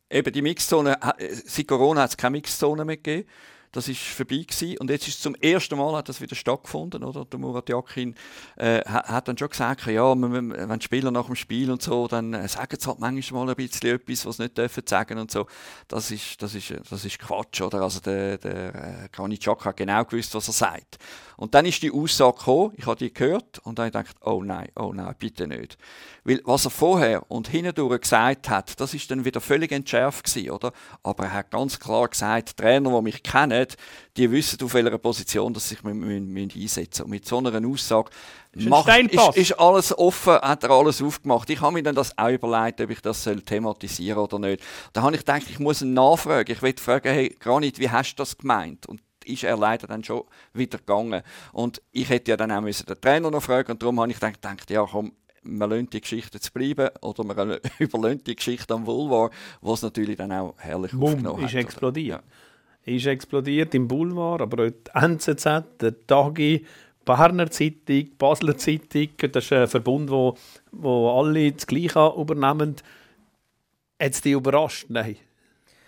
äh, 0.10 0.17
eben 0.19 0.34
die 0.34 0.41
Mixzone, 0.41 0.97
äh, 1.17 1.30
seit 1.32 1.65
Corona 1.65 2.02
hat 2.02 2.10
es 2.10 2.17
keine 2.17 2.32
Mixzone 2.32 2.84
mehr 2.84 2.97
gegeben. 2.97 3.30
Das 3.78 3.88
ist 3.88 4.02
vorbei 4.02 4.38
gewesen. 4.38 4.76
und 4.80 4.90
jetzt 4.90 5.08
ist 5.08 5.22
zum 5.22 5.36
ersten 5.36 5.78
Mal 5.78 5.96
hat 5.98 6.10
das 6.10 6.20
wieder 6.20 6.36
stattgefunden, 6.36 7.04
oder? 7.04 7.26
Der 7.26 7.38
Murat 7.38 7.70
Yakin 7.70 8.16
äh, 8.56 8.82
hat 8.84 9.28
dann 9.28 9.38
schon 9.38 9.50
gesagt, 9.50 9.86
ja, 9.86 10.20
wenn 10.20 10.80
die 10.80 10.84
Spieler 10.84 11.12
nach 11.12 11.28
dem 11.28 11.36
Spiel 11.36 11.70
und 11.70 11.84
so, 11.84 12.08
dann 12.08 12.34
äh, 12.34 12.48
sagen 12.48 12.76
sie 12.80 12.88
halt 12.88 12.98
manchmal 12.98 13.46
mal 13.46 13.52
ein 13.52 13.56
bisschen 13.56 13.94
etwas, 13.94 14.26
was 14.26 14.38
sie 14.38 14.44
nicht 14.44 14.58
dürfen 14.58 14.82
sagen 14.88 15.20
und 15.20 15.30
so. 15.30 15.46
Das 15.88 16.10
ist, 16.10 16.42
das 16.42 16.56
ist, 16.56 16.72
äh, 16.72 16.80
das 16.90 17.06
ist 17.06 17.20
Quatsch, 17.20 17.62
oder? 17.62 17.84
Also 17.84 18.00
der, 18.00 18.40
der 18.40 18.74
äh, 18.74 19.10
Granit 19.12 19.42
Xhaka 19.42 19.66
hat 19.66 19.78
genau 19.78 20.04
gewusst, 20.06 20.34
was 20.34 20.48
er 20.48 20.54
sagt. 20.54 20.98
Und 21.38 21.54
dann 21.54 21.68
ist 21.68 21.84
die 21.84 21.92
Aussage 21.92 22.36
gekommen, 22.36 22.74
ich 22.78 22.88
habe 22.88 22.96
die 22.96 23.13
gehört 23.13 23.60
und 23.60 23.78
dann 23.78 23.86
gedacht, 23.86 24.16
oh 24.22 24.42
nein, 24.44 24.70
oh 24.76 24.92
nein, 24.92 25.13
bitte 25.20 25.46
nicht. 25.46 25.78
Weil 26.24 26.42
was 26.46 26.66
er 26.66 26.72
vorher 26.72 27.32
und 27.32 27.48
hindurch 27.48 28.02
gesagt 28.02 28.50
hat, 28.50 28.80
das 28.80 28.96
ist 28.96 29.12
dann 29.12 29.24
wieder 29.24 29.40
völlig 29.40 29.72
entschärft 29.72 30.26
gewesen, 30.26 30.50
oder? 30.50 30.74
Aber 31.04 31.26
er 31.26 31.34
hat 31.34 31.52
ganz 31.52 31.80
klar 31.80 32.08
gesagt, 32.08 32.58
Trainer, 32.58 32.90
die 32.90 33.04
mich 33.04 33.22
kennen, 33.22 33.67
die 34.16 34.30
wissen, 34.32 34.62
auf 34.64 34.74
welcher 34.74 34.98
Position 34.98 35.54
dass 35.54 35.72
ich 35.72 35.84
mich 35.84 35.94
müssen- 35.94 36.52
einsetzen 36.62 37.04
Und 37.04 37.10
mit 37.12 37.26
so 37.28 37.38
einer 37.40 37.68
Aussage 37.68 38.10
ein 38.56 38.70
macht, 38.70 38.84
Steilpass. 38.84 39.36
ist, 39.36 39.52
ist 39.52 39.60
alles 39.60 39.98
offen, 39.98 40.34
hat 40.36 40.64
er 40.64 40.72
alles 40.72 41.02
aufgemacht. 41.02 41.50
Ich 41.50 41.60
habe 41.62 41.74
mir 41.74 41.84
dann 41.84 41.96
das 41.96 42.18
auch 42.18 42.30
überlegt, 42.30 42.80
ob 42.82 42.90
ich 42.90 43.02
das 43.02 43.24
soll 43.24 43.42
thematisieren 43.42 44.20
oder 44.20 44.40
nicht. 44.40 44.64
Da 44.94 45.02
habe 45.02 45.14
ich 45.16 45.22
gedacht, 45.22 45.44
ich 45.50 45.60
muss 45.60 45.82
ihn 45.82 45.94
nachfragen. 45.94 46.52
Ich 46.52 46.62
will 46.62 46.74
fragen, 46.78 47.10
hey, 47.10 47.36
Granit, 47.40 47.80
wie 47.80 47.90
hast 47.90 48.14
du 48.14 48.22
das 48.22 48.38
gemeint? 48.38 48.86
Und 48.88 49.02
ist 49.26 49.44
er 49.44 49.58
leider 49.58 49.88
dann 49.88 50.04
schon 50.04 50.24
wieder 50.54 50.78
gegangen. 50.78 51.22
Und 51.52 51.82
ich 51.92 52.08
hätte 52.10 52.32
ja 52.32 52.38
dann 52.38 52.52
auch 52.52 52.62
müssen 52.62 52.86
den 52.86 53.00
Trainer 53.02 53.30
noch 53.30 53.44
fragen 53.44 53.72
und 53.74 53.82
darum 53.84 54.00
habe 54.00 54.10
ich 54.12 54.20
dann 54.20 54.32
gedacht, 54.34 54.70
ja 54.72 54.86
komm, 54.90 55.12
wir 55.44 55.68
lassen 55.68 55.90
die 55.90 56.02
Geschichte 56.02 56.40
zu 56.40 56.52
bleiben 56.52 56.90
oder 57.02 57.24
wir 57.26 57.60
überlassen 57.80 58.24
die 58.26 58.36
Geschichte 58.38 58.74
am 58.74 58.86
Boulevard, 58.86 59.34
was 59.62 59.82
natürlich 59.82 60.16
dann 60.18 60.32
auch 60.32 60.56
herrlich 60.58 60.92
Bumm, 60.92 61.04
aufgenommen 61.14 61.44
ist 61.46 61.54
hat. 61.54 61.60
explodiert. 61.62 62.24
Ist 62.88 63.06
explodiert 63.06 63.76
im 63.76 63.86
Boulevard, 63.86 64.41
aber 64.41 64.63
auch 64.63 64.69
die 64.69 64.91
NZZ, 64.93 65.43
der 65.82 66.08
Tagi, 66.08 66.65
Berner 67.04 67.52
Zeitung, 67.52 68.12
Basler 68.17 68.58
Zeitung, 68.58 69.10
das 69.30 69.43
ist 69.43 69.52
ein 69.54 69.67
Verbund, 69.67 70.10
wo, 70.10 70.38
wo 70.71 71.19
alle 71.19 71.52
das 71.52 71.67
Gleiche 71.67 72.13
übernehmen. 72.17 72.78
Hat 74.02 74.13
es 74.13 74.21
dich 74.21 74.32
überrascht? 74.32 74.86
Nein. 74.88 75.17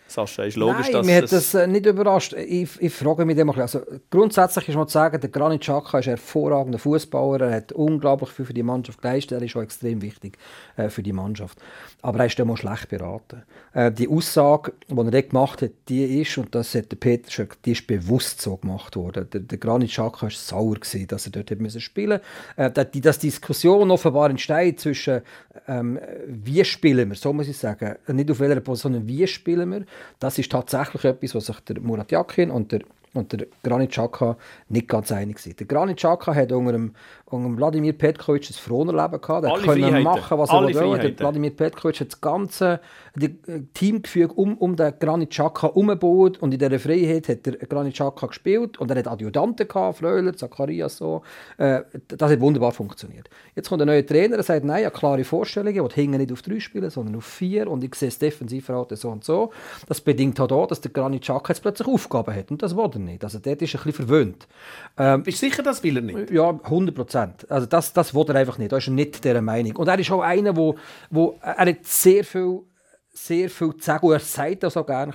Sascha, 0.09 0.43
ist 0.43 0.57
logisch, 0.57 0.87
Nein, 0.87 0.93
dass 0.93 1.05
mich 1.05 1.15
hat 1.15 1.31
das 1.31 1.53
äh, 1.53 1.67
nicht 1.67 1.85
überrascht. 1.85 2.33
Ich, 2.33 2.69
ich 2.81 2.93
frage 2.93 3.25
mich 3.25 3.35
dem 3.35 3.49
ein 3.49 3.55
bisschen. 3.55 3.81
Also, 3.81 3.99
grundsätzlich 4.09 4.69
ist 4.69 4.75
mal 4.75 4.87
zu 4.87 4.93
sagen, 4.93 5.21
der 5.21 5.29
Granit 5.29 5.61
Xhaka 5.61 5.99
ist 5.99 6.07
ein 6.07 6.15
hervorragender 6.15 6.79
Fußballer. 6.79 7.47
Er 7.47 7.55
hat 7.57 7.71
unglaublich 7.71 8.29
viel 8.31 8.45
für 8.45 8.53
die 8.53 8.63
Mannschaft 8.63 9.01
geleistet. 9.01 9.39
Er 9.39 9.45
ist 9.45 9.55
auch 9.55 9.61
extrem 9.61 10.01
wichtig 10.01 10.37
äh, 10.77 10.89
für 10.89 11.03
die 11.03 11.13
Mannschaft. 11.13 11.59
Aber 12.01 12.19
er 12.19 12.25
ist 12.25 12.39
dann 12.39 12.47
mal 12.47 12.57
schlecht 12.57 12.89
beraten. 12.89 13.43
Äh, 13.73 13.91
die 13.91 14.07
Aussage, 14.07 14.73
die 14.87 14.97
er 14.97 15.11
dort 15.11 15.29
gemacht 15.29 15.61
hat, 15.61 15.71
die 15.87 16.21
ist, 16.21 16.37
und 16.37 16.55
das 16.55 16.73
hat 16.73 16.91
der 16.91 16.97
Peter 16.97 17.29
schon 17.29 17.47
die 17.65 17.73
ist 17.73 17.85
bewusst 17.85 18.41
so 18.41 18.57
gemacht 18.57 18.95
worden. 18.95 19.29
Der, 19.31 19.41
der 19.41 19.57
Granit 19.57 19.91
Xhaka 19.91 20.23
war 20.23 20.31
sauer, 20.31 20.75
gewesen, 20.75 21.07
dass 21.07 21.25
er 21.25 21.31
dort 21.31 21.59
müssen 21.59 21.81
spielen 21.81 22.19
musste. 22.55 22.63
Äh, 22.63 22.71
dass 22.71 22.91
die 22.91 23.01
dass 23.01 23.19
Diskussion 23.19 23.91
offenbar 23.91 24.29
entsteht 24.29 24.79
zwischen, 24.79 25.21
ähm, 25.67 25.99
wie 26.27 26.63
spielen 26.65 27.09
wir, 27.09 27.15
so 27.15 27.33
muss 27.33 27.47
ich 27.47 27.57
sagen, 27.57 27.95
nicht 28.07 28.31
auf 28.31 28.39
welcher 28.39 28.59
Position, 28.61 28.79
sondern 28.93 29.07
wie 29.07 29.27
spielen 29.27 29.71
wir. 29.71 29.85
Das 30.19 30.37
ist 30.37 30.51
tatsächlich 30.51 31.03
etwas, 31.05 31.35
was 31.35 31.45
sich 31.47 31.59
der 31.61 31.79
Murat 31.81 32.11
Yakin 32.11 32.51
und 32.51 32.71
der 32.71 32.81
und 33.13 33.31
der 33.33 33.47
Granit 33.63 33.91
Xhaka 33.91 34.37
nicht 34.67 34.87
ganz 34.87 35.11
einig 35.11 35.39
sind. 35.39 35.59
Der 35.59 35.67
Granit 35.67 35.97
Xhaka 35.97 36.33
hat 36.33 36.51
unter 36.51 36.73
dem, 36.73 36.93
dem 37.31 37.57
Wladimir 37.57 37.93
Petkovic 37.93 38.49
ein 38.49 38.53
Frohnerleben 38.53 39.21
gehabt. 39.21 39.45
Er 39.45 39.51
konnte 39.51 40.01
machen, 40.01 40.37
was 40.37 40.49
er 40.49 40.85
wollte. 40.85 41.19
Wladimir 41.19 41.51
Petkovic 41.51 41.99
hat 41.99 42.11
das 42.11 42.21
ganze 42.21 42.79
die, 43.15 43.37
äh, 43.47 43.61
Teamgefüge 43.73 44.33
um, 44.33 44.57
um 44.57 44.75
den 44.75 44.93
Granit 44.99 45.31
Xhaka 45.31 45.67
umgebaut 45.67 46.37
und 46.39 46.53
in 46.53 46.59
dieser 46.59 46.79
Freiheit 46.79 47.27
hat 47.27 47.45
der 47.45 47.53
Granit 47.53 47.93
Xhaka 47.93 48.27
gespielt 48.27 48.77
und 48.79 48.89
er 48.91 48.97
hat 48.97 49.07
Adjutanten 49.07 49.67
gehabt, 49.67 49.97
Fröhler, 49.99 50.35
Zacharias 50.35 50.97
so. 50.97 51.21
Äh, 51.57 51.81
das 52.07 52.31
hat 52.31 52.39
wunderbar 52.39 52.71
funktioniert. 52.71 53.29
Jetzt 53.55 53.69
kommt 53.69 53.81
ein 53.81 53.87
neuer 53.87 54.05
Trainer, 54.05 54.35
der 54.35 54.43
sagt, 54.43 54.63
nein, 54.65 54.85
habe 54.85 54.97
klare 54.97 55.23
Vorstellungen, 55.23 55.83
will 55.83 55.91
hinten 55.93 56.17
nicht 56.17 56.31
auf 56.31 56.41
drei 56.41 56.59
spielen, 56.59 56.89
sondern 56.89 57.15
auf 57.15 57.25
vier 57.25 57.69
und 57.69 57.83
ich 57.83 57.95
sehe 57.95 58.09
das 58.09 58.19
Defensivverhalten 58.19 58.97
so 58.97 59.09
und 59.09 59.23
so. 59.23 59.51
Das 59.87 60.01
bedingt 60.01 60.39
halt 60.39 60.51
auch, 60.51 60.67
dass 60.67 60.81
der 60.81 60.91
Granit 60.91 61.23
Xhaka 61.23 61.53
jetzt 61.53 61.61
plötzlich 61.61 61.87
Aufgaben 61.87 62.33
hat 62.35 62.51
und 62.51 62.61
das 62.61 62.75
will 62.75 62.89
er 62.93 62.99
nicht. 62.99 63.23
Also 63.23 63.39
dort 63.39 63.61
ist 63.61 63.73
er 63.73 63.81
ein 63.81 63.83
bisschen 63.85 64.07
verwöhnt. 64.07 64.47
Ähm, 64.97 65.23
Bist 65.23 65.41
du 65.41 65.47
sicher, 65.47 65.63
das 65.63 65.83
will 65.83 65.97
er 65.97 66.01
nicht? 66.01 66.31
ja, 66.31 66.49
100 66.49 66.95
Prozent. 66.95 67.18
Also 67.49 67.65
das, 67.65 67.93
das 67.93 68.13
will 68.13 68.25
er 68.27 68.35
einfach 68.35 68.57
nicht. 68.57 68.71
Da 68.71 68.77
ist 68.77 68.87
er 68.87 68.93
nicht 68.93 69.23
dieser 69.23 69.41
Meinung. 69.41 69.75
Und 69.75 69.87
er 69.87 69.99
ist 69.99 70.11
auch 70.11 70.21
einer, 70.21 70.55
wo, 70.55 70.75
wo 71.09 71.37
er 71.41 71.57
hat 71.57 71.85
sehr 71.85 72.23
viel 72.23 72.61
sehr 73.11 73.49
viel 73.49 73.75
zu 73.75 73.83
sagen 73.83 74.05
und 74.05 74.13
er 74.13 74.19
sagt 74.19 74.63
das 74.63 74.77
auch 74.77 74.85
gerne. 74.85 75.13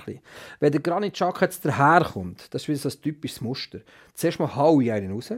Wenn 0.59 0.71
der 0.71 0.81
Granit 0.81 1.13
Xhaka 1.13 1.45
jetzt 1.45 1.65
daherkommt, 1.65 2.53
das 2.53 2.63
ist 2.63 2.67
wie 2.67 2.75
so 2.75 2.89
ein 2.89 3.01
typisches 3.01 3.41
Muster. 3.41 3.79
Zuerst 4.13 4.39
mal 4.39 4.55
hau 4.55 4.79
ich 4.79 4.91
einen 4.91 5.11
raus. 5.11 5.33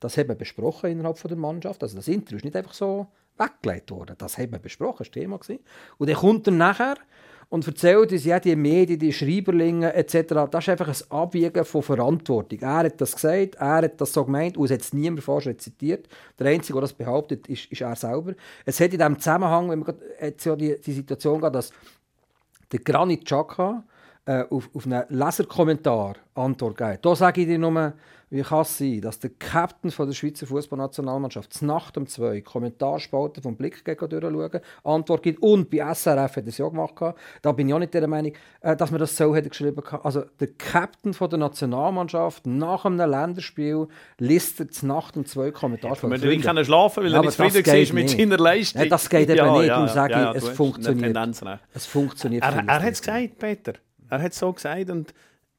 Das 0.00 0.18
haben 0.18 0.28
wir 0.28 0.34
besprochen 0.34 0.90
innerhalb 0.90 1.20
der 1.22 1.36
Mannschaft. 1.36 1.82
Also 1.82 1.96
das 1.96 2.08
Interview 2.08 2.36
ist 2.36 2.44
nicht 2.44 2.56
einfach 2.56 2.74
so 2.74 3.06
weggelegt 3.38 3.90
worden. 3.90 4.16
Das 4.18 4.38
haben 4.38 4.52
wir 4.52 4.58
besprochen, 4.58 4.98
das 4.98 5.08
war 5.08 5.12
Thema. 5.12 5.40
Und 5.98 6.10
dann 6.10 6.16
kommt 6.16 6.46
er 6.46 6.52
nachher 6.52 6.96
und 7.48 7.66
erzählt 7.66 8.12
uns, 8.12 8.24
ja, 8.24 8.40
die 8.40 8.56
Medien, 8.56 8.98
die 8.98 9.12
Schreiberlinge 9.12 9.92
etc., 9.94 10.48
das 10.50 10.64
ist 10.64 10.68
einfach 10.68 10.88
ein 10.88 11.18
Abwiegen 11.18 11.64
von 11.64 11.82
Verantwortung. 11.82 12.58
Er 12.60 12.76
hat 12.76 13.00
das 13.00 13.14
gesagt, 13.14 13.56
er 13.56 13.82
hat 13.82 14.00
das 14.00 14.12
so 14.12 14.24
gemeint 14.24 14.56
und 14.56 14.70
es 14.70 14.72
hat 14.72 14.94
niemand 14.94 15.22
falsch 15.22 15.46
rezitiert. 15.46 16.08
Der 16.38 16.48
Einzige, 16.48 16.74
der 16.74 16.82
das 16.82 16.92
behauptet, 16.92 17.46
ist, 17.48 17.70
ist 17.70 17.80
er 17.80 17.96
selber. 17.96 18.34
Es 18.64 18.80
hat 18.80 18.92
in 18.92 18.98
diesem 18.98 19.18
Zusammenhang, 19.18 19.70
wenn 19.70 19.80
man 19.80 19.94
jetzt 20.20 20.44
ja 20.44 20.56
die, 20.56 20.80
die 20.80 20.92
Situation 20.92 21.40
geht, 21.40 21.54
dass 21.54 21.70
der 22.72 22.80
Granit 22.80 23.24
Xhaka 23.24 23.84
äh, 24.26 24.44
auf, 24.50 24.70
auf 24.74 24.86
einen 24.86 25.04
Leserkommentar 25.08 26.16
Antwort 26.34 26.76
gibt. 26.76 27.04
Da 27.04 27.14
sage 27.14 27.42
ich 27.42 27.46
dir 27.46 27.58
nur, 27.58 27.92
wie 28.34 28.42
kann 28.42 28.62
es 28.62 28.78
sein, 28.78 29.00
dass 29.00 29.20
der 29.20 29.30
Captain 29.38 29.92
von 29.92 30.08
der 30.08 30.14
Schweizer 30.14 30.46
Fußballnationalmannschaft 30.46 31.62
Nacht 31.62 31.96
um 31.96 32.08
zwei 32.08 32.40
Kommentarspalten 32.40 33.44
vom 33.44 33.56
Blick 33.56 33.84
durchschauen, 33.84 34.60
Antwort 34.82 35.22
gibt 35.22 35.40
und 35.40 35.70
bei 35.70 35.78
SRF 35.94 36.36
hat 36.36 36.44
er 36.44 36.48
es 36.48 36.58
ja 36.58 36.68
gemacht. 36.68 36.94
Da 37.42 37.52
bin 37.52 37.68
ich 37.68 37.74
auch 37.74 37.78
nicht 37.78 37.94
der 37.94 38.08
Meinung, 38.08 38.32
äh, 38.60 38.74
dass 38.74 38.90
man 38.90 38.98
das 38.98 39.16
so 39.16 39.36
hätte 39.36 39.50
geschrieben 39.50 39.80
hat. 39.88 40.04
Also 40.04 40.24
der 40.40 40.48
Captain 40.58 41.14
von 41.14 41.30
der 41.30 41.38
Nationalmannschaft 41.38 42.44
nach 42.44 42.84
einem 42.84 43.08
Länderspiel 43.08 43.86
listet 44.18 44.82
Nacht 44.82 45.16
um 45.16 45.24
zwei 45.26 45.52
Kommentarspalten. 45.52 46.20
Ja, 46.20 46.28
man 46.28 46.40
kann 46.42 46.64
schlafen, 46.64 47.04
weil 47.04 47.12
ja, 47.12 47.18
er 47.18 47.22
nicht 47.22 47.36
zufrieden 47.36 47.82
ist 47.82 47.92
mit 47.92 48.10
seiner 48.10 48.38
Leistung. 48.38 48.82
Ja, 48.82 48.88
das 48.88 49.08
geht 49.08 49.28
eben 49.28 49.36
ja, 49.36 49.58
nicht. 49.58 49.68
Ja, 49.68 49.86
sage, 49.86 50.12
ja, 50.12 50.32
es, 50.32 50.48
funktioniert. 50.48 51.16
es 51.72 51.86
funktioniert. 51.86 52.42
Er, 52.42 52.64
er 52.66 52.82
hat 52.82 52.92
es 52.92 53.00
gesagt, 53.00 53.38
Peter. 53.38 53.74
Er 54.10 54.20
hat 54.20 54.32
es 54.32 54.38
so 54.40 54.52
gesagt 54.52 54.90
und 54.90 55.14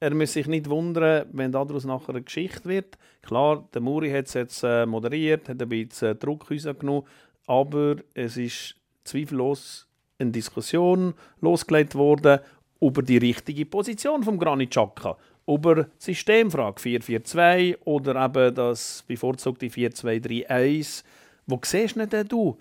er 0.05 0.13
muss 0.13 0.33
sich 0.33 0.45
nicht 0.45 0.69
wundern, 0.69 1.25
wenn 1.31 1.51
daraus 1.51 1.83
nachher 1.83 2.09
eine 2.09 2.21
Geschichte 2.21 2.65
wird. 2.65 2.95
Klar, 3.23 3.67
der 3.73 3.81
Muri 3.81 4.11
hat 4.11 4.27
es 4.27 4.35
jetzt 4.35 4.63
äh, 4.63 4.85
moderiert, 4.85 5.49
hat 5.49 5.59
ein 5.59 5.67
bisschen 5.67 6.09
äh, 6.09 6.15
Druck 6.15 6.47
genommen, 6.47 7.07
aber 7.47 7.95
es 8.13 8.37
ist 8.37 8.75
zweifellos 9.03 9.87
eine 10.19 10.29
Diskussion 10.29 11.15
losgelegt 11.41 11.95
worden 11.95 12.39
über 12.79 13.01
die 13.01 13.17
richtige 13.17 13.65
Position 13.65 14.21
vom 14.21 14.37
Granit 14.37 14.69
Xhaka. 14.69 15.17
Über 15.47 15.85
die 15.85 15.89
Systemfrage 15.97 16.79
4-4-2 16.79 17.77
oder 17.85 18.25
eben 18.25 18.53
das 18.53 19.03
bevorzugte 19.07 19.65
4-2-3-1. 19.65 21.03
Wo 21.47 21.59
siehst 21.63 21.95
du 21.95 22.05
denn 22.05 22.53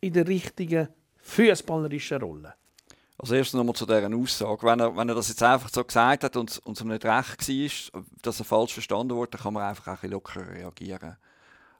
in 0.00 0.12
der 0.12 0.28
richtigen 0.28 0.86
fußballerischen 1.16 2.22
Rolle? 2.22 2.54
Als 3.22 3.30
erstes 3.30 3.54
nochmal 3.54 3.74
zu 3.76 3.86
dieser 3.86 4.14
Aussage. 4.14 4.66
Wenn 4.66 4.80
er, 4.80 4.96
wenn 4.96 5.08
er 5.08 5.14
das 5.14 5.28
jetzt 5.28 5.42
einfach 5.42 5.70
so 5.72 5.84
gesagt 5.84 6.24
hat 6.24 6.36
und, 6.36 6.60
und 6.64 6.76
es 6.76 6.82
ihm 6.82 6.88
nicht 6.88 7.04
recht 7.04 7.48
war, 7.48 8.02
dass 8.20 8.40
er 8.40 8.44
falsch 8.44 8.72
verstanden 8.72 9.14
wurde, 9.14 9.30
dann 9.30 9.42
kann 9.42 9.54
man 9.54 9.62
einfach 9.62 9.86
ein 9.86 9.94
bisschen 9.94 10.10
locker 10.10 10.48
reagieren. 10.50 11.16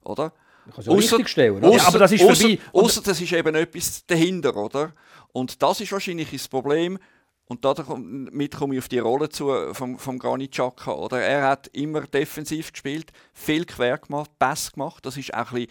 Oder? 0.05 0.33
Ausser, 0.77 0.93
ausser, 0.93 1.19
ja, 1.19 1.87
aber 1.87 1.99
das 1.99 2.13
ist 2.13 2.25
ausser. 2.25 2.49
Außer 2.73 3.03
das 3.03 3.21
ist 3.21 3.33
eben 3.33 3.55
etwas 3.57 4.07
dahinter, 4.07 4.55
oder? 4.57 4.93
Und 5.33 5.61
das 5.61 5.81
ist 5.81 5.91
wahrscheinlich 5.91 6.31
das 6.31 6.47
Problem. 6.47 6.99
Und 7.47 7.65
damit 7.65 8.57
komme 8.57 8.75
ich 8.75 8.79
auf 8.79 8.89
die 8.89 9.01
Rolle 9.01 9.29
zu 9.29 9.75
vom, 9.75 9.99
vom 9.99 10.19
Granit 10.21 10.53
Xhaka, 10.53 10.93
oder? 10.93 11.21
Er 11.21 11.43
hat 11.49 11.67
immer 11.73 12.03
defensiv 12.03 12.73
gespielt, 12.73 13.13
viel 13.35 13.65
quer 13.65 13.99
gemacht, 13.99 14.31
Pass 14.39 14.73
gemacht. 14.73 15.05
Das 15.05 15.17
ist 15.17 15.35
auch 15.35 15.51
ein 15.53 15.67
bisschen 15.67 15.71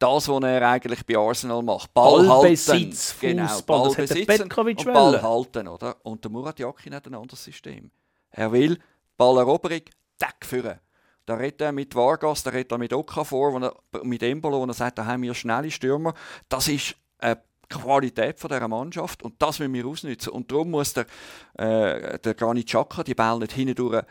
das, 0.00 0.28
was 0.28 0.42
er 0.42 0.68
eigentlich 0.68 1.04
bei 1.06 1.16
Arsenal 1.16 1.62
macht. 1.62 1.92
Ball 1.94 2.26
Ballbesitz, 2.26 3.14
halten. 3.22 3.36
Genau, 3.36 3.60
Ballbesitz 3.66 4.40
und 4.40 4.84
Ball 4.86 5.22
halten. 5.22 5.68
Oder? 5.68 5.96
Und 6.02 6.24
der 6.24 6.30
Murat 6.30 6.58
Yakin 6.58 6.94
hat 6.94 7.06
ein 7.06 7.14
anderes 7.14 7.44
System. 7.44 7.90
Er 8.30 8.50
will 8.50 8.78
Balleroberung, 9.16 9.82
Deck 10.20 10.44
führen. 10.44 10.80
Da 11.26 11.34
redet 11.34 11.60
er 11.60 11.72
mit 11.72 11.94
Vargas, 11.94 12.42
da 12.42 12.50
redet 12.50 12.72
er 12.72 12.78
mit 12.78 12.92
Okafor, 12.92 13.52
wo 13.52 13.58
er, 13.58 14.04
mit 14.04 14.22
Embolo, 14.22 14.60
wo 14.60 14.66
er 14.66 14.74
sagt, 14.74 14.98
da 14.98 15.06
haben 15.06 15.22
wir 15.22 15.34
schnelle 15.34 15.70
Stürmer. 15.70 16.14
Das 16.48 16.66
ist 16.66 16.96
eine 17.18 17.40
Qualität 17.68 18.40
von 18.40 18.48
dieser 18.48 18.68
Mannschaft 18.68 19.22
und 19.22 19.40
das 19.40 19.58
müssen 19.58 19.74
wir 19.74 19.86
ausnutzen. 19.86 20.32
Und 20.32 20.50
darum 20.50 20.70
muss 20.70 20.94
der, 20.94 21.06
äh, 21.54 22.18
der 22.18 22.34
Granit 22.34 22.66
Xhaka 22.66 23.04
die 23.04 23.14
Bälle 23.14 23.40
nicht 23.40 23.52
hindurch 23.52 24.02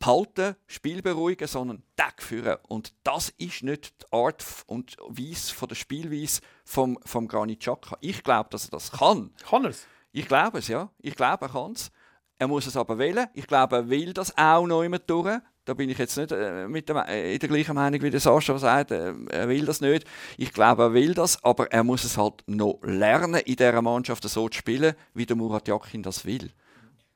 behalten, 0.00 0.56
Spiel 0.66 1.02
beruhigen, 1.02 1.46
sondern 1.46 1.82
Tag 1.94 2.22
führen. 2.22 2.56
Und 2.66 2.92
das 3.04 3.28
ist 3.38 3.62
nicht 3.62 4.02
die 4.02 4.12
Art 4.12 4.44
und 4.66 4.96
Weise 5.06 5.54
von 5.54 5.68
der 5.68 5.76
Spielweise 5.76 6.40
vom, 6.64 6.98
vom 7.04 7.28
Granit 7.28 7.60
Xhaka. 7.60 7.96
Ich 8.00 8.24
glaube, 8.24 8.48
dass 8.50 8.64
er 8.64 8.70
das 8.70 8.90
kann. 8.90 9.30
Kann 9.48 9.64
er 9.64 9.70
es? 9.70 9.86
Ich 10.10 10.26
glaube 10.26 10.58
es, 10.58 10.66
ja. 10.66 10.90
Ich 10.98 11.14
glaube, 11.14 11.44
er 11.44 11.50
kann 11.50 11.72
es. 11.72 11.92
Er 12.38 12.48
muss 12.48 12.66
es 12.66 12.76
aber 12.76 12.98
wählen. 12.98 13.26
Ich 13.34 13.46
glaube, 13.46 13.76
er 13.76 13.90
will 13.90 14.12
das 14.12 14.36
auch 14.36 14.66
noch 14.66 14.82
immer 14.82 14.98
durch. 14.98 15.38
Da 15.66 15.74
bin 15.74 15.90
ich 15.90 15.98
jetzt 15.98 16.16
nicht 16.16 16.32
äh, 16.32 16.66
mit 16.66 16.88
der, 16.88 17.06
äh, 17.06 17.34
in 17.34 17.38
der 17.38 17.48
gleichen 17.48 17.74
Meinung 17.74 18.00
wie 18.00 18.10
der 18.10 18.18
Sascha 18.18 18.58
sagt. 18.58 18.90
Äh, 18.90 19.12
er 19.28 19.48
will 19.48 19.66
das 19.66 19.82
nicht. 19.82 20.06
Ich 20.38 20.52
glaube, 20.52 20.84
er 20.84 20.94
will 20.94 21.12
das, 21.12 21.44
aber 21.44 21.70
er 21.70 21.84
muss 21.84 22.02
es 22.02 22.16
halt 22.16 22.42
noch 22.46 22.80
lernen, 22.82 23.42
in 23.44 23.56
dieser 23.56 23.82
Mannschaft 23.82 24.24
so 24.24 24.48
zu 24.48 24.58
spielen, 24.58 24.94
wie 25.12 25.26
der 25.26 25.36
Murat 25.36 25.68
Yakin 25.68 26.02
das 26.02 26.24
will. 26.24 26.50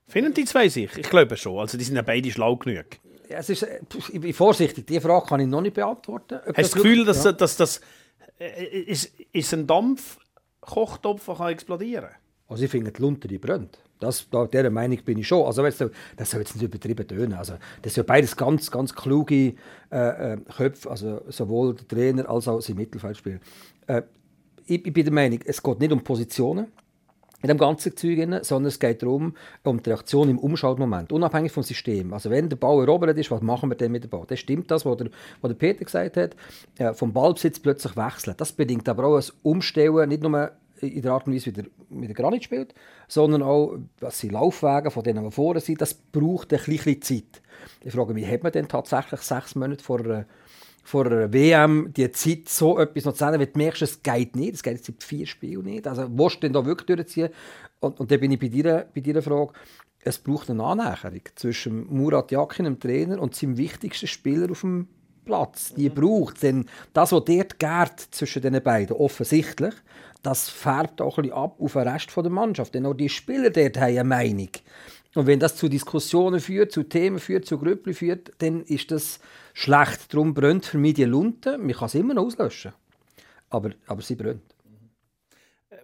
Finden 0.07 0.35
die 0.35 0.45
zwei 0.45 0.69
sich? 0.69 0.97
Ich 0.97 1.09
glaube 1.09 1.37
schon. 1.37 1.59
Also 1.59 1.79
die 1.79 1.85
sind 1.85 1.97
ja 1.97 2.03
beide 2.03 2.31
schlau 2.31 2.57
genug. 2.57 2.87
Ja, 3.29 3.39
es 3.39 3.49
ist, 3.49 3.63
äh, 3.63 3.81
ich 4.13 4.21
bin 4.21 4.35
vorsichtig. 4.35 4.87
Die 4.87 5.01
Frage 5.01 5.27
kann 5.27 5.41
ich 5.41 5.47
noch 5.47 5.63
nicht 5.63 5.75
beantworten. 5.75 6.41
Hast 6.45 6.49
du 6.49 6.63
das 6.63 6.73
Gefühl, 6.73 7.05
dass, 7.05 7.25
ja. 7.25 7.33
dass 7.33 7.57
das 7.57 7.81
äh, 8.39 8.65
ist, 8.65 9.13
ist 9.33 9.53
ein 9.55 9.67
Dampfkochtopf, 9.67 11.25
der 11.27 11.47
explodieren 11.49 12.05
kann? 12.05 12.17
Also 12.49 12.65
ich 12.65 12.71
finde, 12.71 12.93
die 12.93 13.01
Lunte 13.01 13.27
die 13.27 13.39
brennt. 13.39 13.79
Das, 13.99 14.29
da, 14.29 14.47
dieser 14.47 14.71
Meinung 14.71 14.99
bin 15.03 15.19
ich 15.19 15.27
schon. 15.27 15.47
Also, 15.47 15.63
das 15.63 15.79
soll 16.31 16.41
jetzt 16.41 16.55
nicht 16.55 16.65
übertrieben 16.65 17.07
tönen. 17.09 17.33
Also, 17.33 17.55
das 17.81 17.95
sind 17.95 18.07
beides 18.07 18.37
ganz, 18.37 18.71
ganz 18.71 18.95
kluge 18.95 19.55
äh, 19.91 20.33
äh, 20.33 20.37
Köpfe, 20.55 20.91
also 20.91 21.23
sowohl 21.29 21.75
der 21.75 21.89
Trainer 21.89 22.29
als 22.29 22.47
auch 22.47 22.61
sein 22.61 22.77
Mittelfeldspieler. 22.77 23.39
Äh, 23.87 24.03
ich, 24.67 24.85
ich 24.87 24.93
bin 24.93 25.05
der 25.05 25.13
Meinung, 25.13 25.41
es 25.45 25.63
geht 25.63 25.81
nicht 25.81 25.93
um 25.93 26.03
Positionen 26.03 26.67
in 27.45 27.49
dem 27.49 27.59
ganzen 27.59 27.95
Zeug, 27.95 28.19
sondern 28.43 28.69
es 28.69 28.81
geht 28.81 29.03
darum, 29.03 29.35
um 29.65 29.83
die 29.83 29.91
Reaktion 29.91 30.31
im 30.31 30.39
Umschaltmoment, 30.39 31.13
unabhängig 31.13 31.53
vom 31.53 31.63
System. 31.63 32.15
Also 32.15 32.31
wenn 32.31 32.49
der 32.49 32.57
Ball 32.57 32.81
erobert 32.81 33.19
ist, 33.19 33.31
was 33.31 33.43
machen 33.43 33.71
wir 33.71 33.77
denn 33.77 33.93
mit 33.93 34.03
dem 34.03 34.09
Ball? 34.09 34.25
Das 34.27 34.41
stimmt 34.41 34.71
das, 34.71 34.87
was 34.87 34.97
der, 34.97 35.11
was 35.43 35.51
der 35.51 35.57
Peter 35.57 35.85
gesagt 35.85 36.17
hat, 36.17 36.37
äh, 36.79 36.95
vom 36.95 37.13
Ballbesitz 37.13 37.61
plötzlich 37.61 37.99
wechseln. 37.99 38.35
Das 38.39 38.53
bedingt 38.53 38.89
aber 38.89 39.05
auch 39.05 39.19
ein 39.19 39.25
Umstellen, 39.43 40.09
nicht 40.09 40.23
nur 40.23 40.53
in 40.81 41.03
der 41.03 41.13
Art 41.13 41.27
und 41.27 41.35
Weise, 41.35 41.47
wie 41.47 41.53
der, 41.53 41.65
wie 41.91 42.07
der 42.07 42.15
Granit 42.15 42.45
spielt, 42.45 42.75
sondern 43.09 43.43
auch, 43.43 43.77
was 44.01 44.21
sind 44.21 44.33
Laufwege 44.33 44.91
von 44.91 45.03
denen, 45.03 45.23
die 45.23 45.31
vorne 45.31 45.61
sind, 45.61 45.83
das 45.83 45.93
braucht 45.93 46.51
ein 46.55 46.61
bisschen 46.65 47.03
Zeit. 47.03 47.43
Ich 47.83 47.93
frage 47.93 48.15
mich, 48.15 48.27
hat 48.27 48.43
man 48.43 48.53
denn 48.53 48.69
tatsächlich 48.69 49.21
sechs 49.21 49.55
Monate 49.55 49.85
vor 49.85 50.01
einer 50.01 50.25
vor 50.85 51.07
einer 51.07 51.33
WM 51.33 51.93
die 51.97 52.11
Zeit 52.13 52.49
so 52.49 52.79
etwas 52.79 53.07
noch 53.07 53.15
zu 53.15 53.19
sagen, 53.19 53.41
weil 53.41 53.47
du 53.47 53.59
merkst, 53.59 53.83
es 53.83 54.03
geht 54.03 54.37
nicht, 54.37 54.55
es 54.55 54.63
geht 54.63 54.75
jetzt 54.75 54.87
seit 54.87 55.03
vier 55.03 55.27
Spielen 55.27 55.65
nicht. 55.65 55.89
Also 55.89 56.07
willst 56.11 56.37
du 56.37 56.41
denn 56.41 56.53
da 56.53 56.65
wirklich 56.65 56.87
durchziehen? 56.87 57.31
Und, 57.81 57.99
und 57.99 58.11
dann 58.11 58.21
bin 58.21 58.31
ich 58.31 58.39
bei 58.39 58.49
dir, 58.49 58.87
bei 58.95 59.01
dir 59.01 59.21
Frage, 59.23 59.53
es 60.01 60.19
braucht 60.19 60.51
eine 60.51 60.63
Annäherung 60.63 61.23
zwischen 61.35 61.87
Murat 61.93 62.31
Yakin, 62.31 62.67
dem 62.67 62.79
Trainer, 62.79 63.21
und 63.21 63.35
seinem 63.35 63.57
wichtigsten 63.57 64.07
Spieler 64.07 64.51
auf 64.51 64.61
dem 64.61 64.89
Platz. 65.25 65.73
Die 65.75 65.89
mhm. 65.89 65.95
braucht 65.95 66.43
Denn 66.43 66.67
das, 66.93 67.13
was 67.13 67.25
dort 67.25 67.59
geht 67.59 68.09
zwischen 68.11 68.43
den 68.43 68.63
beiden, 68.63 68.97
offensichtlich, 68.97 69.75
das 70.23 70.51
färbt 70.51 71.01
auch 71.01 71.19
ein 71.19 71.23
bisschen 71.23 71.39
ab 71.39 71.57
auf 71.61 71.73
den 71.73 71.89
Rest 71.89 72.15
der 72.15 72.31
Mannschaft. 72.31 72.75
Denn 72.75 72.85
auch 72.85 72.95
die 72.95 73.09
Spieler 73.09 73.49
dort 73.49 73.79
haben 73.79 73.89
eine 73.89 74.05
Meinung. 74.05 74.51
Und 75.15 75.27
wenn 75.27 75.41
das 75.41 75.57
zu 75.57 75.69
Diskussionen 75.69 76.41
führt, 76.41 76.73
zu 76.73 76.83
Themen 76.83 77.19
führt, 77.19 77.47
zu 77.47 77.59
Grüppeln 77.59 77.95
führt, 77.95 78.33
dann 78.39 78.63
ist 78.63 78.91
das 78.91 79.21
schlecht. 79.55 80.13
Darum 80.13 80.35
brennt 80.35 80.67
für 80.67 80.77
mich 80.77 80.95
die 80.95 81.05
Lunte. 81.05 81.57
Man 81.57 81.73
kann 81.73 81.89
sie 81.89 82.01
immer 82.01 82.13
noch 82.13 82.27
auslöschen. 82.27 82.73
Aber, 83.49 83.71
aber 83.87 84.03
sie 84.03 84.17
brennt. 84.17 84.43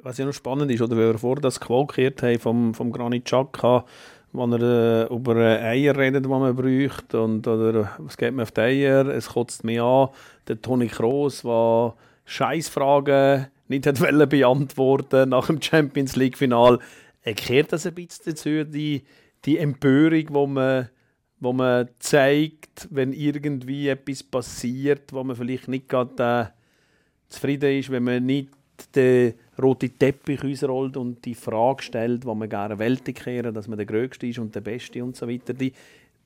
Was 0.02 0.18
ja 0.18 0.26
noch 0.26 0.32
spannend 0.32 0.70
ist, 0.70 0.82
oder 0.82 0.96
wenn 0.96 1.12
wir 1.12 1.18
vor 1.18 1.36
das 1.36 1.60
Qual 1.60 1.86
gehört 1.86 2.22
haben 2.22 2.38
vom, 2.38 2.74
vom 2.74 2.92
Granit 2.92 3.24
Xhaka, 3.24 3.84
wo 4.32 4.44
er 4.46 4.62
äh, 5.10 5.14
über 5.14 5.36
Eier 5.36 5.96
redet, 5.96 6.24
die 6.24 6.28
man 6.28 6.54
braucht, 6.54 7.14
und, 7.14 7.46
oder 7.46 7.92
was 7.98 8.16
geht 8.16 8.32
mir 8.32 8.42
auf 8.42 8.52
die 8.52 8.60
Eier, 8.60 9.06
es 9.06 9.28
kotzt 9.28 9.64
mich 9.64 9.80
an. 9.80 10.08
Der 10.48 10.60
Toni 10.60 10.88
Kroos, 10.88 11.42
der 11.42 11.94
Scheißfragen 12.24 13.48
nicht 13.68 13.86
hat 13.86 14.00
beantworten 14.30 15.30
nach 15.30 15.46
dem 15.46 15.60
Champions 15.60 16.16
League 16.16 16.38
Final. 16.38 16.78
Erkehrt 17.22 17.72
das 17.72 17.86
ein 17.86 17.94
bisschen 17.94 18.24
dazu, 18.26 18.64
die, 18.64 19.04
die 19.44 19.58
Empörung, 19.58 20.26
die 20.26 20.46
man 20.46 20.88
wo 21.40 21.52
man 21.52 21.88
zeigt, 21.98 22.86
wenn 22.90 23.12
irgendwie 23.12 23.88
etwas 23.88 24.22
passiert, 24.22 25.12
wo 25.12 25.24
man 25.24 25.36
vielleicht 25.36 25.68
nicht 25.68 25.88
gerade 25.88 26.52
äh, 26.52 27.32
zufrieden 27.32 27.78
ist, 27.78 27.90
wenn 27.90 28.04
man 28.04 28.24
nicht 28.24 28.50
den 28.94 29.34
roten 29.60 29.98
Teppich 29.98 30.42
ausrollt 30.44 30.96
und 30.96 31.24
die 31.24 31.34
Frage 31.34 31.82
stellt, 31.82 32.24
wo 32.24 32.34
man 32.34 32.48
gerne 32.48 32.78
Welt 32.78 33.04
kehren, 33.14 33.54
dass 33.54 33.68
man 33.68 33.78
der 33.78 33.86
Größte 33.86 34.26
ist 34.26 34.38
und 34.38 34.54
der 34.54 34.60
Beste 34.60 35.02
und 35.02 35.16
so 35.16 35.28
weiter. 35.28 35.52
Die, 35.52 35.72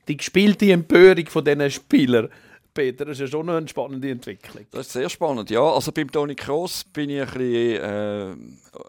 die 0.07 0.17
gespielte 0.17 0.71
Empörung 0.71 1.27
von 1.27 1.45
diesen 1.45 1.71
Spielern, 1.71 2.29
Peter. 2.75 3.05
Das 3.05 3.13
ist 3.15 3.21
ja 3.21 3.27
schon 3.29 3.49
eine 3.49 3.67
spannende 3.69 4.11
Entwicklung. 4.11 4.67
Das 4.73 4.87
ist 4.89 4.93
sehr 4.93 5.09
spannend, 5.09 5.49
ja. 5.51 5.63
Also 5.63 5.93
beim 5.93 6.11
Toni 6.11 6.35
Kroos 6.35 6.85
bin 6.85 7.09
ich 7.11 7.21
ein 7.21 7.27
bisschen, 7.27 7.83
äh, 7.83 8.35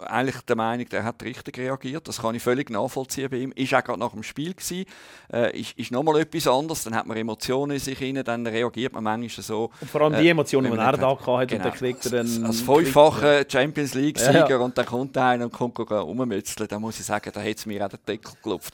eigentlich 0.08 0.42
der 0.42 0.56
Meinung, 0.56 0.90
der 0.90 1.04
hat 1.04 1.22
richtig 1.24 1.58
reagiert. 1.60 2.08
Das 2.08 2.20
kann 2.22 2.34
ich 2.36 2.42
völlig 2.42 2.70
nachvollziehen 2.72 3.30
bei 3.30 3.38
ihm. 3.38 3.52
Ist 3.52 3.74
auch 3.76 3.84
gerade 3.84 4.00
nach 4.00 4.12
dem 4.12 4.24
Spiel 4.24 4.54
gewesen. 4.54 4.86
Äh, 5.32 5.60
ist, 5.60 5.78
ist 5.78 5.92
nochmal 5.92 6.20
etwas 6.22 6.48
anderes. 6.48 6.84
Dann 6.84 6.96
hat 6.96 7.06
man 7.06 7.16
Emotionen 7.18 7.74
in 7.74 7.80
sich 7.80 8.02
rein, 8.02 8.22
dann 8.26 8.48
reagiert 8.48 8.94
man 8.94 9.04
manchmal 9.04 9.44
so. 9.46 9.70
Und 9.80 9.90
vor 9.90 10.02
allem 10.02 10.14
die 10.20 10.28
äh, 10.28 10.32
Emotionen, 10.32 10.72
die 10.72 10.78
er 10.78 10.84
man 10.84 10.86
da 10.86 10.92
nicht 10.92 11.00
gehabt 11.24 11.28
hat, 11.28 11.48
Genau. 11.48 11.64
und 11.64 11.66
dann 11.66 11.78
kriegt 11.78 12.06
er 12.08 12.20
einen... 12.22 12.46
Als 12.46 12.62
fünffacher 12.62 13.44
Champions 13.48 13.94
League-Sieger 13.94 14.34
Ja, 14.34 14.50
ja. 14.50 14.58
und 14.58 14.78
dann 14.78 14.86
kommt 14.86 15.16
einer 15.18 15.46
und 15.46 15.54
kommt 15.54 15.78
rummützeln, 15.80 16.68
da 16.68 16.80
muss 16.80 17.00
ich 17.00 17.06
sagen, 17.06 17.30
da 17.34 17.42
hat 17.42 17.58
es 17.58 17.66
mir 17.66 17.86
auch 17.86 17.90
den 17.90 18.00
Deckel 18.08 18.32
geklopft. 18.34 18.74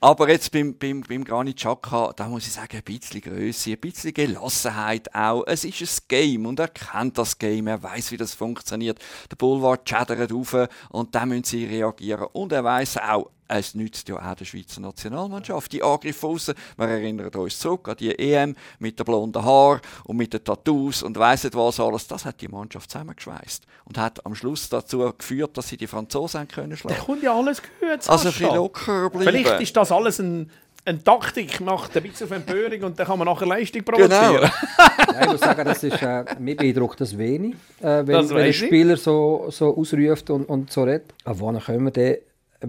Aber 0.00 0.28
jetzt 0.30 0.50
beim, 0.52 0.74
beim, 0.78 1.02
beim 1.02 1.24
Granit 1.24 1.56
Xhaka, 1.56 2.12
da 2.16 2.28
muss 2.28 2.46
ich 2.46 2.52
sagen, 2.52 2.76
ein 2.76 2.82
bisschen 2.82 3.20
Größe, 3.20 3.72
ein 3.72 3.78
bisschen 3.78 4.14
Gelassenheit 4.46 5.12
auch. 5.14 5.44
Es 5.46 5.64
ist 5.64 5.80
ein 5.82 6.04
Game 6.08 6.46
und 6.46 6.60
er 6.60 6.68
kennt 6.68 7.18
das 7.18 7.36
Game, 7.38 7.66
er 7.66 7.82
weiß, 7.82 8.12
wie 8.12 8.16
das 8.16 8.34
funktioniert. 8.34 8.98
Der 9.30 9.36
Boulevard 9.36 9.84
chattert 9.84 10.32
auf 10.32 10.56
und 10.90 11.14
dann 11.14 11.28
müssen 11.30 11.44
sie 11.44 11.64
reagieren. 11.64 12.26
Und 12.32 12.52
er 12.52 12.62
weiß 12.62 12.98
auch, 12.98 13.30
es 13.48 13.74
nützt 13.76 14.08
ja 14.08 14.16
auch 14.16 14.34
der 14.34 14.44
Schweizer 14.44 14.80
Nationalmannschaft. 14.80 15.72
Die 15.72 15.82
Angriffe 15.82 16.26
aussen, 16.26 16.54
wir 16.76 16.88
erinnern 16.88 17.28
uns 17.28 17.58
zurück 17.60 17.88
an 17.88 17.96
die 17.96 18.16
EM 18.18 18.56
mit 18.80 18.98
den 18.98 19.04
blonden 19.04 19.44
Haaren 19.44 19.80
und 20.04 20.16
mit 20.16 20.32
den 20.32 20.42
Tattoos 20.42 21.02
und 21.04 21.16
weiss 21.16 21.44
nicht 21.44 21.54
was 21.54 21.78
alles. 21.78 22.08
Das 22.08 22.24
hat 22.24 22.40
die 22.40 22.48
Mannschaft 22.48 22.90
zusammengeschweißt 22.90 23.64
und 23.84 23.98
hat 23.98 24.24
am 24.26 24.34
Schluss 24.34 24.68
dazu 24.68 25.12
geführt, 25.16 25.56
dass 25.56 25.68
sie 25.68 25.76
die 25.76 25.86
Franzosen 25.86 26.48
können 26.48 26.70
Da 26.70 26.76
schlagen. 26.76 27.00
kommt 27.04 27.22
ja 27.22 27.36
alles 27.36 27.62
gehört. 27.62 28.08
Also 28.08 28.28
ein 28.28 28.32
bisschen 28.34 28.54
locker 28.54 29.10
bleiben. 29.10 29.24
Vielleicht 29.24 29.60
ist 29.60 29.76
das 29.76 29.92
alles 29.92 30.18
ein, 30.18 30.50
eine 30.86 31.02
Taktik, 31.02 31.60
macht 31.60 31.96
ein 31.96 32.02
bisschen 32.02 32.26
auf 32.26 32.32
Empörung 32.32 32.82
und 32.84 32.98
dann 32.98 33.06
kann 33.06 33.18
man 33.18 33.26
nachher 33.26 33.46
Leistung 33.46 33.82
produzieren. 33.82 34.36
Genau. 34.36 34.48
Ja, 35.12 35.22
ich 35.22 35.28
muss 35.32 35.40
sagen, 35.40 35.64
das 35.64 35.82
ist, 35.82 36.02
äh, 36.02 36.24
mir 36.38 36.56
beeindruckt 36.56 37.00
das 37.00 37.16
wenig, 37.16 37.54
äh, 37.80 37.84
wenn, 38.04 38.06
Das 38.06 38.30
wenn 38.30 38.38
ein. 38.38 38.52
Spieler 38.52 38.96
so, 38.96 39.46
so 39.48 39.74
ausruft 39.76 40.28
und, 40.30 40.44
und 40.46 40.70
so 40.70 40.82
redet. 40.82 41.14
Aber 41.24 41.40
wann 41.40 41.58
können 41.60 41.84
wir 41.84 41.90
denn, 41.90 42.16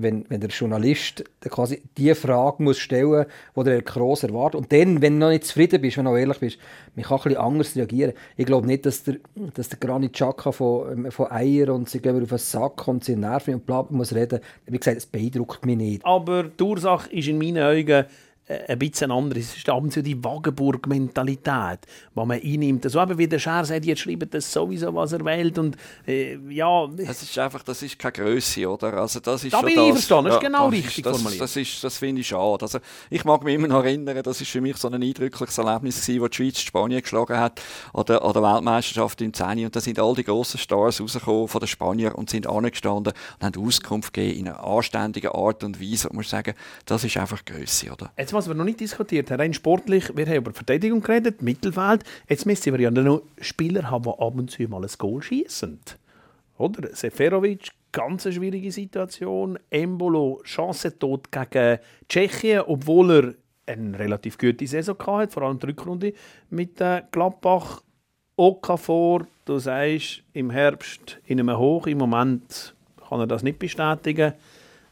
wenn, 0.01 0.25
wenn 0.29 0.41
der 0.41 0.49
Journalist 0.49 1.23
quasi 1.41 1.81
die 1.97 2.13
Frage 2.15 2.63
muss 2.63 2.77
stellen 2.77 3.25
muss, 3.53 3.65
die 3.65 3.71
der 3.71 3.81
Kroos 3.81 4.23
erwartet. 4.23 4.59
Und 4.59 4.71
dann, 4.71 5.01
wenn 5.01 5.13
du 5.13 5.19
noch 5.19 5.29
nicht 5.29 5.45
zufrieden 5.45 5.81
bist, 5.81 5.97
wenn 5.97 6.05
du 6.05 6.11
noch 6.11 6.17
ehrlich 6.17 6.39
bist, 6.39 6.57
man 6.95 7.05
kann 7.05 7.17
ein 7.17 7.23
bisschen 7.23 7.37
anders 7.37 7.75
reagieren. 7.75 8.13
Ich 8.35 8.45
glaube 8.45 8.67
nicht, 8.67 8.85
dass 8.85 9.03
der, 9.03 9.17
dass 9.53 9.69
der 9.69 9.79
Granit 9.79 10.13
Xhaka 10.13 10.51
von, 10.51 11.05
ähm, 11.05 11.11
von 11.11 11.31
Eier 11.31 11.73
und 11.73 11.89
sie 11.89 11.99
gehen 11.99 12.21
auf 12.21 12.29
den 12.29 12.37
Sack 12.37 12.87
und 12.87 13.03
sie 13.03 13.15
nerven 13.15 13.55
und 13.55 13.65
bla, 13.65 13.85
muss 13.89 14.13
reden. 14.13 14.39
Wie 14.65 14.77
gesagt, 14.77 14.97
es 14.97 15.05
beeindruckt 15.05 15.65
mich 15.65 15.77
nicht. 15.77 16.05
Aber 16.05 16.43
die 16.43 16.63
Ursache 16.63 17.11
ist 17.11 17.27
in 17.27 17.37
meinen 17.37 17.63
Augen 17.63 18.05
ein 18.47 18.79
bisschen 18.79 19.11
anders. 19.11 19.39
Es 19.39 19.57
ist 19.57 19.69
abends 19.69 19.95
so 19.95 20.01
die 20.01 20.23
Wagenburg-Mentalität, 20.23 21.79
die 22.15 22.25
man 22.25 22.31
einnimmt. 22.31 22.89
So 22.89 23.01
eben 23.01 23.17
wie 23.17 23.27
der 23.27 23.39
Scher 23.39 23.65
sagt, 23.65 23.85
jetzt 23.85 23.99
schreibt 23.99 24.33
das 24.33 24.51
sowieso, 24.51 24.93
was 24.95 25.11
er 25.11 25.25
wählt. 25.25 25.57
Und 25.57 25.75
äh, 26.07 26.37
ja, 26.49 26.87
Es 26.97 27.23
ist 27.23 27.37
einfach, 27.37 27.63
das 27.63 27.81
ist 27.81 27.99
keine 27.99 28.13
Größe, 28.13 28.69
oder? 28.69 28.93
Also 28.93 29.19
das 29.19 29.43
ist 29.43 29.53
Da 29.53 29.61
bin 29.61 29.73
ich 29.73 29.79
einverstanden, 29.79 30.29
das 30.29 30.35
ist 30.35 30.43
genau 30.43 30.65
das 30.69 30.73
richtig 30.79 31.03
das, 31.03 31.17
formuliert. 31.17 31.41
Das, 31.41 31.55
ist, 31.57 31.83
das 31.83 31.97
finde 31.97 32.21
ich 32.21 32.27
schade. 32.27 32.61
Also 32.61 32.79
ich 33.09 33.25
mag 33.25 33.43
mich 33.43 33.55
immer 33.55 33.67
noch 33.67 33.83
erinnern, 33.83 34.21
das 34.23 34.39
ist 34.39 34.49
für 34.49 34.61
mich 34.61 34.77
so 34.77 34.87
ein 34.87 35.01
eindrückliches 35.01 35.57
Erlebnis 35.57 36.01
gewesen, 36.01 36.21
wo 36.21 36.27
die 36.27 36.35
Schweiz 36.37 36.59
Spanien 36.59 37.01
geschlagen 37.01 37.37
hat 37.37 37.61
an 37.93 38.05
der, 38.05 38.21
an 38.21 38.33
der 38.33 38.43
Weltmeisterschaft 38.43 39.21
im 39.21 39.33
10. 39.33 39.65
Und 39.65 39.75
da 39.75 39.81
sind 39.81 39.99
all 39.99 40.15
die 40.15 40.23
grossen 40.23 40.57
Stars 40.57 41.01
rausgekommen 41.01 41.49
von 41.49 41.59
den 41.59 41.67
Spaniern 41.67 42.13
und 42.13 42.29
sind 42.29 42.47
angestanden 42.47 43.13
und 43.39 43.45
haben 43.45 43.65
Auskunft 43.65 44.13
gegeben 44.13 44.39
in 44.39 44.47
einer 44.47 44.63
anständigen 44.63 45.31
Art 45.31 45.65
und 45.65 45.81
Weise. 45.81 46.07
Und 46.09 46.15
muss 46.15 46.29
sagen, 46.29 46.53
das 46.85 47.03
ist 47.03 47.17
einfach 47.17 47.43
Größe, 47.43 47.91
oder? 47.91 48.11
Jetzt, 48.17 48.36
was 48.37 48.47
wir 48.47 48.53
noch 48.53 48.65
nicht 48.65 48.79
diskutiert 48.79 49.31
haben, 49.31 49.41
rein 49.41 49.53
sportlich, 49.53 50.15
wir 50.15 50.27
haben 50.27 50.35
über 50.35 50.53
Verteidigung 50.53 51.01
geredet, 51.01 51.41
Mittelfeld. 51.41 52.03
Jetzt 52.29 52.45
müssen 52.45 52.71
wir 52.71 52.79
ja 52.79 52.91
noch 52.91 53.23
Spieler 53.41 53.89
haben, 53.89 54.03
die 54.03 54.09
ab 54.09 54.37
und 54.37 54.51
zu 54.51 54.63
mal 54.63 54.83
ein 54.83 54.91
Goal 54.97 55.23
schießen. 55.23 55.79
Oder? 56.59 56.95
Seferovic, 56.95 57.71
ganz 57.91 58.27
eine 58.27 58.35
schwierige 58.35 58.71
Situation. 58.71 59.57
Embolo, 59.71 60.41
Chancentod 60.43 61.31
gegen 61.31 61.79
Tschechien, 62.07 62.61
obwohl 62.67 63.11
er 63.11 63.33
eine 63.73 63.97
relativ 63.97 64.37
gute 64.37 64.67
Saison 64.67 64.97
hatte, 65.07 65.33
vor 65.33 65.43
allem 65.43 65.57
die 65.57 65.65
Rückrunde 65.65 66.13
mit 66.51 66.79
äh, 66.79 67.01
Gladbach. 67.11 67.81
Okafor, 68.35 69.25
du 69.45 69.57
sagst, 69.57 70.21
im 70.33 70.51
Herbst 70.51 71.17
in 71.25 71.39
einem 71.39 71.57
Hoch, 71.57 71.87
im 71.87 71.97
Moment 71.97 72.75
kann 73.09 73.19
er 73.19 73.25
das 73.25 73.41
nicht 73.41 73.57
bestätigen. 73.57 74.33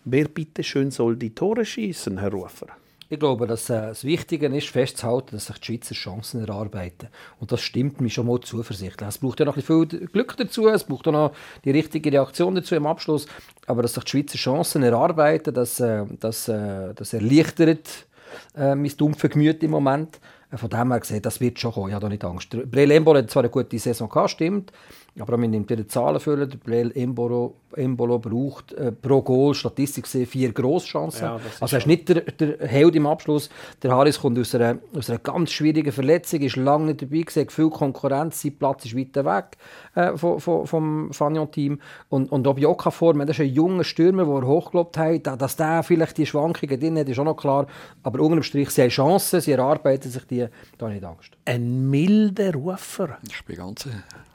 Wer 0.03 0.27
bitte 0.29 0.63
schön 0.63 0.89
soll 0.89 1.15
die 1.15 1.35
Tore 1.35 1.63
schießen, 1.63 2.17
Herr 2.17 2.31
Rufer? 2.31 2.67
Ich 3.07 3.19
glaube, 3.19 3.45
dass 3.45 3.69
äh, 3.69 3.73
das 3.73 4.03
Wichtige 4.03 4.47
ist, 4.47 4.69
festzuhalten, 4.69 5.35
dass 5.35 5.45
sich 5.45 5.59
die 5.59 5.65
Schweizer 5.65 5.93
Chancen 5.93 6.41
erarbeiten. 6.41 7.09
Und 7.39 7.51
das 7.51 7.61
stimmt 7.61 8.01
mich 8.01 8.15
schon 8.15 8.25
mal 8.25 8.39
zuversichtlich. 8.39 9.07
Es 9.07 9.19
braucht 9.19 9.39
ja 9.39 9.45
noch 9.45 9.55
ein 9.55 9.61
bisschen 9.61 9.89
viel 9.89 10.07
Glück 10.07 10.35
dazu, 10.37 10.67
es 10.69 10.83
braucht 10.83 11.07
auch 11.07 11.11
noch 11.11 11.31
die 11.63 11.71
richtige 11.71 12.11
Reaktion 12.11 12.55
dazu 12.55 12.73
im 12.73 12.87
Abschluss. 12.87 13.27
Aber 13.67 13.83
dass 13.83 13.93
sich 13.93 14.03
die 14.05 14.09
Schweizer 14.09 14.37
Chancen 14.39 14.81
erarbeiten, 14.81 15.53
das, 15.53 15.79
äh, 15.79 16.03
das, 16.19 16.47
äh, 16.47 16.95
das 16.95 17.13
erleichtert 17.13 18.07
äh, 18.55 18.73
mein 18.73 18.91
dumpfes 18.97 19.29
Gemüt 19.29 19.61
im 19.61 19.71
Moment. 19.71 20.19
Äh, 20.51 20.57
Von 20.57 20.69
dem 20.69 20.91
her 20.91 20.99
gesehen, 20.99 21.21
das 21.21 21.39
wird 21.39 21.59
schon 21.59 21.73
kommen, 21.73 21.89
ich 21.89 21.93
habe 21.93 22.05
da 22.05 22.09
nicht 22.09 22.23
Angst. 22.23 22.53
Der 22.53 22.65
Brel 22.65 22.89
Embolo 22.89 23.19
hat 23.19 23.29
zwar 23.29 23.43
eine 23.43 23.51
gute 23.51 23.77
Saison 23.77 24.09
gehabt, 24.09 24.31
stimmt, 24.31 24.71
aber 25.19 25.37
man 25.37 25.49
nimmt 25.49 25.69
wieder 25.69 25.87
Zahlen 25.87 26.19
füllen. 26.19 26.49
Der 26.49 26.57
Brel 26.57 26.91
Embolo, 26.95 27.55
Embolo 27.75 28.19
braucht 28.19 28.73
äh, 28.73 28.91
pro 28.91 29.21
Goal 29.21 29.53
statistisch 29.53 30.03
gesehen 30.03 30.25
vier 30.25 30.51
Grosschancen. 30.51 31.23
Ja, 31.23 31.39
also 31.61 31.75
er 31.75 31.79
ist 31.79 31.87
nicht 31.87 32.09
der, 32.09 32.21
der 32.21 32.67
Held 32.67 32.95
im 32.95 33.07
Abschluss. 33.07 33.49
Der 33.81 33.91
Harris 33.91 34.19
kommt 34.19 34.37
aus 34.37 34.53
einer, 34.55 34.77
aus 34.93 35.09
einer 35.09 35.19
ganz 35.19 35.51
schwierigen 35.51 35.91
Verletzung, 35.91 36.41
ist 36.41 36.57
lange 36.57 36.87
nicht 36.87 37.01
dabei 37.01 37.23
hat 37.41 37.51
viel 37.51 37.69
Konkurrenz, 37.69 38.41
sein 38.41 38.57
Platz 38.57 38.85
ist 38.85 38.97
weiter 38.97 39.23
weg 39.25 39.57
äh, 39.95 40.17
vom, 40.17 40.39
vom, 40.39 40.67
vom 40.67 41.13
Fagnon-Team. 41.13 41.79
Und, 42.09 42.31
und 42.31 42.45
ob 42.47 42.59
Joka 42.59 42.91
vor, 42.91 43.13
das 43.13 43.29
ist 43.29 43.39
ein 43.39 43.53
junger 43.53 43.83
Stürmer, 43.85 44.25
den 44.25 44.33
er 44.35 44.47
hochgelobt 44.47 44.97
hat, 44.97 45.27
da- 45.27 45.35
dass 45.37 45.55
der 45.55 45.83
vielleicht 45.83 46.17
die 46.17 46.25
Schwankungen 46.25 46.79
drin 46.79 46.97
hat, 46.97 47.07
ist 47.07 47.19
auch 47.19 47.23
noch 47.23 47.37
klar. 47.37 47.67
Aber 48.03 48.19
unterm 48.21 48.43
Strich, 48.43 48.69
sie 48.71 48.81
haben 48.83 48.89
Chancen, 48.89 49.39
sie 49.41 49.51
erarbeiten 49.53 50.11
sich 50.11 50.25
die, 50.27 50.47
da 50.77 50.85
habe 50.87 50.95
ich 50.95 51.01
nicht 51.01 51.09
Angst. 51.09 51.31
Ein 51.45 51.89
milder 51.89 52.53
Rufer. 52.53 53.17
Ich 53.29 53.43
bin 53.45 53.55
ganz 53.57 53.87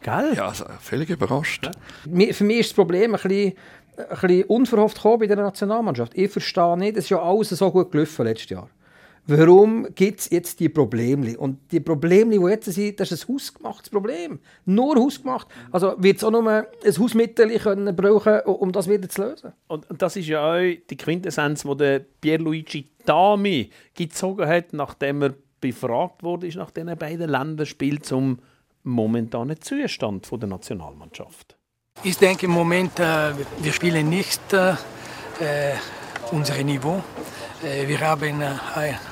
Gell? 0.02 0.32
ja, 0.34 0.48
also, 0.48 0.64
völlig 0.78 1.10
überrascht. 1.10 1.70
Für 2.04 2.44
mich 2.44 2.58
ist 2.58 2.70
das 2.70 2.74
Problem 2.74 3.14
ein 3.14 3.20
bisschen, 3.20 3.54
ein 3.96 4.06
bisschen 4.08 4.44
unverhofft 4.44 4.96
gekommen 4.96 5.20
bei 5.20 5.26
der 5.26 5.36
Nationalmannschaft. 5.36 6.12
Ich 6.14 6.30
verstehe 6.30 6.78
nicht, 6.78 6.96
es 6.96 7.04
ist 7.04 7.10
ja 7.10 7.22
alles 7.22 7.50
so 7.50 7.70
gut 7.70 7.90
gelaufen 7.90 8.24
letztes 8.24 8.50
Jahr. 8.50 8.68
Warum 9.26 9.86
gibt 9.94 10.20
es 10.20 10.30
jetzt 10.30 10.58
die 10.60 10.68
Probleme? 10.68 11.38
Und 11.38 11.70
die 11.70 11.80
Probleme, 11.80 12.36
die 12.36 12.44
jetzt 12.46 12.72
sind, 12.72 12.98
das 12.98 13.12
ist 13.12 13.28
ein 13.28 13.34
hausgemachtes 13.34 13.90
Problem. 13.90 14.40
Nur 14.64 14.96
hausgemacht. 14.96 15.46
Also 15.70 15.94
wird 15.98 16.16
es 16.16 16.24
auch 16.24 16.30
nur 16.30 16.48
ein 16.50 16.64
Hausmittel 16.84 17.56
können 17.58 17.94
brauchen, 17.94 18.40
um 18.40 18.72
das 18.72 18.88
wieder 18.88 19.08
zu 19.08 19.22
lösen? 19.22 19.52
Und, 19.68 19.88
und 19.88 20.02
das 20.02 20.16
ist 20.16 20.26
ja 20.26 20.54
auch 20.54 20.58
die 20.58 20.96
Quintessenz, 20.96 21.62
die 21.62 21.76
der 21.76 22.00
Pierluigi 22.20 22.88
Tami 23.06 23.70
gezogen 23.94 24.48
hat, 24.48 24.72
nachdem 24.72 25.22
er 25.22 25.34
befragt 25.60 26.22
wurde, 26.22 26.46
ist 26.48 26.56
nach 26.56 26.70
diesen 26.70 26.96
beiden 26.96 27.28
Länderspielen 27.28 28.02
zum 28.02 28.38
momentanen 28.82 29.60
Zustand 29.60 30.28
der 30.30 30.48
Nationalmannschaft. 30.48 31.56
Ich 32.02 32.16
denke 32.16 32.46
im 32.46 32.52
Moment, 32.52 32.98
äh, 32.98 33.32
wir 33.58 33.72
spielen 33.72 34.08
nicht 34.08 34.40
äh, 34.54 34.70
äh, 34.70 35.74
unser 36.32 36.62
Niveau. 36.62 37.02
Äh, 37.62 37.86
wir 37.86 38.00
haben 38.00 38.42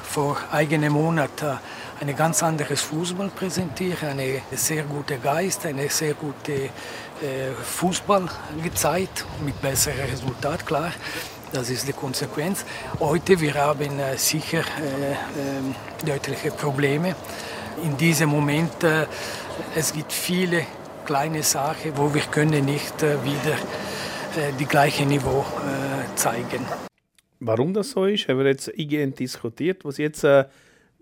vor 0.05 0.39
einigen 0.51 0.91
Monaten 0.91 1.59
ein 2.01 2.17
ganz 2.17 2.43
anderes 2.43 2.81
Fußball 2.81 3.29
präsentiert, 3.29 4.05
einen 4.05 4.41
sehr 4.53 4.85
guten 4.85 5.21
Geist, 5.21 5.67
einen 5.67 5.89
sehr 5.89 6.15
guten 6.15 6.71
Fußball 7.61 8.29
gezeigt, 8.63 9.27
mit 9.45 9.61
besseren 9.61 10.09
Resultaten, 10.09 10.65
klar. 10.65 10.93
Das 11.53 11.69
ist 11.69 11.89
die 11.89 11.93
Konsequenz. 11.93 12.65
Heute 13.01 13.41
wir 13.41 13.55
haben 13.55 14.01
sicher 14.17 14.63
deutliche 16.07 16.53
Probleme. 16.53 17.17
In 17.83 17.97
diesem 17.97 18.31
Moment 18.31 18.77
es 19.75 19.93
gibt 19.93 20.13
viele 20.13 20.67
kleine 21.05 21.43
Sachen, 21.43 21.97
wo 21.97 22.13
wir 22.13 22.23
können 22.23 22.65
nicht 22.65 23.03
äh, 23.03 23.23
wieder 23.25 23.57
äh, 24.37 24.53
die 24.59 24.67
gleiche 24.67 25.07
Niveau 25.07 25.41
äh, 25.41 26.17
zeigen. 26.17 26.67
Warum 27.41 27.73
das 27.73 27.91
so 27.91 28.05
ist, 28.05 28.29
haben 28.29 28.39
wir 28.39 28.47
jetzt 28.47 28.71
eingehend 28.77 29.19
diskutiert. 29.19 29.85
Was 29.85 29.99
jetzt 29.99 30.25
äh, 30.25 30.45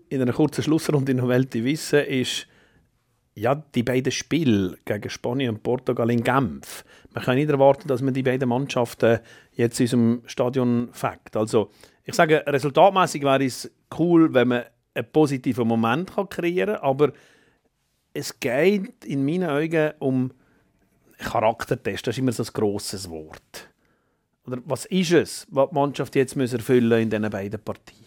in 0.09 0.21
einer 0.21 0.33
kurzen 0.33 0.63
Schlussrunde 0.63 1.11
in 1.11 1.17
der 1.17 1.27
Welt 1.27 1.53
wissen, 1.53 2.05
ist, 2.05 2.47
ja, 3.35 3.53
die 3.53 3.83
beiden 3.83 4.11
Spiele 4.11 4.77
gegen 4.85 5.09
Spanien 5.09 5.55
und 5.55 5.63
Portugal 5.63 6.09
in 6.09 6.23
Genf. 6.23 6.83
Man 7.13 7.23
kann 7.23 7.35
nicht 7.35 7.49
erwarten, 7.49 7.87
dass 7.87 8.01
man 8.01 8.13
die 8.13 8.23
beiden 8.23 8.49
Mannschaften 8.49 9.19
jetzt 9.53 9.79
in 9.79 9.83
unserem 9.83 10.21
Stadion 10.25 10.89
fängt. 10.91 11.35
Also, 11.35 11.69
ich 12.03 12.15
sage, 12.15 12.43
resultatmäßig 12.47 13.21
wäre 13.21 13.45
es 13.45 13.71
cool, 13.99 14.33
wenn 14.33 14.47
man 14.47 14.63
einen 14.95 15.11
positiven 15.11 15.67
Moment 15.67 16.11
kreieren 16.29 16.75
kann, 16.75 16.83
aber 16.83 17.13
es 18.17 18.39
geht 18.39 19.05
in 19.05 19.25
meinen 19.25 19.49
Augen 19.49 19.93
um 19.99 20.31
Charaktertest. 21.19 22.07
Das 22.07 22.15
ist 22.15 22.19
immer 22.19 22.31
so 22.31 22.43
ein 22.43 22.49
grosses 22.51 23.09
Wort. 23.09 23.69
Oder 24.45 24.59
was 24.65 24.85
ist 24.85 25.11
es, 25.11 25.47
was 25.49 25.69
die 25.69 25.75
Mannschaft 25.75 26.15
jetzt 26.15 26.35
muss 26.35 26.53
in 26.53 26.59
diesen 27.09 27.29
beiden 27.29 27.59
Partien? 27.59 28.05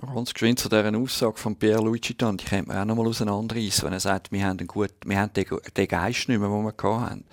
Ganz 0.00 0.32
geschwind 0.32 0.58
zu 0.58 0.68
dieser 0.68 0.96
Aussage 0.96 1.36
von 1.36 1.56
Pierre 1.56 1.82
Luigi 1.82 2.14
Tan, 2.14 2.36
die 2.36 2.44
könnte 2.44 2.68
man 2.68 2.78
auch 2.78 2.84
nochmal 2.86 3.08
auseinanderreißen, 3.08 3.84
wenn 3.84 3.92
er 3.92 4.00
sagt, 4.00 4.32
wir 4.32 4.44
haben, 4.44 4.66
gut, 4.66 4.94
wir 5.04 5.18
haben 5.18 5.32
den, 5.34 5.44
den 5.76 5.88
Geist 5.88 6.28
nicht 6.28 6.38
mehr, 6.40 6.48
den 6.48 6.64
wir 6.64 7.00
hatten. 7.00 7.24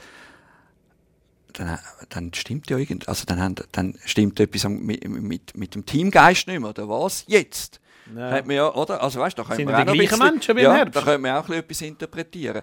Dann, 1.54 1.80
dann 2.10 2.34
stimmt 2.34 2.70
ja 2.70 2.78
irgend, 2.78 3.08
also 3.08 3.26
dann, 3.26 3.56
dann 3.72 3.98
stimmt 4.04 4.40
etwas 4.40 4.68
mit, 4.68 5.08
mit, 5.08 5.56
mit 5.56 5.76
dem 5.76 5.86
Teamgeist 5.86 6.48
nicht 6.48 6.60
mehr, 6.60 6.70
oder 6.70 6.90
was? 6.90 7.24
Jetzt! 7.28 7.80
Ja. 8.16 8.32
Hat 8.32 8.48
man 8.48 8.56
ja, 8.56 8.74
oder? 8.74 9.02
Also 9.02 9.20
weißt, 9.20 9.38
da 9.38 9.44
können 9.44 9.68
wir 9.68 9.78
auch 9.78 9.86
noch 9.86 9.94
ein 9.94 10.00
bisschen, 10.00 10.20
Menschen 10.20 10.58
ja, 10.58 10.86
da 10.86 11.02
können 11.02 11.24
wir 11.24 11.40
auch 11.40 11.50
etwas 11.50 11.82
interpretieren 11.82 12.62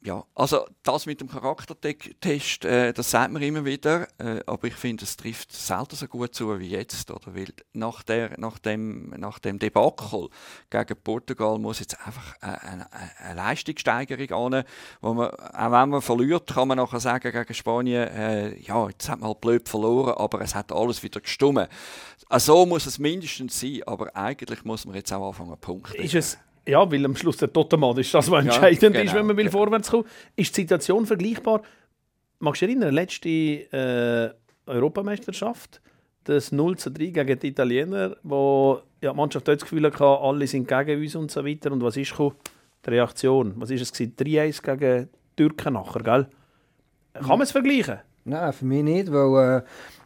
ja, 0.00 0.24
also 0.34 0.64
das 0.84 1.06
mit 1.06 1.20
dem 1.20 1.28
Charaktertest, 1.28 2.64
äh, 2.64 2.92
das 2.92 3.10
sagt 3.10 3.32
man 3.32 3.42
immer 3.42 3.64
wieder, 3.64 4.06
äh, 4.18 4.40
aber 4.46 4.68
ich 4.68 4.74
finde, 4.74 5.04
es 5.04 5.16
trifft 5.16 5.52
selten 5.52 5.96
so 5.96 6.06
gut 6.06 6.34
zu 6.34 6.58
wie 6.60 6.68
jetzt, 6.68 7.10
oder? 7.10 7.34
Weil 7.34 7.52
nach, 7.72 8.04
der, 8.04 8.38
nach, 8.38 8.58
dem, 8.58 9.10
nach 9.10 9.40
dem 9.40 9.58
Debakel 9.58 10.28
gegen 10.70 10.96
Portugal 11.02 11.58
muss 11.58 11.80
jetzt 11.80 11.98
einfach 12.06 12.36
eine, 12.40 12.86
eine, 12.92 13.34
Leistungssteigerung 13.34 14.54
an, 14.54 14.64
wo 15.00 15.14
man, 15.14 15.30
auch 15.30 15.72
wenn 15.72 15.88
man 15.88 16.02
verliert, 16.02 16.46
kann 16.46 16.68
man 16.68 16.78
nachher 16.78 17.00
sagen 17.00 17.32
gegen 17.32 17.54
Spanien, 17.54 18.08
äh, 18.08 18.56
ja, 18.60 18.88
jetzt 18.88 19.08
hat 19.08 19.18
man 19.18 19.30
halt 19.30 19.40
blöd 19.40 19.68
verloren, 19.68 20.14
aber 20.16 20.40
es 20.42 20.54
hat 20.54 20.70
alles 20.70 21.02
wieder 21.02 21.20
gestummen. 21.20 21.66
Also 22.28 22.54
so 22.54 22.66
muss 22.66 22.86
es 22.86 22.98
mindestens 22.98 23.58
sein, 23.58 23.82
aber 23.86 24.14
eigentlich 24.14 24.64
muss 24.64 24.84
man 24.84 24.94
jetzt 24.94 25.12
auch 25.12 25.26
anfangen, 25.26 25.56
Punkte. 25.58 25.96
Ist 25.96 26.14
es 26.14 26.38
ja, 26.68 26.90
weil 26.90 27.04
am 27.04 27.16
Schluss 27.16 27.38
der 27.38 27.52
Totemann 27.52 27.96
ist 27.96 28.12
das, 28.12 28.30
was 28.30 28.44
entscheidend 28.44 28.82
ja, 28.82 28.88
genau, 28.90 29.04
ist, 29.04 29.14
wenn 29.14 29.26
man 29.26 29.36
will 29.36 29.46
genau. 29.46 29.58
vorwärts 29.58 29.90
kommen 29.90 30.04
Ist 30.36 30.56
die 30.56 30.60
Situation 30.62 31.06
vergleichbar? 31.06 31.62
Magst 32.40 32.62
du 32.62 32.66
dich 32.66 32.76
erinnern, 32.76 32.94
letzte 32.94 33.28
äh, 33.28 34.30
Europameisterschaft, 34.66 35.80
das 36.24 36.52
0 36.52 36.76
zu 36.76 36.90
3 36.90 37.06
gegen 37.06 37.38
die 37.38 37.48
Italiener, 37.48 38.16
wo 38.22 38.82
ja, 39.00 39.12
die 39.12 39.16
Mannschaft 39.16 39.48
das 39.48 39.62
Gefühl 39.62 39.86
hatte, 39.86 40.04
alle 40.04 40.46
sind 40.46 40.68
gegen 40.68 41.00
uns 41.00 41.16
und 41.16 41.30
so 41.30 41.44
weiter. 41.44 41.72
Und 41.72 41.82
was 41.82 41.96
ist 41.96 42.10
gekommen? 42.10 42.36
Die 42.84 42.90
Reaktion. 42.90 43.54
Was 43.56 43.70
ist 43.70 43.80
es? 43.80 43.92
3-1 43.94 44.62
gegen 44.62 45.08
die 45.08 45.36
Türken 45.36 45.74
nachher, 45.74 46.02
gell? 46.02 46.26
Kann 47.14 47.28
man 47.28 47.40
es 47.40 47.52
vergleichen? 47.52 47.98
Nein, 48.24 48.52
für 48.52 48.64
mich 48.66 48.82
nicht, 48.82 49.10
weil 49.10 49.58
äh, 49.58 49.62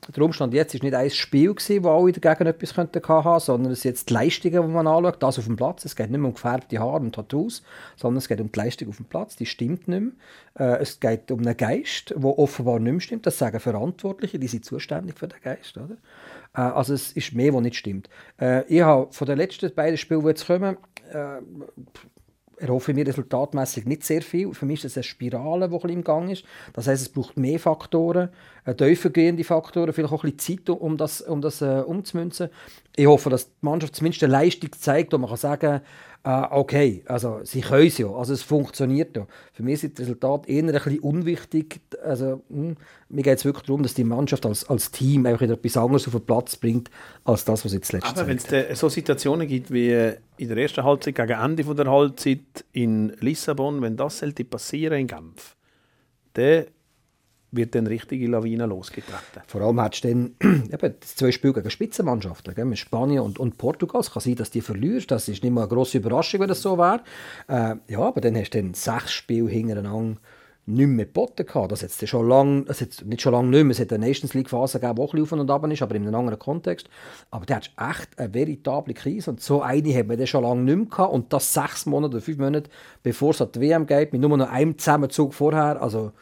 der 0.09 0.23
Umstand 0.25 0.53
jetzt 0.53 0.75
ist 0.75 0.83
nicht 0.83 0.95
ein 0.95 1.11
Spiel 1.11 1.55
gewesen, 1.55 1.85
wo 1.85 1.91
alle 1.91 2.13
dagegen 2.13 2.49
etwas 2.49 2.75
könnten 2.75 3.01
haben, 3.07 3.41
sondern 3.41 3.73
es 3.73 3.83
sind 3.83 3.93
jetzt 3.93 4.11
die 4.11 4.15
Leistungen, 4.15 4.67
die 4.67 4.73
man 4.73 4.87
anschaut, 4.89 5.23
das 5.23 5.39
auf 5.39 5.45
dem 5.45 5.55
Platz. 5.55 5.85
Es 5.85 5.95
geht 5.95 6.11
nicht 6.11 6.19
mehr 6.19 6.29
um 6.29 6.35
gefärbte 6.35 6.79
Haare 6.79 7.01
und 7.01 7.15
Tattoos, 7.15 7.63
sondern 7.97 8.19
es 8.19 8.27
geht 8.27 8.41
um 8.41 8.51
die 8.51 8.59
Leistung 8.59 8.89
auf 8.89 8.97
dem 8.97 9.07
Platz, 9.07 9.37
die 9.37 9.47
stimmt 9.47 9.87
nicht 9.87 10.01
mehr. 10.01 10.13
Äh, 10.59 10.83
es 10.83 10.99
geht 10.99 11.31
um 11.31 11.41
einen 11.41 11.57
Geist, 11.57 12.11
der 12.11 12.39
offenbar 12.39 12.81
nicht 12.81 12.93
mehr 12.93 13.01
stimmt. 13.01 13.27
Das 13.27 13.39
sagen 13.39 13.61
Verantwortliche, 13.61 14.41
die 14.41 14.49
sind 14.49 14.65
zuständig 14.65 15.19
für 15.19 15.29
den 15.29 15.41
Geist. 15.41 15.77
Oder? 15.77 15.97
Äh, 16.55 16.73
also 16.73 16.95
es 16.95 17.13
ist 17.13 17.33
mehr, 17.33 17.55
was 17.55 17.63
nicht 17.63 17.77
stimmt. 17.77 18.09
Äh, 18.41 18.65
ich 18.67 18.83
habe 18.83 19.13
von 19.13 19.27
den 19.27 19.39
letzten 19.39 19.73
beiden 19.73 19.97
Spielen, 19.97 20.23
die 20.23 20.29
jetzt 20.29 20.47
kommen, 20.47 20.77
erhoffe 22.63 22.93
ich 22.93 22.97
mir 22.97 23.07
resultatmäßig 23.07 23.85
nicht 23.87 24.05
sehr 24.05 24.23
viel. 24.23 24.55
Für 24.55 24.67
mich 24.67 24.85
ist 24.85 24.93
es 24.93 24.97
eine 24.97 25.05
Spirale, 25.05 25.69
die 25.69 25.93
im 25.93 26.05
Gang 26.05 26.31
ist. 26.31 26.45
Das 26.73 26.87
heißt, 26.87 27.03
es 27.03 27.09
braucht 27.09 27.37
mehr 27.37 27.59
Faktoren, 27.59 28.31
äh, 28.65 28.75
tiefergehende 28.75 29.45
Faktoren, 29.45 29.93
vielleicht 29.93 30.13
auch 30.13 30.25
ein 30.25 30.33
bisschen 30.33 30.67
Zeit, 30.67 30.71
um 30.71 30.97
das, 30.97 31.21
um 31.21 31.41
das 31.41 31.61
äh, 31.61 31.83
umzumünzen. 31.85 32.49
Ich 32.95 33.07
hoffe, 33.07 33.31
dass 33.31 33.47
die 33.47 33.53
Mannschaft 33.63 33.97
zumindest 33.97 34.23
eine 34.25 34.33
Leistung 34.33 34.71
zeigt, 34.73 35.13
wo 35.13 35.19
man 35.19 35.29
kann 35.29 35.39
sagen 35.39 35.61
kann, 35.61 35.81
äh, 36.25 36.47
okay, 36.51 37.03
also 37.07 37.41
sie 37.43 37.63
können 37.63 37.89
es 37.89 37.99
ja, 37.99 38.09
also 38.09 38.33
es 38.33 38.43
funktioniert 38.43 39.17
ja. 39.17 39.27
Für 39.53 39.65
mich 39.65 39.81
sind 39.81 39.99
die 39.99 40.03
Resultate 40.03 40.49
eher 40.49 40.63
ein 40.63 40.73
bisschen 40.73 41.01
unwichtig. 41.01 41.81
Also, 42.05 42.43
mh, 42.49 42.69
hm, 42.69 42.77
mir 43.09 43.23
geht 43.23 43.39
es 43.39 43.45
wirklich 43.45 43.67
darum, 43.67 43.83
dass 43.83 43.95
die 43.95 44.05
Mannschaft 44.05 44.47
als, 44.47 44.69
als 44.69 44.93
Team 44.93 45.27
einfach 45.27 45.41
wieder 45.41 45.55
etwas 45.55 45.77
anderes 45.77 46.07
auf 46.07 46.13
den 46.13 46.25
Platz 46.25 46.55
bringt, 46.57 46.91
als 47.25 47.45
das, 47.45 47.65
was 47.65 47.73
sie 47.73 47.81
zuletzt 47.81 48.07
Aber 48.07 48.27
wenn 48.29 48.37
es 48.37 48.79
so 48.79 48.89
Situationen 48.89 49.49
gibt 49.49 49.73
wie 49.73 50.13
in 50.37 50.49
der 50.49 50.57
ersten 50.57 50.85
Halbzeit 50.85 51.17
gegen 51.17 51.33
Ende 51.33 51.65
von 51.65 51.77
der 51.77 51.91
Halbzeit 51.91 52.65
in 52.73 53.13
Lissabon, 53.21 53.83
wenn 53.83 53.97
das 53.97 54.21
sollte 54.21 54.45
passieren 54.45 55.01
in 55.01 55.07
Genf, 55.09 55.57
dann 56.35 56.67
wird 57.53 57.75
dann 57.75 57.87
richtige 57.87 58.27
Lawine 58.27 58.67
losgetreten. 58.67 59.43
Vor 59.47 59.61
allem 59.61 59.81
hat 59.81 60.05
dann 60.05 60.35
eben 60.41 60.95
zwei 61.01 61.31
Spiele 61.31 61.53
gegen 61.53 61.71
Spitzenmannschaften, 61.71 62.55
gell, 62.55 62.65
mit 62.65 62.79
Spanien 62.79 63.21
und, 63.21 63.39
und 63.39 63.59
Portugal. 63.59 64.01
Es 64.01 64.11
kann 64.11 64.23
sein, 64.23 64.37
dass 64.37 64.51
die 64.51 64.63
verlierst. 64.63 65.11
Das 65.11 65.29
ist 65.29 65.43
nicht 65.43 65.53
mal 65.53 65.63
eine 65.63 65.69
grosse 65.69 65.99
Überraschung, 65.99 66.41
wenn 66.41 66.49
das 66.49 66.63
so 66.63 66.79
wäre. 66.79 67.03
Äh, 67.49 67.77
ja, 67.89 68.01
aber 68.01 68.21
dann 68.21 68.37
hast 68.37 68.51
du 68.51 68.63
dann 68.63 68.75
sechs 68.75 69.13
Spiele 69.13 69.49
hintereinander 69.49 70.17
nicht 70.65 70.87
mehr 70.87 71.07
geboten 71.07 71.45
gehabt. 71.45 71.73
Das 71.73 71.83
hat 71.83 72.09
schon 72.09 72.29
lange, 72.29 72.63
das 72.63 72.81
hat 72.81 73.05
nicht 73.05 73.21
schon 73.21 73.33
lange 73.33 73.49
nicht 73.49 73.65
mehr. 73.65 73.73
Es 73.73 73.81
hat 73.81 73.93
eine 73.93 74.07
Nations 74.07 74.33
League 74.33 74.49
Phase 74.49 74.79
gegeben, 74.79 74.97
die 74.97 75.03
auch 75.03 75.15
ein 75.15 75.23
auf 75.23 75.33
und 75.33 75.51
ab 75.51 75.67
ist, 75.67 75.83
aber 75.83 75.95
in 75.97 76.07
einem 76.07 76.15
anderen 76.15 76.39
Kontext. 76.39 76.89
Aber 77.31 77.45
der 77.45 77.57
hat 77.57 77.71
echt 77.77 78.19
eine 78.19 78.33
veritable 78.33 78.95
Krise 78.95 79.31
und 79.31 79.41
so 79.41 79.61
eine 79.61 79.93
haben 79.95 80.09
wir 80.09 80.27
schon 80.27 80.45
lange 80.45 80.63
nicht 80.63 80.77
mehr 80.77 80.87
gehabt 80.87 81.13
und 81.13 81.33
das 81.33 81.53
sechs 81.53 81.87
Monate 81.87 82.15
oder 82.17 82.25
fünf 82.25 82.39
Monate, 82.39 82.71
bevor 83.03 83.31
es 83.31 83.43
an 83.43 83.51
die 83.53 83.61
WM 83.61 83.87
geht, 83.87 84.13
mit 84.13 84.23
nur 84.23 84.37
noch 84.37 84.51
einem 84.51 84.79
Zusammenzug 84.79 85.35
vorher. 85.35 85.83
Also 85.83 86.13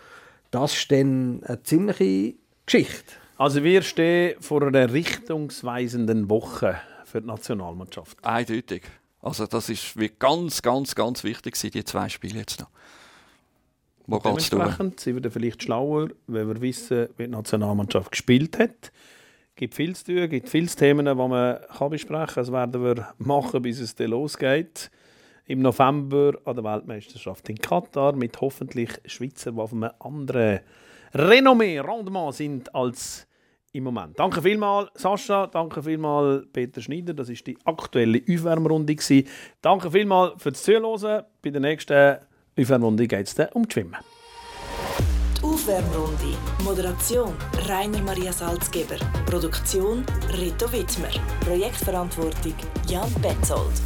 das 0.50 0.74
ist 0.74 0.90
dann 0.90 1.42
eine 1.44 1.62
ziemliche 1.62 2.34
Geschichte. 2.66 3.14
Also 3.36 3.64
wir 3.64 3.82
stehen 3.82 4.40
vor 4.40 4.62
einer 4.62 4.92
richtungsweisenden 4.92 6.28
Woche 6.28 6.80
für 7.04 7.20
die 7.20 7.26
Nationalmannschaft. 7.26 8.18
Eindeutig. 8.22 8.82
Also 9.22 9.46
das 9.46 9.68
ist 9.68 9.98
wie 9.98 10.10
ganz, 10.18 10.62
ganz, 10.62 10.94
ganz 10.94 11.24
wichtig 11.24 11.58
die 11.58 11.84
zwei 11.84 12.08
Spiele 12.08 12.40
jetzt 12.40 12.60
noch. 12.60 12.70
Wo 14.06 14.18
Dementsprechend 14.18 15.00
sind 15.00 15.22
wir 15.22 15.30
vielleicht 15.30 15.62
schlauer, 15.62 16.08
wenn 16.26 16.48
wir 16.48 16.60
wissen, 16.60 17.08
wie 17.16 17.24
die 17.24 17.30
Nationalmannschaft 17.30 18.10
gespielt 18.10 18.58
hat. 18.58 18.92
Es 19.50 19.56
gibt 19.56 19.74
viel 19.74 19.94
zu 19.94 20.06
tun, 20.06 20.28
gibt 20.28 20.48
viele 20.48 20.66
Themen, 20.66 21.06
die 21.06 21.14
man 21.14 21.58
besprechen 21.90 22.26
kann. 22.26 22.34
Das 22.34 22.52
werden 22.52 22.82
wir 22.82 23.14
machen, 23.18 23.62
bis 23.62 23.78
es 23.78 23.94
dann 23.94 24.10
losgeht 24.10 24.90
im 25.50 25.62
November 25.62 26.34
an 26.44 26.54
der 26.54 26.64
Weltmeisterschaft 26.64 27.48
in 27.48 27.58
Katar 27.58 28.12
mit 28.12 28.40
hoffentlich 28.40 28.90
Schweizer, 29.04 29.50
die 29.50 29.58
auf 29.58 29.72
einem 29.72 29.90
anderen 29.98 30.60
Renommee, 31.12 31.80
Rendement 31.80 32.34
sind 32.34 32.72
als 32.72 33.26
im 33.72 33.84
Moment. 33.84 34.18
Danke 34.18 34.42
vielmals, 34.42 34.90
Sascha. 34.94 35.48
Danke 35.48 35.82
vielmals, 35.82 36.46
Peter 36.52 36.80
Schneider. 36.80 37.14
Das 37.14 37.28
ist 37.28 37.46
die 37.46 37.58
aktuelle 37.64 38.22
Aufwärmrunde. 38.28 38.96
Danke 39.60 39.90
vielmals 39.90 40.40
fürs 40.40 40.62
Zuhören. 40.62 41.24
Bei 41.42 41.50
der 41.50 41.60
nächsten 41.60 42.18
Aufwärmrunde 42.58 43.08
geht 43.08 43.26
es 43.26 43.46
um 43.52 43.66
die 43.66 43.72
Schwimmen. 43.72 43.96
Die 45.36 45.42
Aufwärmrunde. 45.44 46.36
Moderation 46.62 47.34
Rainer 47.68 48.02
Maria 48.02 48.32
Salzgeber. 48.32 48.96
Produktion 49.26 50.04
Rito 50.38 50.72
Wittmer. 50.72 51.10
Projektverantwortung 51.44 52.54
Jan 52.86 53.12
Betzold. 53.20 53.80